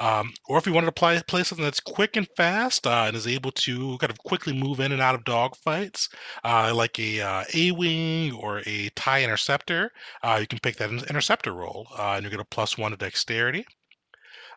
Um, 0.00 0.32
or 0.48 0.58
if 0.58 0.66
you 0.66 0.72
wanted 0.72 0.86
to 0.86 0.92
play, 0.92 1.20
play 1.28 1.44
something 1.44 1.64
that's 1.64 1.78
quick 1.80 2.16
and 2.16 2.26
fast 2.36 2.86
uh, 2.86 3.04
and 3.06 3.16
is 3.16 3.26
able 3.26 3.52
to 3.52 3.98
kind 3.98 4.10
of 4.10 4.18
quickly 4.18 4.52
move 4.52 4.80
in 4.80 4.92
and 4.92 5.00
out 5.02 5.14
of 5.14 5.24
dogfights, 5.24 6.08
uh, 6.44 6.72
like 6.74 6.98
a 6.98 7.20
uh, 7.20 7.44
A 7.54 7.70
wing 7.72 8.32
or 8.32 8.62
a 8.66 8.88
tie 8.96 9.22
interceptor, 9.22 9.92
uh, 10.22 10.38
you 10.40 10.46
can 10.46 10.58
pick 10.60 10.76
that 10.76 10.90
interceptor 11.08 11.52
role, 11.52 11.86
uh, 11.98 12.14
and 12.16 12.24
you 12.24 12.30
get 12.30 12.40
a 12.40 12.44
plus 12.44 12.78
one 12.78 12.90
to 12.92 12.96
dexterity 12.96 13.64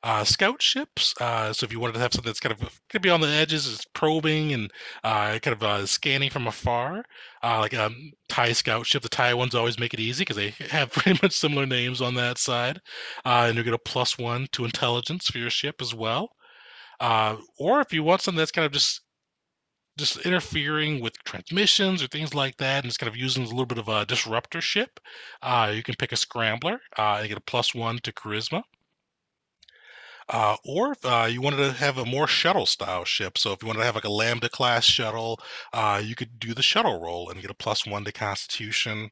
uh, 0.03 0.23
scout 0.23 0.61
ships. 0.61 1.13
Uh, 1.21 1.53
so 1.53 1.63
if 1.65 1.71
you 1.71 1.79
wanted 1.79 1.93
to 1.93 1.99
have 1.99 2.13
something 2.13 2.29
that's 2.29 2.39
kind 2.39 2.53
of 2.53 2.81
could 2.89 3.01
be 3.01 3.09
on 3.09 3.21
the 3.21 3.27
edges, 3.27 3.71
it's 3.71 3.85
probing 3.93 4.53
and 4.53 4.71
uh, 5.03 5.39
kind 5.39 5.55
of 5.55 5.63
uh, 5.63 5.85
scanning 5.85 6.29
from 6.29 6.47
afar, 6.47 7.03
uh, 7.43 7.59
like 7.59 7.73
a 7.73 7.85
um, 7.85 8.11
Tie 8.29 8.51
scout 8.51 8.85
ship. 8.85 9.01
The 9.01 9.09
Tie 9.09 9.33
ones 9.33 9.55
always 9.55 9.79
make 9.79 9.93
it 9.93 9.99
easy 9.99 10.21
because 10.21 10.35
they 10.35 10.49
have 10.69 10.91
pretty 10.91 11.19
much 11.23 11.33
similar 11.33 11.65
names 11.65 12.01
on 12.01 12.15
that 12.15 12.37
side, 12.37 12.79
uh, 13.25 13.45
and 13.47 13.57
you 13.57 13.63
get 13.63 13.73
a 13.73 13.79
plus 13.79 14.17
one 14.17 14.47
to 14.51 14.65
intelligence 14.65 15.27
for 15.27 15.37
your 15.37 15.49
ship 15.49 15.81
as 15.81 15.93
well. 15.93 16.29
or 16.99 17.81
if 17.81 17.93
you 17.93 18.03
want 18.03 18.21
something 18.21 18.37
that's 18.37 18.51
kind 18.51 18.65
of 18.65 18.71
just 18.71 19.01
just 19.97 20.17
interfering 20.25 20.99
with 21.01 21.13
transmissions 21.23 22.01
or 22.01 22.07
things 22.07 22.33
like 22.33 22.57
that, 22.57 22.83
and 22.83 22.85
it's 22.87 22.97
kind 22.97 23.09
of 23.09 23.15
using 23.15 23.43
a 23.43 23.47
little 23.47 23.65
bit 23.65 23.77
of 23.77 23.87
a 23.89 24.05
disruptor 24.05 24.59
ship. 24.59 24.99
Uh, 25.41 25.71
you 25.73 25.83
can 25.83 25.95
pick 25.95 26.11
a 26.11 26.15
scrambler 26.15 26.79
uh, 26.97 27.17
and 27.19 27.27
get 27.29 27.37
a 27.37 27.41
plus 27.41 27.75
one 27.75 27.99
to 27.99 28.11
charisma. 28.11 28.63
Uh, 30.29 30.55
or 30.63 30.93
if 30.93 31.05
uh, 31.05 31.27
you 31.29 31.41
wanted 31.41 31.57
to 31.57 31.71
have 31.73 31.97
a 31.97 32.05
more 32.05 32.27
shuttle 32.27 32.65
style 32.65 33.05
ship, 33.05 33.37
so 33.37 33.51
if 33.51 33.61
you 33.61 33.67
wanted 33.67 33.79
to 33.79 33.85
have 33.85 33.95
like 33.95 34.03
a 34.03 34.09
Lambda 34.09 34.49
class 34.49 34.85
shuttle, 34.85 35.39
uh, 35.73 36.01
you 36.03 36.15
could 36.15 36.39
do 36.39 36.53
the 36.53 36.61
shuttle 36.61 37.01
role 37.01 37.29
and 37.29 37.41
get 37.41 37.51
a 37.51 37.55
plus 37.55 37.85
one 37.85 38.03
to 38.05 38.11
Constitution. 38.11 39.09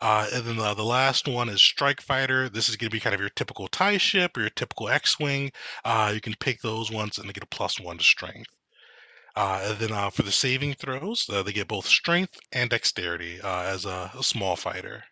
Uh, 0.00 0.28
and 0.32 0.44
then 0.44 0.56
the, 0.56 0.74
the 0.74 0.84
last 0.84 1.28
one 1.28 1.48
is 1.48 1.62
Strike 1.62 2.00
Fighter. 2.00 2.48
This 2.48 2.68
is 2.68 2.76
going 2.76 2.90
to 2.90 2.94
be 2.94 3.00
kind 3.00 3.14
of 3.14 3.20
your 3.20 3.30
typical 3.30 3.68
TIE 3.68 3.98
ship 3.98 4.36
or 4.36 4.40
your 4.40 4.50
typical 4.50 4.88
X-wing. 4.88 5.52
Uh, 5.84 6.10
you 6.12 6.20
can 6.20 6.34
pick 6.40 6.60
those 6.60 6.90
ones 6.90 7.18
and 7.18 7.28
they 7.28 7.32
get 7.32 7.44
a 7.44 7.46
plus 7.46 7.78
one 7.78 7.98
to 7.98 8.04
Strength. 8.04 8.50
Uh, 9.34 9.60
and 9.64 9.78
then 9.78 9.92
uh, 9.92 10.10
for 10.10 10.24
the 10.24 10.32
saving 10.32 10.74
throws, 10.74 11.28
uh, 11.30 11.42
they 11.42 11.52
get 11.52 11.68
both 11.68 11.86
strength 11.86 12.38
and 12.52 12.68
dexterity 12.68 13.40
uh, 13.40 13.62
as 13.62 13.86
a, 13.86 14.10
a, 14.18 14.22
small 14.22 14.56
fighter. 14.56 15.04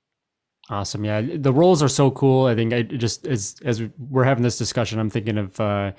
Awesome, 0.71 1.05
yeah. 1.05 1.21
The 1.21 1.53
roles 1.53 1.83
are 1.83 1.89
so 1.89 2.11
cool. 2.13 2.47
I 2.47 2.55
think 2.55 2.73
I 2.73 2.83
just 2.83 3.27
as 3.27 3.57
as 3.65 3.83
we're 3.99 4.25
having 4.25 4.45
this 4.45 4.57
discussion, 4.57 4.99
I'm 4.99 5.11
thinking 5.11 5.37
of 5.37 5.61
uh, 5.61 5.93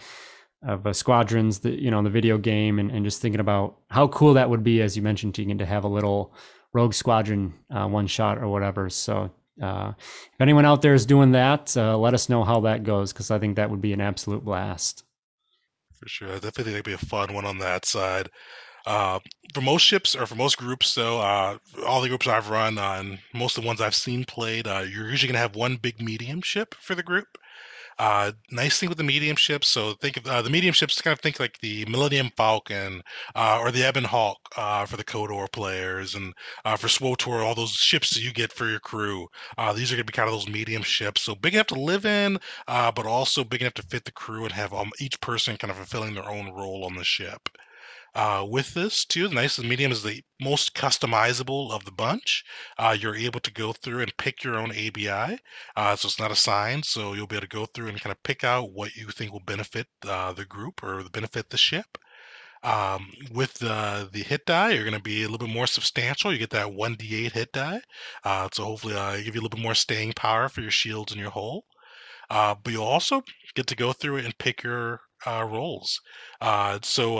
of 0.63 0.87
uh, 0.87 0.93
squadrons 0.93 1.59
that 1.59 1.79
you 1.79 1.91
know 1.91 1.97
in 1.97 2.05
the 2.05 2.09
video 2.09 2.37
game, 2.37 2.79
and, 2.79 2.89
and 2.89 3.03
just 3.05 3.21
thinking 3.21 3.41
about 3.41 3.77
how 3.89 4.07
cool 4.07 4.33
that 4.35 4.49
would 4.49 4.63
be, 4.63 4.81
as 4.81 4.95
you 4.95 5.03
mentioned, 5.03 5.35
Tegan, 5.35 5.57
to 5.57 5.65
have 5.65 5.83
a 5.83 5.89
little 5.89 6.33
rogue 6.73 6.93
squadron 6.93 7.53
uh, 7.69 7.85
one 7.85 8.07
shot 8.07 8.37
or 8.37 8.47
whatever. 8.47 8.89
So 8.89 9.29
uh, 9.61 9.91
if 9.97 10.39
anyone 10.41 10.65
out 10.65 10.81
there 10.81 10.93
is 10.93 11.05
doing 11.05 11.33
that, 11.33 11.75
uh, 11.75 11.97
let 11.97 12.13
us 12.13 12.29
know 12.29 12.45
how 12.45 12.61
that 12.61 12.83
goes 12.83 13.11
because 13.11 13.29
I 13.29 13.39
think 13.39 13.57
that 13.57 13.69
would 13.69 13.81
be 13.81 13.91
an 13.91 13.99
absolute 13.99 14.45
blast 14.45 15.03
for 16.01 16.09
sure. 16.09 16.29
I 16.29 16.35
definitely 16.35 16.63
think 16.63 16.73
it'd 16.75 16.85
be 16.85 16.93
a 16.93 16.97
fun 16.97 17.33
one 17.33 17.45
on 17.45 17.59
that 17.59 17.85
side. 17.85 18.29
Uh, 18.85 19.19
for 19.53 19.61
most 19.61 19.83
ships 19.83 20.15
or 20.15 20.25
for 20.25 20.35
most 20.35 20.57
groups, 20.57 20.95
though, 20.95 21.19
uh, 21.19 21.57
all 21.85 22.01
the 22.01 22.07
groups 22.07 22.27
I've 22.27 22.49
run 22.49 22.77
uh, 22.77 22.97
and 22.99 23.19
most 23.33 23.57
of 23.57 23.63
the 23.63 23.67
ones 23.67 23.81
I've 23.81 23.95
seen 23.95 24.25
played, 24.25 24.67
uh, 24.67 24.83
you're 24.89 25.09
usually 25.09 25.27
going 25.27 25.35
to 25.35 25.39
have 25.39 25.55
one 25.55 25.75
big 25.75 26.01
medium 26.01 26.41
ship 26.41 26.73
for 26.79 26.95
the 26.95 27.03
group. 27.03 27.37
Uh, 27.99 28.31
nice 28.49 28.79
thing 28.79 28.89
with 28.89 28.97
the 28.97 29.03
medium 29.03 29.35
ships. 29.35 29.67
So 29.67 29.93
think 29.93 30.17
of 30.17 30.25
uh, 30.25 30.41
the 30.41 30.49
medium 30.49 30.73
ships. 30.73 30.99
Kind 30.99 31.13
of 31.13 31.19
think 31.19 31.39
like 31.39 31.59
the 31.59 31.85
Millennium 31.85 32.31
Falcon 32.35 33.03
uh, 33.35 33.59
or 33.61 33.69
the 33.69 33.87
Ebon 33.87 34.05
Hawk 34.05 34.39
uh, 34.57 34.87
for 34.87 34.97
the 34.97 35.03
KOTOR 35.03 35.51
players, 35.51 36.15
and 36.15 36.33
uh, 36.65 36.75
for 36.77 36.87
SWTOR, 36.87 37.45
all 37.45 37.53
those 37.53 37.73
ships 37.73 38.09
that 38.11 38.21
you 38.21 38.33
get 38.33 38.51
for 38.51 38.67
your 38.67 38.79
crew. 38.79 39.27
Uh, 39.57 39.73
these 39.73 39.91
are 39.91 39.95
going 39.95 40.07
to 40.07 40.11
be 40.11 40.15
kind 40.15 40.27
of 40.27 40.33
those 40.33 40.49
medium 40.49 40.81
ships. 40.81 41.21
So 41.21 41.35
big 41.35 41.53
enough 41.53 41.67
to 41.67 41.79
live 41.79 42.05
in, 42.05 42.39
but 42.65 43.05
also 43.05 43.43
big 43.43 43.61
enough 43.61 43.75
to 43.75 43.83
fit 43.83 44.05
the 44.05 44.11
crew 44.11 44.45
and 44.45 44.53
have 44.53 44.73
um, 44.73 44.89
each 44.99 45.21
person 45.21 45.57
kind 45.57 45.69
of 45.69 45.77
fulfilling 45.77 46.15
their 46.15 46.27
own 46.27 46.49
role 46.51 46.85
on 46.85 46.95
the 46.95 47.03
ship. 47.03 47.49
Uh, 48.13 48.45
with 48.47 48.73
this 48.73 49.05
too, 49.05 49.27
the 49.29 49.35
nicest 49.35 49.65
medium 49.65 49.91
is 49.91 50.03
the 50.03 50.21
most 50.41 50.73
customizable 50.73 51.71
of 51.71 51.85
the 51.85 51.91
bunch. 51.91 52.43
Uh, 52.77 52.95
you're 52.99 53.15
able 53.15 53.39
to 53.39 53.51
go 53.53 53.71
through 53.71 54.01
and 54.01 54.17
pick 54.17 54.43
your 54.43 54.55
own 54.55 54.71
ABI, 54.71 55.39
uh, 55.77 55.95
so 55.95 56.07
it's 56.07 56.19
not 56.19 56.31
assigned. 56.31 56.85
So 56.85 57.13
you'll 57.13 57.27
be 57.27 57.37
able 57.37 57.47
to 57.47 57.55
go 57.55 57.65
through 57.65 57.87
and 57.87 58.01
kind 58.01 58.11
of 58.11 58.21
pick 58.23 58.43
out 58.43 58.73
what 58.73 58.95
you 58.95 59.07
think 59.07 59.31
will 59.31 59.39
benefit 59.39 59.87
uh, 60.05 60.33
the 60.33 60.45
group 60.45 60.83
or 60.83 61.03
benefit 61.09 61.49
the 61.49 61.57
ship. 61.57 61.97
Um, 62.63 63.11
with 63.31 63.55
the 63.55 64.09
the 64.11 64.23
hit 64.23 64.45
die, 64.45 64.71
you're 64.71 64.83
going 64.83 64.93
to 64.93 65.01
be 65.01 65.23
a 65.23 65.29
little 65.29 65.47
bit 65.47 65.53
more 65.53 65.65
substantial. 65.65 66.31
You 66.31 66.37
get 66.37 66.51
that 66.51 66.67
1d8 66.67 67.31
hit 67.31 67.51
die, 67.53 67.81
uh, 68.23 68.49
so 68.53 68.65
hopefully 68.65 68.95
uh, 68.95 69.15
give 69.17 69.35
you 69.35 69.41
a 69.41 69.43
little 69.43 69.49
bit 69.49 69.63
more 69.63 69.73
staying 69.73 70.13
power 70.13 70.49
for 70.49 70.61
your 70.61 70.69
shields 70.69 71.11
and 71.11 71.21
your 71.21 71.31
hull. 71.31 71.65
Uh, 72.29 72.55
but 72.61 72.71
you'll 72.71 72.83
also 72.83 73.23
get 73.55 73.67
to 73.67 73.75
go 73.75 73.93
through 73.93 74.17
and 74.17 74.37
pick 74.37 74.63
your 74.63 75.01
uh, 75.25 75.45
roles. 75.49 75.99
Uh, 76.39 76.79
so 76.81 77.17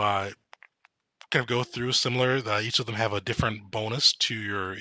kind 1.31 1.43
of 1.43 1.47
go 1.47 1.63
through 1.63 1.93
similar. 1.93 2.41
Uh, 2.45 2.61
each 2.61 2.79
of 2.79 2.85
them 2.85 2.95
have 2.95 3.13
a 3.13 3.21
different 3.21 3.71
bonus 3.71 4.13
to 4.13 4.35
your 4.35 4.75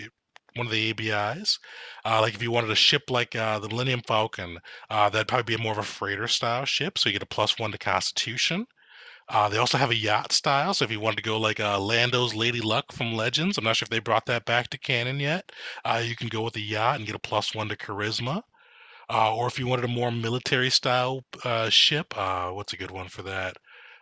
one 0.56 0.66
of 0.66 0.72
the 0.72 0.90
ABIs. 0.90 1.58
Uh, 2.04 2.20
like 2.20 2.34
if 2.34 2.42
you 2.42 2.50
wanted 2.50 2.70
a 2.70 2.76
ship 2.76 3.08
like 3.08 3.36
uh, 3.36 3.58
the 3.60 3.68
Millennium 3.68 4.02
Falcon, 4.06 4.58
uh, 4.90 5.08
that'd 5.08 5.28
probably 5.28 5.56
be 5.56 5.62
more 5.62 5.72
of 5.72 5.78
a 5.78 5.82
freighter 5.82 6.26
style 6.26 6.64
ship, 6.64 6.98
so 6.98 7.08
you 7.08 7.12
get 7.12 7.22
a 7.22 7.26
plus 7.26 7.58
one 7.58 7.70
to 7.72 7.78
Constitution. 7.78 8.66
Uh, 9.28 9.48
they 9.48 9.58
also 9.58 9.78
have 9.78 9.92
a 9.92 9.96
yacht 9.96 10.32
style, 10.32 10.74
so 10.74 10.84
if 10.84 10.90
you 10.90 10.98
wanted 10.98 11.18
to 11.18 11.22
go 11.22 11.38
like 11.38 11.60
uh, 11.60 11.78
Lando's 11.78 12.34
Lady 12.34 12.60
Luck 12.60 12.90
from 12.90 13.14
Legends, 13.14 13.58
I'm 13.58 13.64
not 13.64 13.76
sure 13.76 13.86
if 13.86 13.90
they 13.90 14.00
brought 14.00 14.26
that 14.26 14.44
back 14.44 14.68
to 14.70 14.78
canon 14.78 15.20
yet. 15.20 15.52
Uh, 15.84 16.02
you 16.04 16.16
can 16.16 16.26
go 16.26 16.42
with 16.42 16.56
a 16.56 16.60
yacht 16.60 16.96
and 16.96 17.06
get 17.06 17.14
a 17.14 17.20
plus 17.20 17.54
one 17.54 17.68
to 17.68 17.76
Charisma. 17.76 18.42
or 19.08 19.46
if 19.46 19.56
you 19.56 19.68
wanted 19.68 19.84
a 19.84 19.88
more 19.88 20.10
military 20.10 20.70
style 20.70 21.24
ship, 21.68 22.12
what's 22.16 22.72
a 22.72 22.76
good 22.76 22.90
one 22.90 23.08
for 23.08 23.22
that? 23.22 23.56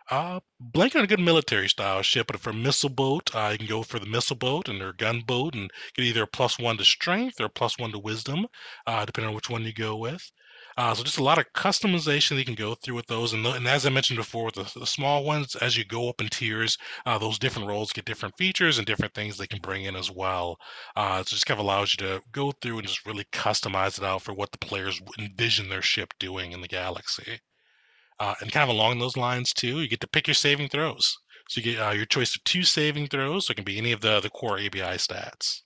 Uh, 0.09 0.39
blank 0.59 0.95
on 0.95 1.03
a 1.03 1.07
good 1.07 1.19
military 1.19 1.69
style 1.69 2.01
ship, 2.01 2.25
but 2.27 2.39
for 2.39 2.51
missile 2.51 2.89
boat, 2.89 3.29
uh, 3.35 3.49
you 3.51 3.59
can 3.59 3.67
go 3.67 3.83
for 3.83 3.99
the 3.99 4.07
missile 4.07 4.35
boat 4.35 4.67
and 4.67 4.81
their 4.81 4.93
gunboat 4.93 5.53
and 5.53 5.69
get 5.93 6.03
either 6.03 6.23
a 6.23 6.27
plus 6.27 6.57
one 6.57 6.77
to 6.77 6.83
strength 6.83 7.39
or 7.39 7.45
a 7.45 7.49
plus 7.49 7.77
one 7.77 7.91
to 7.91 7.99
wisdom, 7.99 8.47
uh, 8.87 9.05
depending 9.05 9.29
on 9.29 9.35
which 9.35 9.51
one 9.51 9.63
you 9.63 9.71
go 9.71 9.95
with. 9.95 10.31
Uh, 10.77 10.95
so 10.95 11.03
just 11.03 11.19
a 11.19 11.23
lot 11.23 11.37
of 11.37 11.45
customization 11.53 12.29
that 12.29 12.39
you 12.39 12.45
can 12.45 12.55
go 12.55 12.73
through 12.73 12.95
with 12.95 13.05
those. 13.05 13.33
And, 13.33 13.45
and 13.45 13.67
as 13.67 13.85
I 13.85 13.89
mentioned 13.89 14.17
before, 14.17 14.45
with 14.45 14.55
the, 14.55 14.79
the, 14.79 14.87
small 14.87 15.23
ones, 15.23 15.55
as 15.57 15.77
you 15.77 15.85
go 15.85 16.09
up 16.09 16.21
in 16.21 16.27
tiers, 16.29 16.75
uh, 17.05 17.19
those 17.19 17.37
different 17.37 17.67
roles 17.67 17.93
get 17.93 18.05
different 18.05 18.35
features 18.35 18.79
and 18.79 18.87
different 18.87 19.13
things 19.13 19.37
they 19.37 19.45
can 19.45 19.61
bring 19.61 19.83
in 19.83 19.95
as 19.95 20.09
well. 20.09 20.57
Uh, 20.95 21.19
so 21.19 21.35
just 21.35 21.45
kind 21.45 21.59
of 21.59 21.65
allows 21.65 21.93
you 21.93 21.97
to 22.07 22.21
go 22.31 22.51
through 22.63 22.79
and 22.79 22.87
just 22.87 23.05
really 23.05 23.25
customize 23.25 23.99
it 23.99 24.03
out 24.03 24.23
for 24.23 24.33
what 24.33 24.51
the 24.51 24.57
players 24.57 24.99
envision 25.19 25.69
their 25.69 25.83
ship 25.83 26.13
doing 26.17 26.51
in 26.51 26.61
the 26.61 26.67
galaxy. 26.67 27.39
Uh, 28.19 28.35
and 28.41 28.51
kind 28.51 28.69
of 28.69 28.75
along 28.75 28.99
those 28.99 29.15
lines 29.15 29.53
too, 29.53 29.81
you 29.81 29.87
get 29.87 30.01
to 30.01 30.07
pick 30.07 30.27
your 30.27 30.33
saving 30.33 30.67
throws. 30.67 31.17
So 31.47 31.61
you 31.61 31.73
get 31.73 31.81
uh, 31.81 31.91
your 31.91 32.05
choice 32.05 32.35
of 32.35 32.43
two 32.43 32.63
saving 32.63 33.07
throws. 33.07 33.47
So 33.47 33.51
it 33.51 33.55
can 33.55 33.63
be 33.65 33.77
any 33.77 33.91
of 33.91 34.01
the 34.01 34.19
the 34.19 34.29
core 34.29 34.59
ABI 34.59 34.97
stats. 34.97 35.61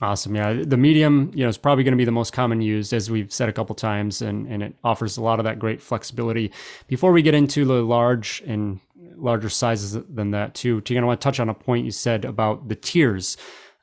Awesome. 0.00 0.36
Yeah, 0.36 0.62
the 0.64 0.76
medium, 0.76 1.32
you 1.34 1.42
know, 1.42 1.48
is 1.48 1.58
probably 1.58 1.82
going 1.82 1.92
to 1.92 1.98
be 1.98 2.04
the 2.04 2.12
most 2.12 2.32
common 2.32 2.60
used, 2.60 2.92
as 2.92 3.10
we've 3.10 3.32
said 3.32 3.48
a 3.48 3.52
couple 3.52 3.74
times, 3.74 4.22
and 4.22 4.46
and 4.46 4.62
it 4.62 4.74
offers 4.84 5.16
a 5.16 5.22
lot 5.22 5.40
of 5.40 5.44
that 5.44 5.58
great 5.58 5.82
flexibility. 5.82 6.52
Before 6.86 7.10
we 7.10 7.20
get 7.20 7.34
into 7.34 7.64
the 7.64 7.82
large 7.82 8.40
and 8.46 8.78
larger 9.16 9.48
sizes 9.48 9.98
than 10.08 10.30
that, 10.30 10.54
too, 10.54 10.80
Tegan, 10.82 11.02
I 11.02 11.06
want 11.08 11.20
to 11.20 11.24
touch 11.24 11.40
on 11.40 11.48
a 11.48 11.54
point 11.54 11.84
you 11.84 11.90
said 11.90 12.24
about 12.24 12.68
the 12.68 12.76
tiers. 12.76 13.36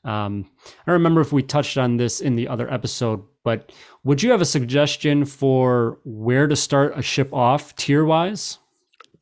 Um, 0.05 0.49
I 0.65 0.69
don't 0.85 0.93
remember 0.93 1.19
if 1.19 1.33
we 1.33 1.43
touched 1.43 1.77
on 1.77 1.97
this 1.97 2.21
in 2.21 2.35
the 2.35 2.47
other 2.47 2.71
episode, 2.71 3.23
but 3.43 3.73
would 4.05 4.21
you 4.23 4.31
have 4.31 4.39
a 4.39 4.45
suggestion 4.45 5.25
for 5.25 5.97
where 6.05 6.47
to 6.47 6.55
start 6.55 6.93
a 6.95 7.01
ship 7.01 7.33
off 7.33 7.75
tier 7.75 8.05
wise? 8.05 8.59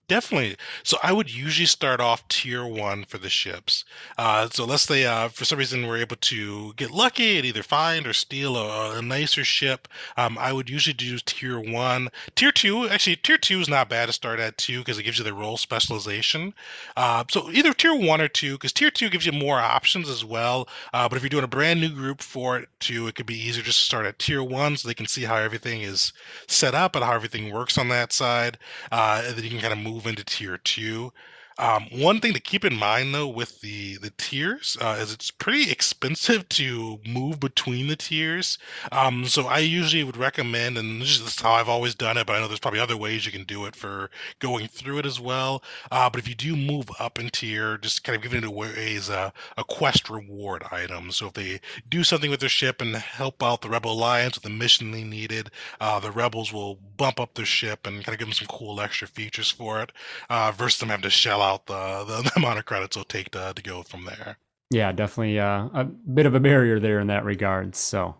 Definitely. 0.09 0.57
So 0.83 0.97
I 1.01 1.13
would 1.13 1.33
usually 1.33 1.65
start 1.65 2.01
off 2.01 2.27
tier 2.27 2.67
one 2.67 3.05
for 3.05 3.17
the 3.17 3.29
ships. 3.29 3.85
Uh, 4.17 4.49
so 4.51 4.65
let's 4.65 4.83
say 4.83 5.05
uh, 5.05 5.29
for 5.29 5.45
some 5.45 5.57
reason 5.57 5.87
we're 5.87 5.97
able 5.97 6.17
to 6.17 6.73
get 6.73 6.91
lucky 6.91 7.37
and 7.37 7.45
either 7.45 7.63
find 7.63 8.05
or 8.05 8.11
steal 8.11 8.57
a, 8.57 8.97
a 8.97 9.01
nicer 9.01 9.45
ship. 9.45 9.87
Um, 10.17 10.37
I 10.37 10.51
would 10.51 10.69
usually 10.69 10.93
do 10.93 11.17
tier 11.19 11.57
one. 11.57 12.09
Tier 12.35 12.51
two, 12.51 12.87
actually, 12.89 13.15
tier 13.15 13.37
two 13.37 13.61
is 13.61 13.69
not 13.69 13.87
bad 13.87 14.07
to 14.07 14.13
start 14.13 14.41
at 14.41 14.57
too 14.57 14.79
because 14.79 14.99
it 14.99 15.03
gives 15.03 15.17
you 15.19 15.23
the 15.23 15.33
role 15.33 15.55
specialization. 15.55 16.53
Uh, 16.97 17.23
so 17.29 17.49
either 17.51 17.71
tier 17.73 17.95
one 17.95 18.19
or 18.19 18.27
two, 18.27 18.53
because 18.55 18.73
tier 18.73 18.91
two 18.91 19.09
gives 19.09 19.25
you 19.25 19.31
more 19.31 19.57
options 19.57 20.09
as 20.09 20.25
well. 20.25 20.67
Uh, 20.93 21.07
but 21.07 21.15
if 21.15 21.23
you're 21.23 21.29
doing 21.29 21.45
a 21.45 21.47
brand 21.47 21.79
new 21.79 21.89
group 21.89 22.21
for 22.21 22.57
it 22.57 22.67
too, 22.81 23.07
it 23.07 23.15
could 23.15 23.25
be 23.25 23.39
easier 23.39 23.63
just 23.63 23.79
to 23.79 23.85
start 23.85 24.05
at 24.05 24.19
tier 24.19 24.43
one 24.43 24.75
so 24.75 24.85
they 24.85 24.93
can 24.93 25.07
see 25.07 25.23
how 25.23 25.37
everything 25.37 25.81
is 25.81 26.11
set 26.47 26.75
up 26.75 26.95
and 26.97 27.05
how 27.05 27.13
everything 27.13 27.53
works 27.53 27.77
on 27.77 27.87
that 27.87 28.11
side. 28.11 28.57
Uh, 28.91 29.23
and 29.25 29.37
then 29.37 29.45
you 29.45 29.49
can 29.49 29.61
kind 29.61 29.71
of 29.71 29.79
move 29.79 29.92
move 29.93 30.07
into 30.07 30.23
tier 30.25 30.57
two. 30.57 31.11
Um, 31.57 31.87
one 31.91 32.19
thing 32.19 32.33
to 32.33 32.39
keep 32.39 32.65
in 32.65 32.75
mind 32.75 33.13
though 33.13 33.27
with 33.27 33.61
the 33.61 33.97
the 33.97 34.11
tiers 34.17 34.77
uh, 34.81 34.97
is 34.99 35.13
it's 35.13 35.31
pretty 35.31 35.71
expensive 35.71 36.47
to 36.49 36.99
move 37.05 37.39
between 37.39 37.87
the 37.87 37.95
tiers. 37.95 38.57
Um, 38.91 39.25
so 39.25 39.47
I 39.47 39.59
usually 39.59 40.03
would 40.03 40.17
recommend, 40.17 40.77
and 40.77 41.01
this 41.01 41.19
is 41.19 41.39
how 41.39 41.53
I've 41.53 41.69
always 41.69 41.95
done 41.95 42.17
it, 42.17 42.25
but 42.25 42.35
I 42.35 42.39
know 42.39 42.47
there's 42.47 42.59
probably 42.59 42.79
other 42.79 42.97
ways 42.97 43.25
you 43.25 43.31
can 43.31 43.43
do 43.43 43.65
it 43.65 43.75
for 43.75 44.09
going 44.39 44.67
through 44.67 44.99
it 44.99 45.05
as 45.05 45.19
well. 45.19 45.63
Uh, 45.91 46.09
but 46.09 46.19
if 46.19 46.27
you 46.27 46.35
do 46.35 46.55
move 46.55 46.89
up 46.99 47.19
in 47.19 47.29
tier, 47.29 47.77
just 47.77 48.03
kind 48.03 48.15
of 48.15 48.23
giving 48.23 48.39
it 48.39 48.47
away 48.47 48.95
as 48.95 49.09
a, 49.09 49.31
a 49.57 49.63
quest 49.63 50.09
reward 50.09 50.63
item. 50.71 51.11
So 51.11 51.27
if 51.27 51.33
they 51.33 51.59
do 51.89 52.03
something 52.03 52.29
with 52.31 52.39
their 52.39 52.49
ship 52.49 52.81
and 52.81 52.95
help 52.95 53.43
out 53.43 53.61
the 53.61 53.69
Rebel 53.69 53.91
Alliance 53.91 54.35
with 54.35 54.43
the 54.43 54.49
mission 54.49 54.91
they 54.91 55.03
needed, 55.03 55.51
uh, 55.79 55.99
the 55.99 56.11
rebels 56.11 56.51
will 56.51 56.75
bump 56.97 57.19
up 57.19 57.35
their 57.35 57.45
ship 57.45 57.85
and 57.85 58.03
kind 58.03 58.15
of 58.15 58.19
give 58.19 58.27
them 58.27 58.33
some 58.33 58.47
cool 58.47 58.81
extra 58.81 59.07
features 59.07 59.51
for 59.51 59.81
it, 59.81 59.91
uh, 60.29 60.51
versus 60.51 60.79
them 60.79 60.89
having 60.89 61.03
to 61.03 61.09
shell 61.09 61.42
out 61.43 61.65
the, 61.67 62.05
the, 62.05 62.21
the 62.29 62.31
amount 62.37 62.59
of 62.59 62.65
credits 62.65 62.97
it'll 62.97 63.05
take 63.05 63.31
to, 63.31 63.53
to 63.55 63.61
go 63.61 63.83
from 63.83 64.05
there. 64.05 64.37
Yeah, 64.69 64.91
definitely 64.91 65.39
uh, 65.39 65.69
a 65.73 65.83
bit 65.85 66.25
of 66.25 66.33
a 66.35 66.39
barrier 66.39 66.79
there 66.79 66.99
in 66.99 67.07
that 67.07 67.25
regard. 67.25 67.75
So, 67.75 68.15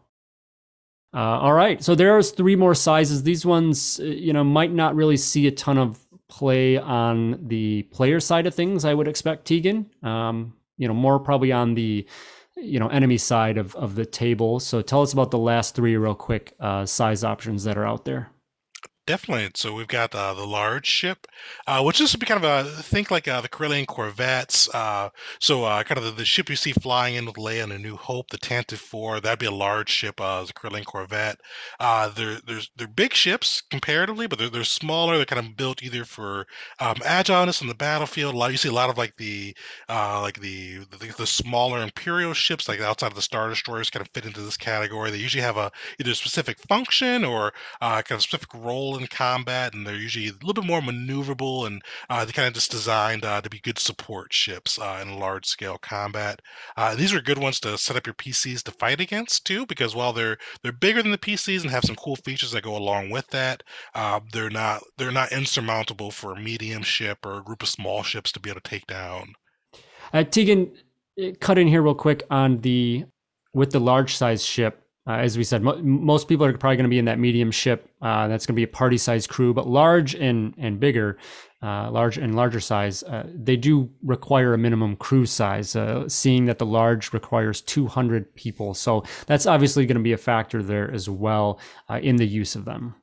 uh, 1.13 1.39
all 1.39 1.53
right. 1.53 1.83
So 1.83 1.95
there's 1.95 2.31
three 2.31 2.55
more 2.55 2.75
sizes. 2.75 3.23
These 3.23 3.45
ones, 3.45 3.99
uh, 3.99 4.05
you 4.05 4.33
know, 4.33 4.43
might 4.43 4.71
not 4.71 4.95
really 4.95 5.17
see 5.17 5.47
a 5.47 5.51
ton 5.51 5.77
of 5.77 5.99
play 6.29 6.77
on 6.77 7.47
the 7.47 7.83
player 7.83 8.19
side 8.19 8.45
of 8.45 8.53
things. 8.53 8.86
I 8.86 8.93
would 8.93 9.07
expect 9.07 9.45
Tegan. 9.45 9.89
Um, 10.03 10.53
you 10.77 10.88
know, 10.88 10.93
more 10.93 11.19
probably 11.19 11.51
on 11.51 11.75
the 11.75 12.05
you 12.55 12.79
know 12.79 12.88
enemy 12.88 13.17
side 13.17 13.57
of 13.57 13.75
of 13.75 13.95
the 13.95 14.05
table. 14.05 14.59
So 14.59 14.81
tell 14.81 15.01
us 15.01 15.13
about 15.13 15.31
the 15.31 15.38
last 15.38 15.75
three 15.75 15.95
real 15.97 16.15
quick 16.15 16.55
uh, 16.59 16.86
size 16.86 17.23
options 17.23 17.63
that 17.63 17.77
are 17.77 17.86
out 17.86 18.05
there. 18.05 18.29
Definitely. 19.05 19.51
So 19.55 19.73
we've 19.73 19.87
got 19.87 20.15
uh, 20.15 20.33
the 20.33 20.45
large 20.45 20.87
ship, 20.87 21.27
uh, 21.67 21.83
which 21.83 21.99
is 21.99 22.15
kind 22.15 22.41
of 22.41 22.67
a 22.67 22.69
think 22.83 23.11
like 23.11 23.27
uh, 23.27 23.41
the 23.41 23.49
Corellian 23.49 23.85
corvettes. 23.85 24.73
Uh, 24.73 25.09
so 25.39 25.65
uh, 25.65 25.84
kind 25.84 25.97
of 25.97 26.05
the, 26.05 26.11
the, 26.11 26.23
ship 26.23 26.49
you 26.49 26.55
see 26.55 26.71
flying 26.71 27.15
in 27.15 27.25
with 27.25 27.36
Leia 27.36 27.63
and 27.63 27.73
A 27.73 27.78
New 27.78 27.97
Hope, 27.97 28.30
the 28.30 28.38
Tantive 28.38 28.78
Four. 28.78 29.19
That'd 29.19 29.39
be 29.39 29.45
a 29.45 29.51
large 29.51 29.89
ship, 29.89 30.21
uh, 30.21 30.45
the 30.45 30.53
Corellian 30.53 30.86
corvette. 30.86 31.41
Uh, 31.82 32.07
they're 32.15 32.39
there's 32.47 32.71
they're 32.78 32.88
big 32.88 33.13
ships 33.13 33.61
comparatively, 33.69 34.25
but 34.25 34.39
they're 34.39 34.49
they're 34.49 34.63
smaller. 34.63 35.17
They're 35.17 35.25
kind 35.25 35.45
of 35.45 35.57
built 35.57 35.84
either 35.84 36.05
for 36.05 36.47
um, 36.80 36.95
agileness 37.03 37.61
on 37.61 37.67
the 37.67 37.75
battlefield. 37.75 38.36
A 38.36 38.38
lot 38.38 38.51
you 38.51 38.57
see 38.57 38.69
a 38.69 38.71
lot 38.71 38.89
of 38.89 38.97
like 38.97 39.17
the 39.17 39.53
uh, 39.89 40.21
like 40.21 40.39
the, 40.39 40.78
the 40.78 41.13
the 41.17 41.28
smaller 41.28 41.84
Imperial 41.84 42.34
ships, 42.34 42.69
like 42.69 42.80
outside 42.80 43.07
of 43.07 43.15
the 43.15 43.21
Star 43.21 43.49
Destroyers, 43.49 43.89
kind 43.89 44.05
of 44.05 44.09
fit 44.13 44.25
into 44.25 44.39
this 44.39 44.55
category. 44.55 45.11
They 45.11 45.17
usually 45.17 45.43
have 45.43 45.57
a 45.57 45.73
either 45.99 46.13
specific 46.13 46.57
function 46.59 47.25
or 47.25 47.51
uh, 47.82 48.01
kind 48.01 48.17
of 48.17 48.21
specific 48.21 48.53
role 48.53 48.92
in 48.97 49.07
combat, 49.07 49.73
and 49.73 49.85
they're 49.85 49.95
usually 49.95 50.27
a 50.27 50.45
little 50.45 50.53
bit 50.53 50.65
more 50.65 50.81
maneuverable, 50.81 51.67
and 51.67 51.81
uh, 52.09 52.23
they're 52.23 52.33
kind 52.33 52.47
of 52.47 52.53
just 52.53 52.71
designed 52.71 53.25
uh, 53.25 53.41
to 53.41 53.49
be 53.49 53.59
good 53.59 53.79
support 53.79 54.33
ships 54.33 54.79
uh, 54.79 54.99
in 55.01 55.19
large 55.19 55.45
scale 55.45 55.77
combat. 55.77 56.41
Uh, 56.77 56.95
these 56.95 57.13
are 57.13 57.21
good 57.21 57.37
ones 57.37 57.59
to 57.59 57.77
set 57.77 57.95
up 57.95 58.05
your 58.05 58.13
PCs 58.15 58.63
to 58.63 58.71
fight 58.71 58.99
against 58.99 59.45
too, 59.45 59.65
because 59.65 59.95
while 59.95 60.13
they're 60.13 60.37
they're 60.61 60.71
bigger 60.71 61.01
than 61.01 61.11
the 61.11 61.17
PCs 61.17 61.61
and 61.61 61.71
have 61.71 61.83
some 61.83 61.95
cool 61.95 62.15
features 62.17 62.51
that 62.51 62.63
go 62.63 62.75
along 62.75 63.09
with 63.09 63.27
that, 63.27 63.63
uh, 63.95 64.19
they're 64.31 64.49
not 64.49 64.83
they're 64.97 65.11
not 65.11 65.31
insurmountable 65.31 66.11
for 66.11 66.33
a 66.33 66.39
medium 66.39 66.83
ship 66.83 67.25
or 67.25 67.37
a 67.37 67.43
group 67.43 67.63
of 67.63 67.69
small 67.69 68.03
ships 68.03 68.31
to 68.31 68.39
be 68.39 68.49
able 68.49 68.61
to 68.61 68.69
take 68.69 68.87
down. 68.87 69.33
Uh, 70.13 70.23
Tegan, 70.23 70.71
cut 71.39 71.57
in 71.57 71.67
here 71.67 71.81
real 71.81 71.95
quick 71.95 72.23
on 72.29 72.59
the 72.61 73.05
with 73.53 73.71
the 73.71 73.79
large 73.79 74.15
size 74.15 74.43
ship 74.43 74.82
uh, 75.06 75.14
as 75.14 75.38
we 75.38 75.43
said, 75.43 75.62
mo- 75.62 75.82
most 75.82 76.28
people 76.28 76.45
are 76.45 76.58
probably 76.58 76.78
going 76.78 76.86
to 76.86 76.89
be 76.89 76.99
in 76.99 77.06
that 77.06 77.20
medium 77.20 77.51
ship. 77.51 77.89
Uh, 78.01 78.28
that's 78.28 78.45
going 78.45 78.56
to 78.56 78.60
be 78.60 78.64
a 78.64 78.68
party 78.68 78.97
size 78.97 79.28
crew, 79.28 79.54
but 79.54 79.68
large 79.68 80.16
and 80.16 80.54
and 80.58 80.80
bigger, 80.80 81.18
uh, 81.62 81.91
large 81.91 82.18
and 82.18 82.36
larger 82.36 82.62
size, 82.62 83.04
uh, 83.04 83.28
they 83.34 83.58
do 83.58 83.89
require 84.01 84.54
a 84.54 84.58
minimum 84.58 84.95
crew 84.95 85.26
size. 85.26 85.76
Uh, 85.76 86.08
seeing 86.08 86.45
that 86.45 86.58
the 86.58 86.66
large 86.66 87.12
requires 87.12 87.60
200 87.62 88.34
people, 88.36 88.74
so 88.74 89.04
that's 89.28 89.45
obviously 89.45 89.86
going 89.86 89.97
to 89.97 90.04
be 90.04 90.14
a 90.14 90.18
factor 90.18 90.64
there 90.64 90.89
as 90.91 91.10
well 91.10 91.60
uh, 91.89 91.99
in 92.01 92.16
the 92.16 92.28
use 92.28 92.56
of 92.56 92.64
them 92.64 92.95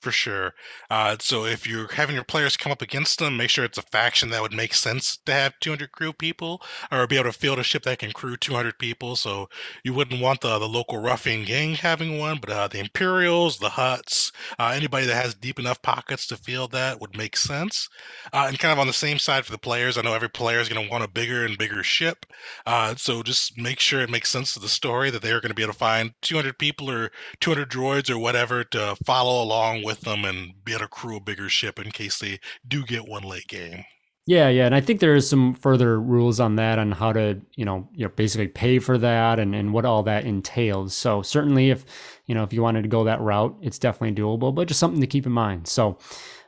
for 0.00 0.10
sure. 0.10 0.54
Uh, 0.90 1.16
so 1.20 1.44
if 1.44 1.66
you're 1.66 1.92
having 1.92 2.14
your 2.14 2.24
players 2.24 2.56
come 2.56 2.72
up 2.72 2.82
against 2.82 3.18
them, 3.18 3.36
make 3.36 3.50
sure 3.50 3.64
it's 3.64 3.78
a 3.78 3.82
faction 3.82 4.30
that 4.30 4.42
would 4.42 4.52
make 4.52 4.74
sense 4.74 5.18
to 5.26 5.32
have 5.32 5.58
200 5.60 5.92
crew 5.92 6.12
people, 6.12 6.62
or 6.90 7.06
be 7.06 7.16
able 7.16 7.30
to 7.30 7.38
field 7.38 7.58
a 7.58 7.62
ship 7.62 7.82
that 7.82 7.98
can 7.98 8.12
crew 8.12 8.36
200 8.36 8.78
people. 8.78 9.16
So 9.16 9.48
you 9.84 9.94
wouldn't 9.94 10.20
want 10.20 10.40
the 10.40 10.58
the 10.58 10.68
local 10.68 10.98
ruffian 10.98 11.44
gang 11.44 11.74
having 11.74 12.18
one, 12.18 12.38
but 12.38 12.50
uh, 12.50 12.68
the 12.68 12.78
Imperials, 12.78 13.58
the 13.58 13.68
Hutts, 13.68 14.32
uh, 14.58 14.72
anybody 14.74 15.06
that 15.06 15.22
has 15.22 15.34
deep 15.34 15.58
enough 15.58 15.80
pockets 15.82 16.26
to 16.28 16.36
field 16.36 16.72
that 16.72 17.00
would 17.00 17.16
make 17.16 17.36
sense. 17.36 17.88
Uh, 18.32 18.46
and 18.48 18.58
kind 18.58 18.72
of 18.72 18.78
on 18.78 18.86
the 18.86 18.92
same 18.92 19.18
side 19.18 19.44
for 19.44 19.52
the 19.52 19.58
players, 19.58 19.98
I 19.98 20.02
know 20.02 20.14
every 20.14 20.30
player 20.30 20.60
is 20.60 20.68
going 20.68 20.84
to 20.84 20.90
want 20.90 21.04
a 21.04 21.08
bigger 21.08 21.44
and 21.44 21.58
bigger 21.58 21.82
ship. 21.82 22.26
Uh, 22.66 22.94
so 22.94 23.22
just 23.22 23.58
make 23.58 23.80
sure 23.80 24.00
it 24.00 24.10
makes 24.10 24.30
sense 24.30 24.54
to 24.54 24.60
the 24.60 24.68
story 24.68 25.10
that 25.10 25.22
they're 25.22 25.40
going 25.40 25.50
to 25.50 25.54
be 25.54 25.62
able 25.62 25.72
to 25.72 25.78
find 25.78 26.12
200 26.22 26.58
people 26.58 26.90
or 26.90 27.10
200 27.40 27.70
droids 27.70 28.10
or 28.10 28.18
whatever 28.18 28.64
to 28.64 28.96
follow 29.04 29.42
along 29.42 29.82
with 29.82 29.89
with 29.90 30.00
them 30.02 30.24
and 30.24 30.52
be 30.64 30.72
able 30.72 30.80
to 30.80 30.88
crew 30.88 31.16
a 31.16 31.20
bigger 31.20 31.48
ship 31.48 31.78
in 31.78 31.90
case 31.90 32.18
they 32.18 32.38
do 32.68 32.84
get 32.84 33.08
one 33.08 33.24
late 33.24 33.48
game. 33.48 33.84
Yeah, 34.26 34.48
yeah, 34.48 34.66
and 34.66 34.74
I 34.74 34.80
think 34.80 35.00
there 35.00 35.16
is 35.16 35.28
some 35.28 35.54
further 35.54 36.00
rules 36.00 36.38
on 36.38 36.54
that 36.56 36.78
on 36.78 36.92
how 36.92 37.12
to, 37.12 37.40
you 37.56 37.64
know, 37.64 37.88
you 37.92 38.06
know, 38.06 38.12
basically 38.14 38.46
pay 38.46 38.78
for 38.78 38.96
that 38.98 39.40
and, 39.40 39.54
and 39.54 39.72
what 39.72 39.84
all 39.84 40.04
that 40.04 40.24
entails. 40.24 40.94
So 40.94 41.22
certainly, 41.22 41.70
if 41.70 41.84
you 42.26 42.34
know, 42.34 42.44
if 42.44 42.52
you 42.52 42.62
wanted 42.62 42.82
to 42.82 42.88
go 42.88 43.02
that 43.04 43.20
route, 43.20 43.56
it's 43.60 43.78
definitely 43.78 44.22
doable, 44.22 44.54
but 44.54 44.68
just 44.68 44.78
something 44.78 45.00
to 45.00 45.06
keep 45.06 45.26
in 45.26 45.32
mind. 45.32 45.66
So 45.66 45.98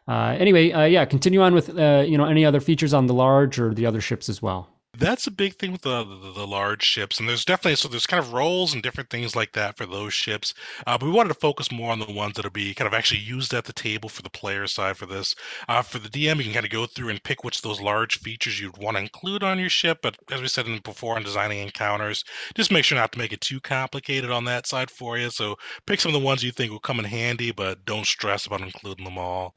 uh, 0.06 0.36
anyway, 0.38 0.70
uh, 0.70 0.84
yeah, 0.84 1.04
continue 1.04 1.42
on 1.42 1.54
with 1.54 1.76
uh, 1.76 2.04
you 2.06 2.16
know 2.16 2.26
any 2.26 2.44
other 2.44 2.60
features 2.60 2.94
on 2.94 3.06
the 3.06 3.14
large 3.14 3.58
or 3.58 3.74
the 3.74 3.86
other 3.86 4.00
ships 4.00 4.28
as 4.28 4.40
well. 4.40 4.68
That's 4.94 5.26
a 5.26 5.30
big 5.30 5.56
thing 5.58 5.70
with 5.72 5.82
the, 5.82 6.02
the, 6.02 6.32
the 6.32 6.46
large 6.46 6.82
ships, 6.82 7.18
and 7.20 7.28
there's 7.28 7.44
definitely 7.44 7.76
so 7.76 7.88
there's 7.88 8.06
kind 8.06 8.22
of 8.22 8.32
roles 8.32 8.72
and 8.72 8.82
different 8.82 9.10
things 9.10 9.36
like 9.36 9.52
that 9.52 9.76
for 9.76 9.84
those 9.84 10.14
ships. 10.14 10.54
Uh, 10.86 10.96
but 10.96 11.04
we 11.04 11.12
wanted 11.12 11.28
to 11.28 11.34
focus 11.40 11.70
more 11.70 11.92
on 11.92 11.98
the 11.98 12.10
ones 12.10 12.34
that'll 12.36 12.50
be 12.50 12.72
kind 12.74 12.86
of 12.86 12.94
actually 12.94 13.20
used 13.20 13.52
at 13.52 13.64
the 13.66 13.72
table 13.74 14.08
for 14.08 14.22
the 14.22 14.30
player 14.30 14.66
side 14.66 14.96
for 14.96 15.04
this. 15.04 15.34
Uh, 15.68 15.82
for 15.82 15.98
the 15.98 16.08
DM, 16.08 16.38
you 16.38 16.44
can 16.44 16.54
kind 16.54 16.64
of 16.64 16.72
go 16.72 16.86
through 16.86 17.10
and 17.10 17.22
pick 17.22 17.44
which 17.44 17.56
of 17.56 17.62
those 17.62 17.80
large 17.82 18.18
features 18.20 18.58
you'd 18.58 18.78
want 18.78 18.96
to 18.96 19.02
include 19.02 19.42
on 19.42 19.58
your 19.58 19.68
ship. 19.68 19.98
But 20.02 20.16
as 20.30 20.40
we 20.40 20.48
said 20.48 20.66
in, 20.66 20.78
before 20.78 21.18
in 21.18 21.22
designing 21.22 21.58
encounters, 21.58 22.24
just 22.54 22.72
make 22.72 22.84
sure 22.86 22.96
not 22.96 23.12
to 23.12 23.18
make 23.18 23.32
it 23.32 23.42
too 23.42 23.60
complicated 23.60 24.30
on 24.30 24.44
that 24.46 24.66
side 24.66 24.90
for 24.90 25.18
you. 25.18 25.28
So 25.30 25.56
pick 25.86 26.00
some 26.00 26.14
of 26.14 26.20
the 26.20 26.26
ones 26.26 26.42
you 26.42 26.50
think 26.52 26.70
will 26.70 26.80
come 26.80 26.98
in 26.98 27.04
handy, 27.04 27.50
but 27.50 27.84
don't 27.84 28.06
stress 28.06 28.46
about 28.46 28.62
including 28.62 29.04
them 29.04 29.18
all. 29.18 29.54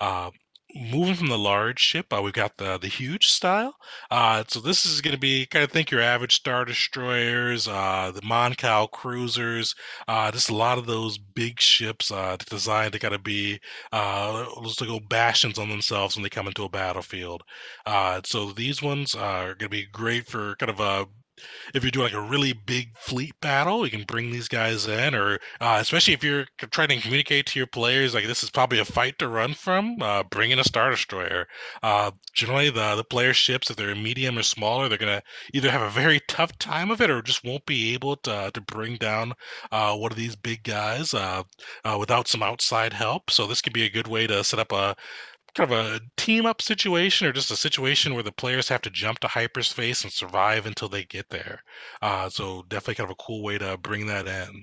Uh, 0.00 0.30
moving 0.74 1.14
from 1.14 1.28
the 1.28 1.38
large 1.38 1.80
ship, 1.80 2.12
uh, 2.12 2.20
we've 2.22 2.32
got 2.32 2.56
the 2.56 2.78
the 2.78 2.88
huge 2.88 3.28
style. 3.28 3.74
Uh, 4.10 4.44
so 4.48 4.60
this 4.60 4.86
is 4.86 5.00
going 5.00 5.14
to 5.14 5.20
be 5.20 5.46
kind 5.46 5.64
of 5.64 5.70
think 5.70 5.90
your 5.90 6.00
average 6.00 6.36
star 6.36 6.64
destroyers, 6.64 7.68
uh, 7.68 8.12
the 8.14 8.22
Mon 8.22 8.54
Cal 8.54 8.86
cruisers, 8.88 9.74
uh, 10.08 10.30
just 10.30 10.50
a 10.50 10.54
lot 10.54 10.78
of 10.78 10.86
those 10.86 11.18
big 11.18 11.60
ships 11.60 12.10
uh, 12.10 12.36
designed 12.48 12.92
to 12.92 12.98
kind 12.98 13.14
of 13.14 13.22
be 13.22 13.60
uh, 13.92 14.44
to 14.76 14.86
go 14.86 15.00
bastions 15.00 15.58
on 15.58 15.68
themselves 15.68 16.16
when 16.16 16.22
they 16.22 16.28
come 16.28 16.46
into 16.46 16.64
a 16.64 16.68
battlefield. 16.68 17.42
Uh, 17.86 18.20
so 18.24 18.52
these 18.52 18.82
ones 18.82 19.14
are 19.14 19.54
going 19.54 19.58
to 19.58 19.68
be 19.68 19.86
great 19.86 20.26
for 20.26 20.56
kind 20.56 20.70
of 20.70 20.80
a 20.80 21.06
if 21.74 21.82
you're 21.82 21.90
doing 21.90 22.12
like 22.12 22.14
a 22.14 22.28
really 22.28 22.52
big 22.52 22.96
fleet 22.98 23.34
battle, 23.40 23.84
you 23.84 23.90
can 23.90 24.04
bring 24.04 24.30
these 24.30 24.48
guys 24.48 24.86
in, 24.86 25.14
or 25.14 25.38
uh, 25.60 25.78
especially 25.80 26.14
if 26.14 26.24
you're 26.24 26.46
trying 26.70 26.88
to 26.88 27.00
communicate 27.00 27.46
to 27.46 27.58
your 27.58 27.66
players, 27.66 28.14
like 28.14 28.26
this 28.26 28.42
is 28.42 28.50
probably 28.50 28.78
a 28.78 28.84
fight 28.84 29.18
to 29.18 29.28
run 29.28 29.54
from, 29.54 30.00
uh, 30.02 30.22
bring 30.24 30.50
in 30.50 30.58
a 30.58 30.64
Star 30.64 30.90
Destroyer. 30.90 31.46
Uh, 31.82 32.10
generally, 32.34 32.70
the, 32.70 32.96
the 32.96 33.04
player 33.04 33.32
ships, 33.32 33.70
if 33.70 33.76
they're 33.76 33.94
medium 33.94 34.38
or 34.38 34.42
smaller, 34.42 34.88
they're 34.88 34.98
going 34.98 35.20
to 35.20 35.22
either 35.54 35.70
have 35.70 35.82
a 35.82 35.90
very 35.90 36.20
tough 36.28 36.56
time 36.58 36.90
of 36.90 37.00
it 37.00 37.10
or 37.10 37.22
just 37.22 37.44
won't 37.44 37.64
be 37.66 37.94
able 37.94 38.16
to, 38.16 38.50
to 38.52 38.60
bring 38.60 38.96
down 38.96 39.32
uh, 39.72 39.94
one 39.96 40.10
of 40.10 40.16
these 40.18 40.36
big 40.36 40.62
guys 40.62 41.14
uh, 41.14 41.42
uh, 41.84 41.96
without 41.98 42.28
some 42.28 42.42
outside 42.42 42.92
help. 42.92 43.30
So, 43.30 43.46
this 43.46 43.60
could 43.60 43.72
be 43.72 43.84
a 43.84 43.90
good 43.90 44.08
way 44.08 44.26
to 44.26 44.44
set 44.44 44.60
up 44.60 44.72
a 44.72 44.96
kind 45.54 45.70
of 45.72 45.78
a 45.78 46.00
team 46.16 46.46
up 46.46 46.62
situation 46.62 47.26
or 47.26 47.32
just 47.32 47.50
a 47.50 47.56
situation 47.56 48.14
where 48.14 48.22
the 48.22 48.32
players 48.32 48.68
have 48.68 48.82
to 48.82 48.90
jump 48.90 49.18
to 49.20 49.28
hyperspace 49.28 50.02
and 50.02 50.12
survive 50.12 50.66
until 50.66 50.88
they 50.88 51.04
get 51.04 51.28
there. 51.30 51.62
Uh, 52.02 52.28
so 52.28 52.62
definitely 52.68 52.96
kind 52.96 53.10
of 53.10 53.16
a 53.18 53.22
cool 53.22 53.42
way 53.42 53.58
to 53.58 53.76
bring 53.78 54.06
that 54.06 54.26
in. 54.26 54.62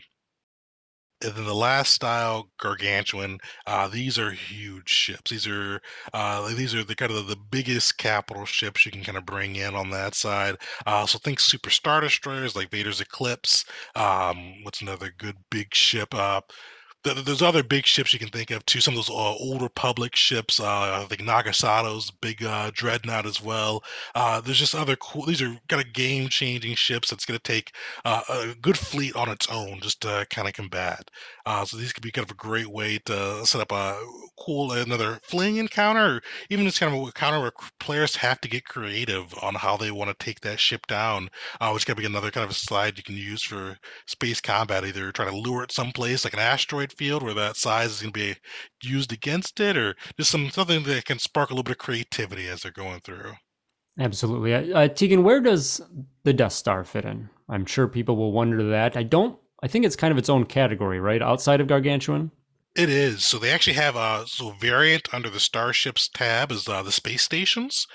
And 1.23 1.33
then 1.33 1.45
the 1.45 1.53
last 1.55 1.93
style, 1.93 2.51
gargantuan. 2.59 3.39
Uh, 3.65 3.88
these 3.88 4.19
are 4.19 4.31
huge 4.31 4.88
ships. 4.89 5.31
These 5.31 5.47
are 5.47 5.81
uh, 6.13 6.53
these 6.53 6.75
are 6.75 6.83
the 6.83 6.95
kind 6.95 7.11
of 7.11 7.27
the 7.27 7.35
biggest 7.49 7.97
capital 7.97 8.45
ships 8.45 8.85
you 8.85 8.91
can 8.91 9.03
kind 9.03 9.17
of 9.17 9.25
bring 9.25 9.55
in 9.55 9.73
on 9.73 9.89
that 9.89 10.13
side. 10.13 10.57
Uh, 10.85 11.07
so 11.07 11.17
think 11.17 11.39
super 11.39 11.71
star 11.71 12.01
destroyers 12.01 12.55
like 12.55 12.69
Vader's 12.69 13.01
Eclipse. 13.01 13.65
Um, 13.95 14.63
what's 14.63 14.81
another 14.81 15.11
good 15.17 15.38
big 15.49 15.73
ship? 15.73 16.13
Uh, 16.13 16.41
there's 17.04 17.41
other 17.41 17.64
big 17.64 17.86
ships 17.86 18.12
you 18.12 18.20
can 18.20 18.30
think 18.30 18.52
of 18.52 18.66
too. 18.66 18.82
Some 18.82 18.93
of 18.93 18.98
those 18.98 19.10
uh, 19.10 19.14
old 19.14 19.62
Republic 19.62 20.16
ships, 20.16 20.60
uh, 20.60 21.02
I 21.02 21.06
think 21.08 21.22
Naga 21.22 21.54
Sadow's 21.54 22.12
big 22.12 22.43
uh, 22.43 22.72
dreadnought 22.74 23.26
as 23.26 23.41
well. 23.41 23.84
Uh, 24.16 24.41
there's 24.41 24.60
just 24.60 24.76
other 24.76 24.95
cool. 24.98 25.26
These 25.26 25.41
are 25.41 25.56
kind 25.70 25.82
of 25.82 25.93
game-changing 25.93 26.76
ships 26.76 27.10
that's 27.10 27.26
going 27.26 27.39
to 27.39 27.43
take 27.43 27.74
uh, 28.04 28.22
a 28.30 28.56
good 28.62 28.78
fleet 28.78 29.16
on 29.16 29.30
its 29.30 29.48
own 29.50 29.80
just 29.80 30.02
to 30.02 30.26
kind 30.30 30.48
of 30.48 30.54
combat. 30.54 31.10
Uh, 31.45 31.64
so 31.64 31.78
these 31.78 31.93
could 31.93 32.04
be 32.04 32.12
kind 32.12 32.26
of 32.26 32.32
a 32.32 32.36
great 32.36 32.68
way 32.68 33.00
to 33.06 33.45
set 33.45 33.62
up 33.62 33.72
a 33.72 33.98
cool 34.38 34.74
another 34.74 35.20
fling 35.24 35.58
encounter, 35.58 36.18
or 36.18 36.22
even 36.50 36.66
just 36.66 36.80
kind 36.80 36.93
of 36.93 37.02
a 37.02 37.06
encounter 37.06 37.39
where 37.39 37.52
players 37.80 38.16
have 38.16 38.41
to 38.41 38.50
get 38.50 38.66
creative 38.66 39.34
on 39.41 39.56
how 39.56 39.78
they 39.78 39.91
want 39.91 40.10
to 40.10 40.26
take 40.26 40.41
that 40.41 40.60
ship 40.60 40.86
down, 40.88 41.30
which 41.72 41.86
could 41.86 41.98
be 41.98 42.06
another 42.06 42.32
kind 42.32 42.43
of 42.43 42.52
a 42.52 42.54
slide 42.54 42.98
you 42.98 43.04
can 43.04 43.16
use 43.16 43.41
for 43.41 43.78
space 44.08 44.41
combat. 44.41 44.84
Either 44.84 45.12
trying 45.12 45.32
to 45.32 45.38
lure 45.38 45.64
it 45.64 45.72
someplace 45.72 46.26
like 46.26 46.34
an 46.34 46.39
asteroid 46.39 46.86
field 46.93 47.23
where 47.23 47.33
that 47.33 47.57
size 47.57 47.91
is 47.91 48.01
going 48.01 48.13
to 48.13 48.19
be 48.19 48.35
used 48.83 49.11
against 49.11 49.59
it, 49.59 49.77
or 49.77 49.95
just 50.17 50.31
some 50.31 50.49
something 50.49 50.83
that 50.83 51.05
can 51.05 51.19
spark 51.19 51.49
a 51.49 51.53
little 51.53 51.63
bit 51.63 51.71
of 51.73 51.77
creativity 51.77 52.47
as 52.47 52.61
they're 52.61 52.71
going 52.71 52.99
through. 53.01 53.33
Absolutely, 53.99 54.53
uh, 54.73 54.88
Tegan. 54.89 55.23
Where 55.23 55.41
does 55.41 55.81
the 56.23 56.33
Death 56.33 56.53
Star 56.53 56.83
fit 56.83 57.05
in? 57.05 57.29
I'm 57.49 57.65
sure 57.65 57.88
people 57.88 58.15
will 58.15 58.31
wonder 58.31 58.69
that. 58.69 58.95
I 58.95 59.03
don't. 59.03 59.39
I 59.63 59.67
think 59.67 59.85
it's 59.85 59.95
kind 59.95 60.11
of 60.11 60.17
its 60.17 60.29
own 60.29 60.45
category, 60.45 60.99
right? 60.99 61.21
Outside 61.21 61.61
of 61.61 61.67
Gargantuan. 61.67 62.31
It 62.78 62.89
is. 62.89 63.25
So 63.25 63.39
they 63.39 63.51
actually 63.51 63.73
have 63.73 63.95
a 63.97 64.25
so 64.28 64.51
variant 64.51 65.13
under 65.13 65.30
the 65.30 65.39
starships 65.39 66.07
tab 66.07 66.51
is 66.51 66.69
uh, 66.69 66.84
the 66.84 66.91
space 66.93 67.23
stations. 67.23 67.88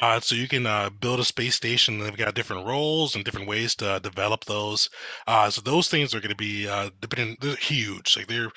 Uh, 0.00 0.18
so 0.18 0.34
you 0.34 0.48
can 0.48 0.66
uh, 0.66 0.88
build 0.90 1.20
a 1.20 1.24
space 1.24 1.54
station. 1.54 1.98
They've 1.98 2.16
got 2.16 2.34
different 2.34 2.66
roles 2.66 3.14
and 3.14 3.22
different 3.22 3.46
ways 3.46 3.74
to 3.76 3.88
uh, 3.88 3.98
develop 3.98 4.46
those. 4.46 4.88
Uh, 5.28 5.50
so 5.50 5.60
those 5.60 5.88
things 5.88 6.14
are 6.14 6.20
going 6.20 6.30
to 6.30 6.34
be 6.36 6.66
uh, 6.66 6.90
depending. 7.00 7.36
They're 7.40 7.54
huge. 7.54 8.16
Like 8.16 8.28
they're 8.28 8.50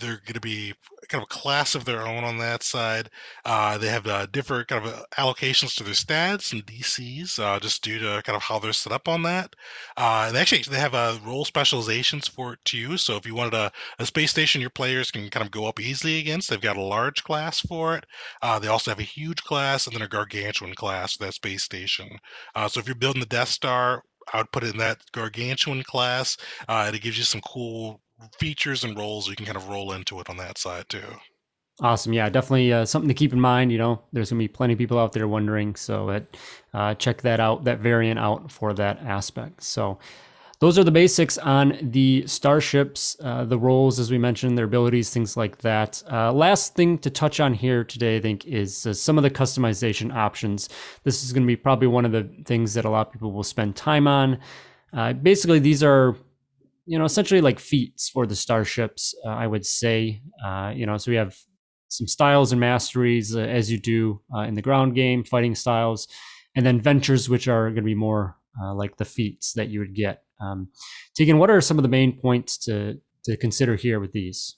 they're 0.00 0.22
going 0.24 0.34
to 0.34 0.40
be 0.40 0.72
kind 1.08 1.22
of 1.22 1.28
a 1.30 1.34
class 1.34 1.74
of 1.74 1.84
their 1.84 2.06
own 2.06 2.24
on 2.24 2.38
that 2.38 2.62
side. 2.62 3.10
they 3.44 3.88
have 3.88 4.32
different 4.32 4.68
kind 4.68 4.86
of 4.86 5.04
allocations 5.18 5.74
to 5.76 5.84
their 5.84 5.94
stats 5.94 6.52
and 6.52 6.64
DCs 6.66 7.60
just 7.60 7.82
due 7.82 7.98
to 7.98 8.22
kind 8.24 8.36
of 8.36 8.42
how 8.42 8.58
they're 8.58 8.72
set 8.72 8.92
up 8.92 9.08
on 9.08 9.22
that. 9.22 9.54
and 9.96 10.36
actually 10.36 10.62
they 10.62 10.78
have 10.78 10.94
a 10.94 11.18
role 11.24 11.44
specializations 11.44 12.28
for 12.28 12.54
it 12.54 12.58
too. 12.64 12.96
So 12.96 13.16
if 13.16 13.26
you 13.26 13.34
wanted 13.34 13.54
a, 13.54 13.72
a 13.98 14.06
space 14.06 14.30
station, 14.30 14.60
your 14.60 14.70
players 14.70 15.10
can 15.10 15.28
kind 15.30 15.44
of 15.44 15.52
go 15.52 15.66
up 15.66 15.80
easily 15.80 16.18
against. 16.18 16.50
They've 16.50 16.60
got 16.60 16.76
a 16.76 16.82
large 16.82 17.22
class 17.24 17.60
for 17.60 17.96
it. 17.96 18.04
Uh, 18.42 18.58
they 18.58 18.68
also 18.68 18.90
have 18.90 19.00
a 19.00 19.02
huge 19.02 19.42
class 19.42 19.86
and 19.86 19.94
then 19.94 20.02
a 20.02 20.08
gargantuan 20.08 20.74
class 20.74 21.14
for 21.14 21.24
that 21.24 21.34
space 21.34 21.62
station. 21.62 22.18
Uh, 22.54 22.68
so 22.68 22.80
if 22.80 22.86
you're 22.86 22.94
building 22.94 23.20
the 23.20 23.26
Death 23.26 23.48
Star, 23.48 24.02
I 24.32 24.38
would 24.38 24.52
put 24.52 24.64
it 24.64 24.70
in 24.70 24.78
that 24.78 24.98
gargantuan 25.12 25.82
class. 25.82 26.36
Uh, 26.68 26.90
it 26.92 27.02
gives 27.02 27.18
you 27.18 27.24
some 27.24 27.42
cool 27.42 28.00
features 28.38 28.84
and 28.84 28.96
roles 28.96 29.28
you 29.28 29.36
can 29.36 29.46
kind 29.46 29.56
of 29.56 29.68
roll 29.68 29.92
into 29.92 30.20
it 30.20 30.30
on 30.30 30.36
that 30.36 30.58
side 30.58 30.88
too. 30.88 31.02
Awesome. 31.80 32.12
Yeah, 32.12 32.28
definitely 32.28 32.72
uh, 32.72 32.84
something 32.84 33.08
to 33.08 33.14
keep 33.14 33.32
in 33.32 33.40
mind. 33.40 33.72
You 33.72 33.78
know, 33.78 34.02
there's 34.12 34.30
going 34.30 34.38
to 34.38 34.44
be 34.44 34.48
plenty 34.48 34.74
of 34.74 34.78
people 34.78 34.98
out 34.98 35.12
there 35.12 35.26
wondering. 35.26 35.74
So 35.74 36.06
that, 36.06 36.36
uh, 36.72 36.94
check 36.94 37.22
that 37.22 37.40
out, 37.40 37.64
that 37.64 37.80
variant 37.80 38.20
out 38.20 38.52
for 38.52 38.72
that 38.74 39.00
aspect. 39.00 39.62
So 39.64 39.98
those 40.60 40.78
are 40.78 40.84
the 40.84 40.92
basics 40.92 41.36
on 41.36 41.76
the 41.82 42.24
starships, 42.28 43.16
uh, 43.20 43.44
the 43.44 43.58
roles, 43.58 43.98
as 43.98 44.10
we 44.10 44.18
mentioned, 44.18 44.56
their 44.56 44.66
abilities, 44.66 45.10
things 45.10 45.36
like 45.36 45.58
that. 45.58 46.00
Uh, 46.10 46.32
last 46.32 46.76
thing 46.76 46.96
to 46.98 47.10
touch 47.10 47.40
on 47.40 47.52
here 47.54 47.82
today, 47.82 48.18
I 48.18 48.20
think, 48.20 48.46
is 48.46 48.86
uh, 48.86 48.94
some 48.94 49.18
of 49.18 49.24
the 49.24 49.30
customization 49.30 50.14
options. 50.14 50.68
This 51.02 51.24
is 51.24 51.32
going 51.32 51.42
to 51.42 51.48
be 51.48 51.56
probably 51.56 51.88
one 51.88 52.04
of 52.04 52.12
the 52.12 52.30
things 52.44 52.74
that 52.74 52.84
a 52.84 52.90
lot 52.90 53.08
of 53.08 53.12
people 53.12 53.32
will 53.32 53.42
spend 53.42 53.74
time 53.74 54.06
on. 54.06 54.38
Uh, 54.92 55.12
basically, 55.12 55.58
these 55.58 55.82
are 55.82 56.16
you 56.86 56.98
know 56.98 57.04
essentially 57.04 57.40
like 57.40 57.58
feats 57.58 58.08
for 58.08 58.26
the 58.26 58.36
starships 58.36 59.14
i 59.26 59.46
would 59.46 59.64
say 59.64 60.20
you 60.74 60.86
know 60.86 60.96
so 60.96 61.10
we 61.10 61.16
have 61.16 61.36
some 61.94 62.06
styles 62.06 62.52
and 62.52 62.60
masteries 62.60 63.34
uh, 63.34 63.40
as 63.40 63.70
you 63.70 63.78
do 63.78 64.20
uh, 64.34 64.40
in 64.40 64.54
the 64.54 64.62
ground 64.62 64.94
game, 64.94 65.24
fighting 65.24 65.54
styles, 65.54 66.08
and 66.56 66.66
then 66.66 66.80
ventures, 66.80 67.28
which 67.28 67.48
are 67.48 67.66
going 67.66 67.76
to 67.76 67.82
be 67.82 67.94
more 67.94 68.36
uh, 68.62 68.74
like 68.74 68.96
the 68.96 69.04
feats 69.04 69.52
that 69.54 69.68
you 69.68 69.80
would 69.80 69.94
get. 69.94 70.22
Um, 70.40 70.68
Tegan, 71.14 71.38
what 71.38 71.50
are 71.50 71.60
some 71.60 71.78
of 71.78 71.82
the 71.82 71.88
main 71.88 72.18
points 72.20 72.58
to 72.58 73.00
to 73.24 73.36
consider 73.36 73.76
here 73.76 74.00
with 74.00 74.12
these? 74.12 74.56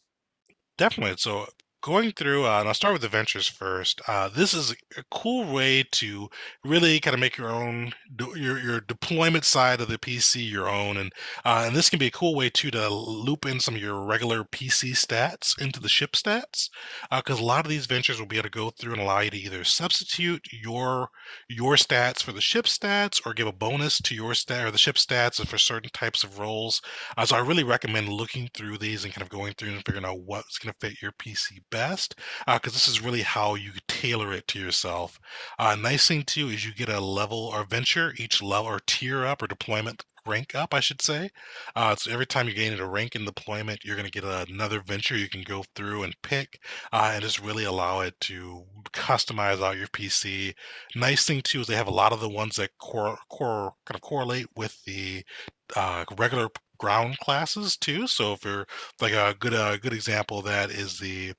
Definitely. 0.77 1.17
So 1.19 1.47
going 1.87 2.11
through, 2.11 2.45
uh, 2.45 2.59
and 2.59 2.67
I'll 2.67 2.75
start 2.75 2.95
with 2.95 3.03
the 3.03 3.09
ventures 3.09 3.47
first. 3.47 4.03
Uh, 4.09 4.29
this 4.29 4.55
is 4.55 4.73
a 4.73 5.05
cool 5.13 5.55
way 5.55 5.85
to 5.93 6.29
really 6.65 6.99
kind 6.99 7.15
of 7.15 7.21
make 7.21 7.37
your 7.37 7.49
own 7.49 7.93
your 8.35 8.59
your 8.59 8.81
deployment 8.81 9.45
side 9.45 9.81
of 9.81 9.87
the 9.87 9.97
PC 9.97 10.51
your 10.51 10.69
own, 10.69 10.97
and 10.97 11.13
uh, 11.45 11.63
and 11.65 11.77
this 11.77 11.89
can 11.89 12.01
be 12.01 12.09
a 12.09 12.11
cool 12.11 12.35
way 12.35 12.51
too 12.51 12.73
to 12.73 12.89
loop 12.89 13.47
in 13.47 13.61
some 13.61 13.77
of 13.77 13.81
your 13.81 14.05
regular 14.05 14.43
PC 14.43 14.97
stats 14.97 15.57
into 15.63 15.79
the 15.79 15.89
ship 15.89 16.15
stats, 16.15 16.69
because 17.13 17.39
uh, 17.39 17.43
a 17.43 17.47
lot 17.47 17.65
of 17.65 17.71
these 17.71 17.87
ventures 17.87 18.19
will 18.19 18.27
be 18.27 18.37
able 18.37 18.49
to 18.49 18.51
go 18.51 18.71
through 18.71 18.95
and 18.95 19.01
allow 19.01 19.21
you 19.21 19.31
to 19.31 19.39
either 19.39 19.63
substitute 19.63 20.45
your 20.51 21.09
your 21.49 21.77
stats 21.77 22.21
for 22.21 22.33
the 22.33 22.41
ship 22.41 22.65
stats 22.65 23.25
or 23.25 23.33
give 23.33 23.47
a 23.47 23.53
bonus 23.53 24.01
to 24.01 24.17
your 24.17 24.35
stat 24.35 24.67
or 24.67 24.73
the 24.73 24.79
ship 24.79 24.97
stats 24.97 25.45
for 25.47 25.57
certain 25.57 25.91
types 25.91 26.25
of 26.25 26.41
roles. 26.41 26.83
Uh, 27.17 27.25
so 27.25 27.37
I 27.37 27.41
really 27.41 27.65
recommend 27.65 28.09
looking 28.09 28.49
through 28.55 28.79
these 28.79 29.05
and 29.05 29.15
kind 29.15 29.23
of 29.23 29.29
going 29.29 29.55
through 29.55 29.71
and 29.71 29.85
figuring 29.87 30.05
out 30.05 30.19
what's 30.19 30.59
going 30.59 30.75
to 30.75 30.89
fit 30.89 31.01
your 31.01 31.13
PC 31.13 31.61
best 31.71 31.76
because 31.77 32.09
uh, 32.47 32.59
this 32.65 32.89
is 32.89 33.01
really 33.03 33.23
how 33.23 33.55
you 33.55 33.73
tailor 33.89 34.33
it 34.33 34.47
to 34.49 34.59
yourself. 34.59 35.19
Uh, 35.59 35.77
nice 35.77 36.09
thing 36.09 36.23
too 36.23 36.49
is 36.49 36.65
you 36.65 36.75
get 36.75 36.89
a 36.89 37.01
level 37.01 37.51
or 37.53 37.65
venture 37.65 38.15
each 38.17 38.43
level 38.43 38.71
or 38.71 38.81
tier 38.87 39.25
up 39.25 39.43
or 39.43 39.47
deployment 39.47 40.05
rank 40.27 40.55
up, 40.55 40.75
I 40.75 40.81
should 40.81 41.01
say. 41.01 41.31
Uh, 41.75 41.95
so 41.97 42.11
every 42.11 42.27
time 42.27 42.49
you 42.49 42.55
gain 42.55 42.79
a 42.79 42.87
rank 42.87 43.15
in 43.15 43.25
deployment, 43.25 43.85
you're 43.85 43.97
going 43.97 44.11
to 44.11 44.21
get 44.21 44.25
another 44.49 44.81
venture 44.81 45.17
you 45.17 45.29
can 45.29 45.43
go 45.43 45.65
through 45.75 46.03
and 46.03 46.15
pick, 46.23 46.61
uh, 46.93 47.13
and 47.15 47.23
just 47.23 47.41
really 47.41 47.65
allow 47.65 48.01
it 48.01 48.19
to 48.23 48.65
customize 48.93 49.63
out 49.63 49.77
your 49.77 49.87
PC. 49.89 50.55
Nice 50.95 51.25
thing 51.25 51.43
too 51.43 51.61
is 51.61 51.67
they 51.67 51.77
have 51.77 51.87
a 51.87 51.91
lot 51.91 52.13
of 52.13 52.21
the 52.21 52.29
ones 52.29 52.57
that 52.57 52.71
core, 52.79 53.19
core 53.31 53.73
kind 53.85 53.97
of 53.97 54.01
correlate 54.01 54.47
with 54.57 54.83
the 54.85 55.25
uh, 55.75 56.05
regular 56.17 56.49
ground 56.79 57.19
classes 57.19 57.77
too. 57.77 58.07
So 58.07 58.35
if 58.35 58.45
you're 58.45 58.67
like 59.01 59.13
a 59.13 59.35
good 59.39 59.55
a 59.55 59.79
good 59.81 59.93
example 59.93 60.39
of 60.39 60.45
that 60.45 60.71
is 60.71 60.99
the 60.99 61.33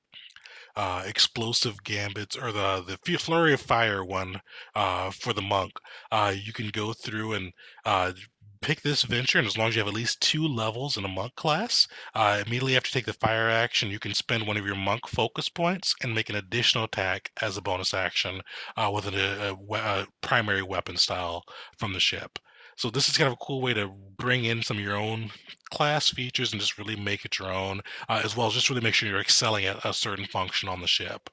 uh, 0.78 1.02
explosive 1.04 1.82
gambits 1.82 2.36
or 2.36 2.52
the 2.52 2.84
the 2.86 3.18
flurry 3.18 3.52
of 3.52 3.60
fire 3.60 4.04
one 4.04 4.40
uh, 4.76 5.10
for 5.10 5.32
the 5.32 5.42
monk. 5.42 5.72
Uh, 6.12 6.32
you 6.40 6.52
can 6.52 6.68
go 6.68 6.92
through 6.92 7.32
and 7.32 7.52
uh, 7.84 8.12
pick 8.60 8.80
this 8.82 9.02
venture, 9.02 9.38
and 9.38 9.46
as 9.48 9.58
long 9.58 9.68
as 9.68 9.74
you 9.74 9.80
have 9.80 9.88
at 9.88 9.94
least 9.94 10.20
two 10.20 10.46
levels 10.46 10.96
in 10.96 11.04
a 11.04 11.08
monk 11.08 11.34
class, 11.34 11.88
uh, 12.14 12.42
immediately 12.46 12.76
after 12.76 12.88
you 12.88 12.92
take 12.92 13.06
the 13.06 13.12
fire 13.12 13.48
action, 13.48 13.90
you 13.90 13.98
can 13.98 14.14
spend 14.14 14.46
one 14.46 14.56
of 14.56 14.64
your 14.64 14.76
monk 14.76 15.08
focus 15.08 15.48
points 15.48 15.96
and 16.00 16.14
make 16.14 16.30
an 16.30 16.36
additional 16.36 16.84
attack 16.84 17.32
as 17.42 17.56
a 17.56 17.62
bonus 17.62 17.92
action 17.92 18.40
uh, 18.76 18.88
with 18.94 19.06
a, 19.06 19.50
a, 19.50 19.74
a, 19.74 20.06
primary 20.20 20.62
weapon 20.62 20.96
style 20.96 21.42
from 21.76 21.92
the 21.92 22.00
ship. 22.00 22.38
So 22.78 22.90
this 22.90 23.08
is 23.08 23.18
kind 23.18 23.26
of 23.26 23.32
a 23.32 23.44
cool 23.44 23.60
way 23.60 23.74
to 23.74 23.88
bring 24.18 24.44
in 24.44 24.62
some 24.62 24.76
of 24.76 24.84
your 24.84 24.96
own 24.96 25.32
class 25.70 26.10
features 26.10 26.52
and 26.52 26.60
just 26.60 26.78
really 26.78 26.94
make 26.94 27.24
it 27.24 27.36
your 27.36 27.52
own, 27.52 27.80
uh, 28.08 28.22
as 28.24 28.36
well 28.36 28.46
as 28.46 28.54
just 28.54 28.70
really 28.70 28.80
make 28.80 28.94
sure 28.94 29.08
you're 29.08 29.20
excelling 29.20 29.64
at 29.64 29.84
a 29.84 29.92
certain 29.92 30.24
function 30.26 30.68
on 30.68 30.80
the 30.80 30.86
ship. 30.86 31.28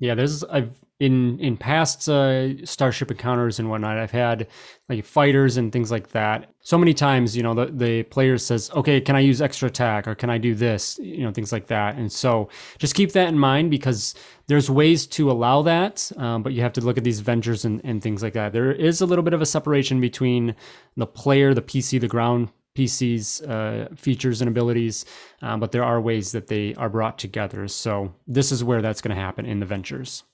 Yeah, 0.00 0.14
there's 0.14 0.44
I've 0.44 0.74
in 0.98 1.38
in 1.40 1.56
past 1.56 2.08
uh, 2.08 2.64
starship 2.64 3.10
encounters 3.10 3.58
and 3.58 3.68
whatnot, 3.68 3.98
I've 3.98 4.10
had 4.10 4.46
like 4.88 5.04
fighters 5.04 5.56
and 5.58 5.70
things 5.70 5.90
like 5.90 6.08
that. 6.10 6.50
So 6.60 6.78
many 6.78 6.94
times, 6.94 7.36
you 7.36 7.42
know, 7.42 7.54
the 7.54 7.66
the 7.66 8.02
player 8.04 8.38
says, 8.38 8.70
"Okay, 8.74 9.00
can 9.00 9.14
I 9.14 9.20
use 9.20 9.42
extra 9.42 9.68
attack 9.68 10.08
or 10.08 10.14
can 10.14 10.30
I 10.30 10.38
do 10.38 10.54
this?" 10.54 10.98
You 10.98 11.24
know, 11.24 11.32
things 11.32 11.52
like 11.52 11.66
that. 11.66 11.96
And 11.96 12.10
so 12.10 12.48
just 12.78 12.94
keep 12.94 13.12
that 13.12 13.28
in 13.28 13.38
mind 13.38 13.70
because 13.70 14.14
there's 14.46 14.70
ways 14.70 15.06
to 15.08 15.30
allow 15.30 15.62
that, 15.62 16.10
um, 16.16 16.42
but 16.42 16.52
you 16.52 16.62
have 16.62 16.72
to 16.74 16.80
look 16.80 16.96
at 16.96 17.04
these 17.04 17.20
ventures 17.20 17.64
and, 17.64 17.80
and 17.84 18.02
things 18.02 18.22
like 18.22 18.32
that. 18.32 18.52
There 18.52 18.72
is 18.72 19.00
a 19.00 19.06
little 19.06 19.24
bit 19.24 19.34
of 19.34 19.42
a 19.42 19.46
separation 19.46 20.00
between 20.00 20.54
the 20.96 21.06
player, 21.06 21.52
the 21.52 21.62
PC, 21.62 22.00
the 22.00 22.08
ground 22.08 22.48
PC's 22.76 23.42
uh, 23.42 23.88
features 23.96 24.40
and 24.40 24.48
abilities, 24.48 25.04
um, 25.42 25.60
but 25.60 25.72
there 25.72 25.84
are 25.84 26.00
ways 26.00 26.32
that 26.32 26.46
they 26.46 26.74
are 26.74 26.88
brought 26.88 27.18
together. 27.18 27.66
So 27.68 28.14
this 28.26 28.52
is 28.52 28.62
where 28.62 28.82
that's 28.82 29.00
going 29.00 29.16
to 29.16 29.20
happen 29.20 29.46
in 29.46 29.60
the 29.60 29.66
ventures. 29.66 30.24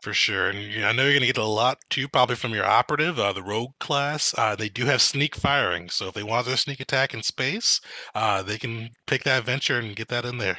For 0.00 0.14
sure, 0.14 0.48
and 0.48 0.86
I 0.86 0.92
know 0.92 1.02
you're 1.02 1.12
going 1.12 1.20
to 1.20 1.26
get 1.26 1.36
a 1.36 1.44
lot 1.44 1.78
too, 1.90 2.08
probably 2.08 2.36
from 2.36 2.54
your 2.54 2.64
operative, 2.64 3.18
uh, 3.18 3.34
the 3.34 3.42
rogue 3.42 3.78
class. 3.78 4.32
Uh, 4.38 4.56
they 4.56 4.70
do 4.70 4.86
have 4.86 5.02
sneak 5.02 5.34
firing, 5.34 5.90
so 5.90 6.08
if 6.08 6.14
they 6.14 6.22
want 6.22 6.46
their 6.46 6.56
sneak 6.56 6.80
attack 6.80 7.12
in 7.12 7.22
space, 7.22 7.78
uh, 8.14 8.42
they 8.42 8.56
can 8.56 8.88
pick 9.06 9.24
that 9.24 9.44
venture 9.44 9.78
and 9.78 9.94
get 9.94 10.08
that 10.08 10.24
in 10.24 10.38
there. 10.38 10.56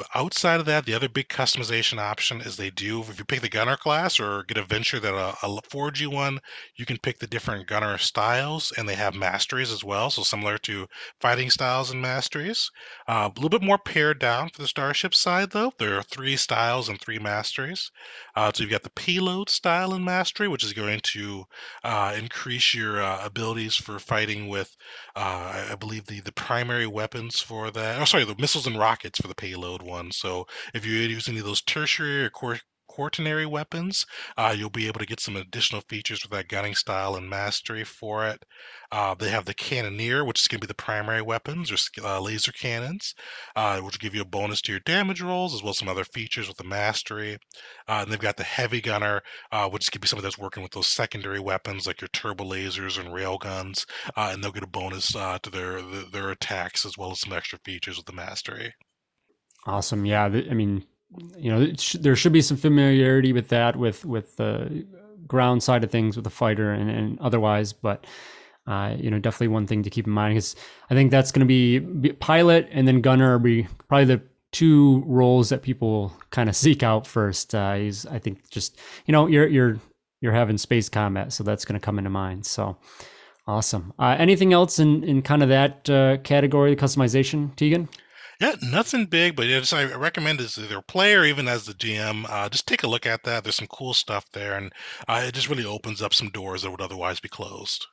But 0.00 0.08
outside 0.14 0.60
of 0.60 0.64
that, 0.64 0.86
the 0.86 0.94
other 0.94 1.10
big 1.10 1.28
customization 1.28 1.98
option 1.98 2.40
is 2.40 2.56
they 2.56 2.70
do, 2.70 3.02
if 3.02 3.18
you 3.18 3.24
pick 3.26 3.42
the 3.42 3.50
gunner 3.50 3.76
class 3.76 4.18
or 4.18 4.44
get 4.44 4.56
a 4.56 4.64
venture 4.64 4.98
that 4.98 5.12
uh, 5.12 5.34
a 5.42 5.60
forge 5.68 6.00
you 6.00 6.08
one, 6.08 6.40
you 6.74 6.86
can 6.86 6.96
pick 6.96 7.18
the 7.18 7.26
different 7.26 7.66
gunner 7.66 7.98
styles 7.98 8.72
and 8.78 8.88
they 8.88 8.94
have 8.94 9.14
masteries 9.14 9.70
as 9.70 9.84
well. 9.84 10.08
So 10.08 10.22
similar 10.22 10.56
to 10.56 10.86
fighting 11.20 11.50
styles 11.50 11.90
and 11.90 12.00
masteries. 12.00 12.70
Uh, 13.06 13.28
a 13.30 13.38
little 13.38 13.50
bit 13.50 13.62
more 13.62 13.76
pared 13.76 14.18
down 14.18 14.48
for 14.48 14.62
the 14.62 14.68
starship 14.68 15.14
side 15.14 15.50
though. 15.50 15.70
There 15.78 15.98
are 15.98 16.02
three 16.02 16.38
styles 16.38 16.88
and 16.88 16.98
three 16.98 17.18
masteries. 17.18 17.90
Uh, 18.34 18.50
so 18.54 18.62
you've 18.62 18.70
got 18.70 18.84
the 18.84 18.90
payload 18.90 19.50
style 19.50 19.92
and 19.92 20.02
mastery, 20.02 20.48
which 20.48 20.64
is 20.64 20.72
going 20.72 21.00
to 21.12 21.44
uh, 21.84 22.14
increase 22.16 22.72
your 22.72 23.02
uh, 23.02 23.22
abilities 23.22 23.76
for 23.76 23.98
fighting 23.98 24.48
with, 24.48 24.74
uh, 25.14 25.66
I 25.70 25.74
believe 25.74 26.06
the, 26.06 26.20
the 26.20 26.32
primary 26.32 26.86
weapons 26.86 27.38
for 27.38 27.70
that. 27.70 28.00
Oh, 28.00 28.06
sorry, 28.06 28.24
the 28.24 28.34
missiles 28.38 28.66
and 28.66 28.78
rockets 28.78 29.20
for 29.20 29.28
the 29.28 29.34
payload 29.34 29.82
one. 29.90 30.10
So 30.12 30.46
if 30.72 30.86
you 30.86 30.94
use 30.94 31.28
any 31.28 31.40
of 31.40 31.44
those 31.44 31.62
tertiary 31.62 32.24
or 32.24 32.30
quaternary 32.90 33.46
weapons, 33.46 34.04
uh, 34.36 34.52
you'll 34.56 34.68
be 34.68 34.88
able 34.88 34.98
to 34.98 35.06
get 35.06 35.20
some 35.20 35.36
additional 35.36 35.80
features 35.88 36.22
with 36.22 36.32
that 36.32 36.48
gunning 36.48 36.74
style 36.74 37.14
and 37.14 37.30
mastery 37.30 37.84
for 37.84 38.26
it. 38.26 38.44
Uh, 38.90 39.14
they 39.14 39.30
have 39.30 39.44
the 39.44 39.54
cannoneer, 39.54 40.24
which 40.24 40.40
is 40.40 40.48
going 40.48 40.60
to 40.60 40.66
be 40.66 40.70
the 40.70 40.74
primary 40.74 41.22
weapons 41.22 41.70
or 41.70 41.76
uh, 42.04 42.20
laser 42.20 42.50
cannons, 42.50 43.14
uh, 43.54 43.78
which 43.80 43.94
will 43.94 44.04
give 44.04 44.14
you 44.14 44.22
a 44.22 44.24
bonus 44.24 44.60
to 44.60 44.72
your 44.72 44.80
damage 44.80 45.22
rolls, 45.22 45.54
as 45.54 45.62
well 45.62 45.70
as 45.70 45.78
some 45.78 45.88
other 45.88 46.04
features 46.04 46.48
with 46.48 46.56
the 46.56 46.64
mastery. 46.64 47.38
Uh, 47.86 48.00
and 48.02 48.10
they've 48.10 48.18
got 48.18 48.36
the 48.36 48.42
heavy 48.42 48.80
gunner, 48.80 49.22
uh, 49.52 49.68
which 49.68 49.84
is 49.84 49.88
going 49.88 50.00
to 50.00 50.00
be 50.00 50.08
somebody 50.08 50.26
that's 50.26 50.38
working 50.38 50.62
with 50.62 50.72
those 50.72 50.88
secondary 50.88 51.40
weapons 51.40 51.86
like 51.86 52.00
your 52.00 52.08
turbo 52.08 52.44
lasers 52.44 52.98
and 52.98 53.14
rail 53.14 53.38
guns, 53.38 53.86
and 54.16 54.42
they'll 54.42 54.50
get 54.50 54.64
a 54.64 54.66
bonus 54.66 55.12
to 55.12 55.50
their 55.52 55.80
their 56.10 56.30
attacks 56.30 56.84
as 56.84 56.98
well 56.98 57.12
as 57.12 57.20
some 57.20 57.32
extra 57.32 57.58
features 57.64 57.96
with 57.96 58.06
the 58.06 58.12
mastery. 58.12 58.74
Awesome. 59.66 60.04
Yeah. 60.04 60.24
I 60.24 60.54
mean, 60.54 60.84
you 61.36 61.50
know, 61.50 61.72
there 61.98 62.16
should 62.16 62.32
be 62.32 62.42
some 62.42 62.56
familiarity 62.56 63.32
with 63.32 63.48
that, 63.48 63.76
with 63.76 64.04
with 64.04 64.36
the 64.36 64.86
ground 65.26 65.62
side 65.62 65.84
of 65.84 65.90
things, 65.90 66.16
with 66.16 66.24
the 66.24 66.30
fighter 66.30 66.72
and, 66.72 66.90
and 66.90 67.20
otherwise. 67.20 67.72
But 67.72 68.06
uh, 68.66 68.94
you 68.98 69.10
know, 69.10 69.18
definitely 69.18 69.48
one 69.48 69.66
thing 69.66 69.82
to 69.82 69.90
keep 69.90 70.06
in 70.06 70.12
mind 70.12 70.38
is 70.38 70.54
I 70.90 70.94
think 70.94 71.10
that's 71.10 71.32
going 71.32 71.40
to 71.40 71.46
be, 71.46 71.78
be 71.78 72.12
pilot 72.12 72.68
and 72.70 72.86
then 72.86 73.00
gunner 73.00 73.38
be 73.38 73.66
probably 73.88 74.04
the 74.04 74.22
two 74.52 75.02
roles 75.06 75.48
that 75.48 75.62
people 75.62 76.12
kind 76.30 76.48
of 76.48 76.56
seek 76.56 76.82
out 76.82 77.06
first. 77.06 77.54
Uh, 77.54 77.76
is 77.78 78.06
I 78.06 78.18
think 78.18 78.48
just 78.50 78.78
you 79.06 79.12
know 79.12 79.26
you're 79.26 79.48
you're 79.48 79.78
you're 80.20 80.32
having 80.32 80.58
space 80.58 80.88
combat, 80.88 81.32
so 81.32 81.42
that's 81.42 81.64
going 81.64 81.80
to 81.80 81.84
come 81.84 81.98
into 81.98 82.10
mind. 82.10 82.46
So 82.46 82.76
awesome. 83.46 83.92
Uh, 83.98 84.16
anything 84.18 84.52
else 84.52 84.78
in 84.78 85.02
in 85.04 85.22
kind 85.22 85.42
of 85.42 85.48
that 85.48 85.90
uh, 85.90 86.18
category, 86.18 86.76
customization, 86.76 87.54
Tegan? 87.56 87.88
Yeah, 88.40 88.54
nothing 88.62 89.04
big, 89.04 89.36
but 89.36 89.46
it's, 89.46 89.72
I 89.72 89.84
recommend 89.94 90.40
as 90.40 90.56
either 90.56 90.80
player, 90.80 91.24
even 91.24 91.46
as 91.46 91.66
the 91.66 91.74
GM, 91.74 92.24
uh, 92.28 92.48
just 92.48 92.66
take 92.66 92.84
a 92.84 92.88
look 92.88 93.04
at 93.04 93.22
that. 93.24 93.44
There's 93.44 93.56
some 93.56 93.66
cool 93.66 93.92
stuff 93.92 94.24
there, 94.32 94.56
and 94.56 94.72
uh, 95.06 95.24
it 95.26 95.34
just 95.34 95.50
really 95.50 95.66
opens 95.66 96.00
up 96.00 96.14
some 96.14 96.30
doors 96.30 96.62
that 96.62 96.70
would 96.70 96.80
otherwise 96.80 97.20
be 97.20 97.28
closed. 97.28 97.86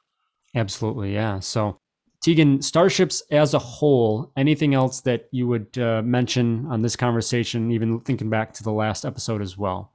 Absolutely, 0.56 1.14
yeah. 1.14 1.42
So 1.42 1.82
Tegan, 2.22 2.62
Starships 2.62 3.22
as 3.30 3.54
a 3.54 3.60
whole, 3.60 4.32
anything 4.38 4.74
else 4.74 5.02
that 5.02 5.28
you 5.32 5.48
would 5.48 5.78
uh, 5.78 6.02
mention 6.02 6.66
on 6.68 6.82
this 6.82 6.96
conversation, 6.96 7.72
even 7.72 8.00
thinking 8.00 8.30
back 8.30 8.54
to 8.54 8.64
the 8.64 8.72
last 8.72 9.04
episode 9.04 9.42
as 9.42 9.58
well? 9.58 9.92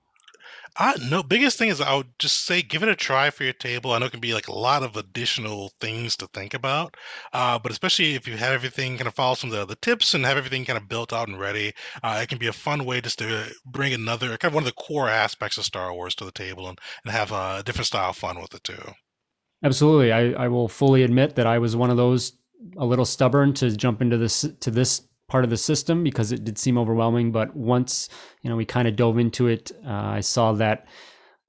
Uh, 0.76 0.94
no, 1.10 1.22
biggest 1.22 1.58
thing 1.58 1.68
is 1.68 1.82
I 1.82 1.94
would 1.94 2.18
just 2.18 2.46
say 2.46 2.62
give 2.62 2.82
it 2.82 2.88
a 2.88 2.96
try 2.96 3.28
for 3.28 3.44
your 3.44 3.52
table. 3.52 3.92
I 3.92 3.98
know 3.98 4.06
it 4.06 4.12
can 4.12 4.20
be 4.20 4.32
like 4.32 4.48
a 4.48 4.54
lot 4.54 4.82
of 4.82 4.96
additional 4.96 5.70
things 5.80 6.16
to 6.16 6.26
think 6.28 6.54
about, 6.54 6.96
uh, 7.34 7.58
but 7.58 7.70
especially 7.72 8.14
if 8.14 8.26
you 8.26 8.38
have 8.38 8.52
everything 8.52 8.96
kind 8.96 9.06
of 9.06 9.14
follow 9.14 9.34
some 9.34 9.52
of 9.52 9.58
the, 9.58 9.66
the 9.66 9.76
tips 9.76 10.14
and 10.14 10.24
have 10.24 10.38
everything 10.38 10.64
kind 10.64 10.78
of 10.78 10.88
built 10.88 11.12
out 11.12 11.28
and 11.28 11.38
ready, 11.38 11.74
uh, 12.02 12.20
it 12.22 12.30
can 12.30 12.38
be 12.38 12.46
a 12.46 12.52
fun 12.54 12.86
way 12.86 13.02
just 13.02 13.18
to 13.18 13.52
bring 13.66 13.92
another 13.92 14.38
kind 14.38 14.50
of 14.50 14.54
one 14.54 14.62
of 14.62 14.66
the 14.66 14.82
core 14.82 15.10
aspects 15.10 15.58
of 15.58 15.64
Star 15.66 15.92
Wars 15.92 16.14
to 16.14 16.24
the 16.24 16.32
table 16.32 16.66
and, 16.68 16.78
and 17.04 17.12
have 17.12 17.32
a 17.32 17.62
different 17.64 17.86
style 17.86 18.10
of 18.10 18.16
fun 18.16 18.40
with 18.40 18.54
it 18.54 18.64
too. 18.64 18.94
Absolutely, 19.62 20.10
I, 20.10 20.30
I 20.32 20.48
will 20.48 20.68
fully 20.68 21.02
admit 21.02 21.36
that 21.36 21.46
I 21.46 21.58
was 21.58 21.76
one 21.76 21.90
of 21.90 21.98
those 21.98 22.32
a 22.78 22.86
little 22.86 23.04
stubborn 23.04 23.52
to 23.54 23.76
jump 23.76 24.00
into 24.00 24.16
this 24.16 24.46
to 24.60 24.70
this 24.70 25.02
part 25.32 25.44
of 25.44 25.50
the 25.50 25.56
system 25.56 26.04
because 26.04 26.30
it 26.30 26.44
did 26.44 26.58
seem 26.58 26.76
overwhelming. 26.76 27.32
But 27.32 27.56
once 27.56 28.10
you 28.42 28.50
know 28.50 28.56
we 28.56 28.66
kind 28.66 28.86
of 28.86 28.96
dove 28.96 29.18
into 29.18 29.48
it, 29.48 29.72
uh, 29.84 30.18
I 30.18 30.20
saw 30.20 30.52
that 30.52 30.86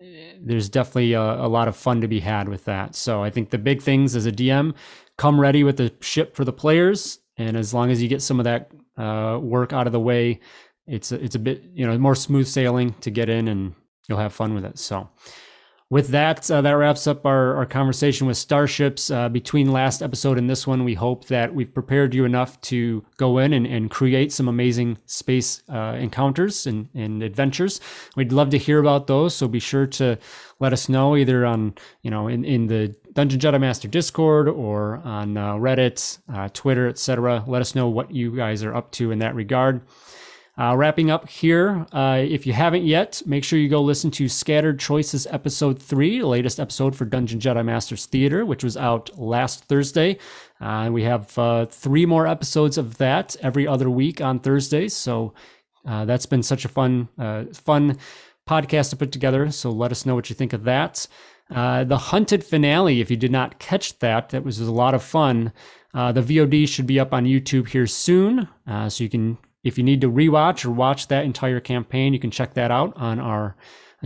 eh, 0.02 0.36
there's 0.40 0.70
definitely 0.70 1.12
a, 1.14 1.22
a, 1.22 1.50
lot 1.50 1.68
of 1.68 1.76
fun 1.76 2.00
to 2.00 2.08
be 2.08 2.22
had 2.22 2.48
with 2.48 2.64
that. 2.64 2.96
So 2.96 3.22
I 3.22 3.30
think 3.30 3.50
the 3.50 3.58
big 3.58 3.82
things 3.82 4.16
as 4.16 4.26
a 4.26 4.32
DM, 4.32 4.74
come 5.18 5.38
ready 5.38 5.66
with 5.66 5.76
the 5.76 5.94
ship 6.00 6.34
for 6.34 6.46
the 6.46 6.54
players, 6.54 7.20
and 7.36 7.58
as 7.58 7.74
long 7.74 7.92
as 7.92 8.02
you 8.02 8.08
get 8.08 8.22
some 8.22 8.40
of 8.40 8.46
that 8.46 8.72
uh, 8.98 9.38
work 9.42 9.74
out 9.74 9.86
of 9.86 9.92
the 9.92 10.00
way, 10.00 10.40
it's 10.88 11.12
a, 11.12 11.22
it's 11.22 11.36
a 11.36 11.40
bit 11.40 11.64
you 11.74 11.86
know 11.86 11.98
more 11.98 12.16
smooth 12.16 12.48
sailing 12.48 12.94
to 13.02 13.12
get 13.12 13.28
in, 13.30 13.50
and 13.50 13.76
you'll 14.08 14.24
have 14.26 14.34
fun 14.34 14.56
with 14.56 14.64
it. 14.64 14.80
So 14.80 15.10
with 15.94 16.08
that, 16.08 16.50
uh, 16.50 16.60
that 16.60 16.72
wraps 16.72 17.06
up 17.06 17.24
our, 17.24 17.56
our 17.56 17.68
conversation 17.68 18.26
with 18.26 18.36
Starships. 18.36 19.12
Uh, 19.12 19.30
between 19.30 19.72
last 19.72 20.02
episode 20.02 20.40
and 20.40 20.50
this 20.50 20.66
one, 20.66 20.84
we 20.84 20.96
hope 20.96 21.26
that 21.26 21.54
we've 21.54 21.72
prepared 21.72 22.16
you 22.16 22.26
enough 22.26 22.60
to 22.62 23.06
go 23.18 23.38
in 23.38 23.54
and, 23.54 23.68
and 23.68 23.92
create 23.92 24.34
some 24.34 24.48
amazing 24.48 24.98
space 25.06 25.62
uh, 25.70 25.96
encounters 26.00 26.66
and, 26.66 26.90
and 26.96 27.22
adventures. 27.22 27.80
We'd 28.16 28.32
love 28.32 28.50
to 28.50 28.58
hear 28.58 28.80
about 28.80 29.06
those, 29.06 29.36
so 29.36 29.48
be 29.48 29.60
sure 29.60 29.86
to 29.86 30.18
let 30.60 30.74
us 30.74 30.90
know 30.90 31.16
either 31.16 31.46
on, 31.46 31.76
you 32.02 32.10
know, 32.10 32.28
in, 32.28 32.44
in 32.44 32.66
the 32.66 32.96
Dungeon 33.14 33.40
Jedi 33.40 33.62
Master 33.62 33.88
Discord 33.88 34.48
or 34.48 34.98
on 35.04 35.38
uh, 35.38 35.54
Reddit, 35.58 36.18
uh, 36.34 36.50
Twitter, 36.54 36.88
etc. 36.88 37.44
Let 37.46 37.62
us 37.62 37.76
know 37.76 37.88
what 37.88 38.10
you 38.10 38.36
guys 38.36 38.64
are 38.64 38.74
up 38.74 38.90
to 38.94 39.12
in 39.12 39.20
that 39.20 39.36
regard. 39.36 39.82
Uh, 40.56 40.76
wrapping 40.78 41.10
up 41.10 41.28
here, 41.28 41.84
uh, 41.94 42.22
if 42.22 42.46
you 42.46 42.54
haven't 42.54 42.84
yet, 42.84 43.24
make 43.26 43.44
sure 43.44 43.58
you 43.58 43.68
go 43.68 43.82
listen 43.82 44.12
to 44.12 44.30
Scattered 44.30 44.80
Choices 44.80 45.26
Episode 45.32 45.82
3, 45.82 46.20
the 46.20 46.28
latest 46.28 46.60
episode 46.60 46.96
for 46.96 47.06
Dungeon 47.06 47.40
Jedi 47.40 47.66
Masters 47.66 48.06
Theater, 48.06 48.46
which 48.46 48.64
was 48.64 48.78
out 48.78 49.18
last 49.18 49.66
Thursday. 49.66 50.20
Uh, 50.62 50.90
we 50.92 51.02
have 51.04 51.36
uh, 51.40 51.66
three 51.66 52.06
more 52.06 52.28
episodes 52.28 52.78
of 52.78 52.98
that 53.00 53.36
every 53.42 53.66
other 53.66 53.90
week 53.90 54.22
on 54.22 54.40
Thursdays. 54.40 54.96
So 54.96 55.34
uh, 55.88 56.06
that's 56.06 56.28
been 56.28 56.44
such 56.44 56.66
a 56.66 56.70
fun, 56.70 57.10
uh, 57.18 57.46
fun 57.54 57.98
podcast 58.48 58.92
to 58.92 58.96
put 58.96 59.12
together. 59.12 59.50
So 59.50 59.72
let 59.72 59.92
us 59.92 60.06
know 60.06 60.14
what 60.14 60.30
you 60.30 60.36
think 60.36 60.54
of 60.54 60.66
that. 60.66 61.08
the 61.50 61.98
Hunted 62.00 62.44
finale, 62.44 63.02
if 63.02 63.10
you 63.10 63.18
did 63.18 63.32
not 63.32 63.58
catch 63.58 63.98
that, 64.00 64.30
that 64.30 64.44
was 64.44 64.60
a 64.60 64.72
lot 64.72 64.94
of 64.94 65.02
fun. 65.02 65.52
the 65.96 66.22
VOD 66.22 66.70
should 66.70 66.86
be 66.86 67.00
up 67.00 67.12
on 67.12 67.26
YouTube 67.26 67.70
here 67.70 67.88
soon, 67.88 68.48
so 68.68 69.04
you 69.04 69.10
can 69.10 69.40
if 69.64 69.78
you 69.78 69.84
need 69.84 70.02
to 70.02 70.10
rewatch 70.10 70.66
or 70.66 70.72
watch 70.72 71.08
that 71.08 71.26
entire 71.26 71.60
campaign, 71.60 72.14
you 72.14 72.20
can 72.20 72.32
check 72.32 72.54
that 72.56 72.72
out 72.72 72.96
on 72.98 73.20
our 73.20 73.56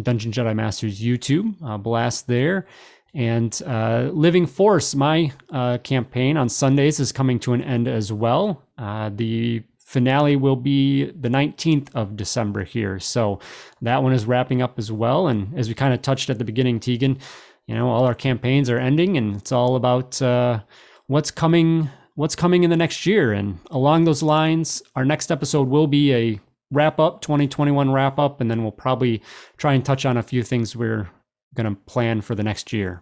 Dungeon 0.01 0.31
Jedi 0.31 0.55
Masters 0.55 1.01
YouTube 1.01 1.55
uh, 1.63 1.77
blast 1.77 2.27
there. 2.27 2.67
And 3.13 3.59
uh, 3.65 4.11
Living 4.13 4.45
Force, 4.45 4.93
my 4.93 5.31
uh, 5.51 5.79
campaign 5.79 6.37
on 6.37 6.49
Sundays, 6.49 6.99
is 6.99 7.11
coming 7.11 7.39
to 7.39 7.53
an 7.53 7.63
end 7.63 7.87
as 7.87 8.13
well. 8.13 8.61
Uh, 8.77 9.09
the 9.13 9.63
finale 9.79 10.35
will 10.35 10.55
be 10.55 11.05
the 11.05 11.29
19th 11.29 11.87
of 11.95 12.15
December 12.15 12.63
here. 12.63 12.99
So 12.99 13.39
that 13.81 14.03
one 14.03 14.13
is 14.13 14.25
wrapping 14.25 14.61
up 14.61 14.77
as 14.77 14.91
well. 14.91 15.27
And 15.27 15.57
as 15.57 15.67
we 15.69 15.73
kind 15.73 15.93
of 15.93 16.01
touched 16.01 16.29
at 16.29 16.37
the 16.37 16.43
beginning, 16.43 16.79
Tegan, 16.79 17.17
you 17.65 17.73
know, 17.73 17.89
all 17.89 18.03
our 18.03 18.13
campaigns 18.13 18.69
are 18.69 18.77
ending 18.77 19.17
and 19.17 19.37
it's 19.37 19.51
all 19.51 19.75
about 19.77 20.21
uh, 20.21 20.59
what's 21.07 21.31
coming 21.31 21.89
what's 22.17 22.35
coming 22.35 22.63
in 22.63 22.71
the 22.71 22.75
next 22.75 23.05
year. 23.05 23.31
And 23.31 23.59
along 23.69 24.03
those 24.03 24.23
lines, 24.23 24.81
our 24.95 25.05
next 25.05 25.31
episode 25.31 25.69
will 25.69 25.85
be 25.85 26.13
a 26.13 26.39
wrap 26.71 26.99
up, 26.99 27.21
2021 27.21 27.91
wrap 27.91 28.17
up, 28.17 28.41
and 28.41 28.49
then 28.49 28.63
we'll 28.63 28.71
probably 28.71 29.21
try 29.55 29.73
and 29.73 29.85
touch 29.85 30.03
on 30.05 30.17
a 30.17 30.23
few 30.23 30.41
things 30.43 30.75
we're 30.75 31.07
going 31.53 31.69
to 31.73 31.79
plan 31.83 32.21
for 32.21 32.33
the 32.33 32.43
next 32.43 32.73
year. 32.73 33.01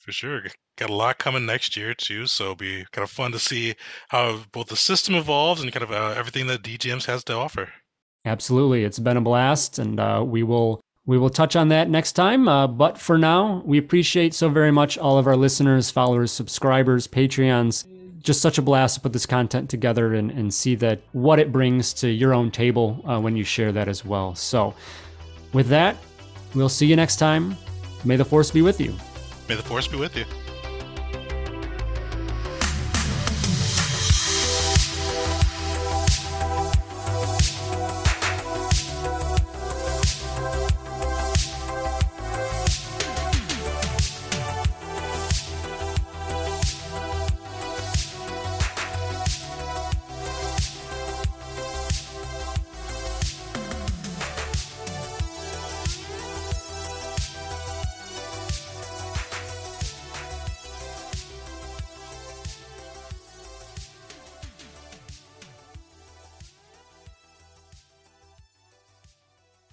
For 0.00 0.10
sure. 0.10 0.42
Got 0.76 0.90
a 0.90 0.94
lot 0.94 1.18
coming 1.18 1.46
next 1.46 1.76
year 1.76 1.94
too, 1.94 2.26
so 2.26 2.44
it'll 2.44 2.56
be 2.56 2.84
kind 2.90 3.04
of 3.04 3.10
fun 3.10 3.32
to 3.32 3.38
see 3.38 3.74
how 4.08 4.40
both 4.52 4.66
the 4.66 4.76
system 4.76 5.14
evolves 5.14 5.62
and 5.62 5.72
kind 5.72 5.84
of 5.84 5.92
uh, 5.92 6.14
everything 6.18 6.48
that 6.48 6.62
DGMs 6.62 7.06
has 7.06 7.22
to 7.24 7.34
offer. 7.34 7.72
Absolutely, 8.24 8.82
it's 8.82 8.98
been 8.98 9.16
a 9.16 9.20
blast, 9.20 9.78
and 9.78 9.98
uh, 10.00 10.22
we 10.26 10.42
will 10.42 10.80
we 11.06 11.16
will 11.16 11.30
touch 11.30 11.54
on 11.54 11.68
that 11.68 11.88
next 11.88 12.12
time. 12.12 12.48
Uh, 12.48 12.66
but 12.66 12.98
for 12.98 13.16
now, 13.16 13.62
we 13.64 13.78
appreciate 13.78 14.34
so 14.34 14.48
very 14.48 14.72
much 14.72 14.98
all 14.98 15.18
of 15.18 15.26
our 15.26 15.36
listeners, 15.36 15.90
followers, 15.90 16.32
subscribers, 16.32 17.06
Patreons 17.06 17.84
just 18.26 18.42
such 18.42 18.58
a 18.58 18.62
blast 18.62 18.96
to 18.96 19.00
put 19.00 19.12
this 19.12 19.24
content 19.24 19.70
together 19.70 20.14
and, 20.14 20.32
and 20.32 20.52
see 20.52 20.74
that 20.74 21.00
what 21.12 21.38
it 21.38 21.52
brings 21.52 21.94
to 21.94 22.08
your 22.08 22.34
own 22.34 22.50
table 22.50 23.00
uh, 23.06 23.20
when 23.20 23.36
you 23.36 23.44
share 23.44 23.70
that 23.70 23.86
as 23.88 24.04
well. 24.04 24.34
So, 24.34 24.74
with 25.52 25.68
that, 25.68 25.96
we'll 26.52 26.68
see 26.68 26.86
you 26.86 26.96
next 26.96 27.16
time. 27.16 27.56
May 28.04 28.16
the 28.16 28.24
force 28.24 28.50
be 28.50 28.62
with 28.62 28.80
you. 28.80 28.94
May 29.48 29.54
the 29.54 29.62
force 29.62 29.86
be 29.86 29.96
with 29.96 30.16
you. 30.16 30.24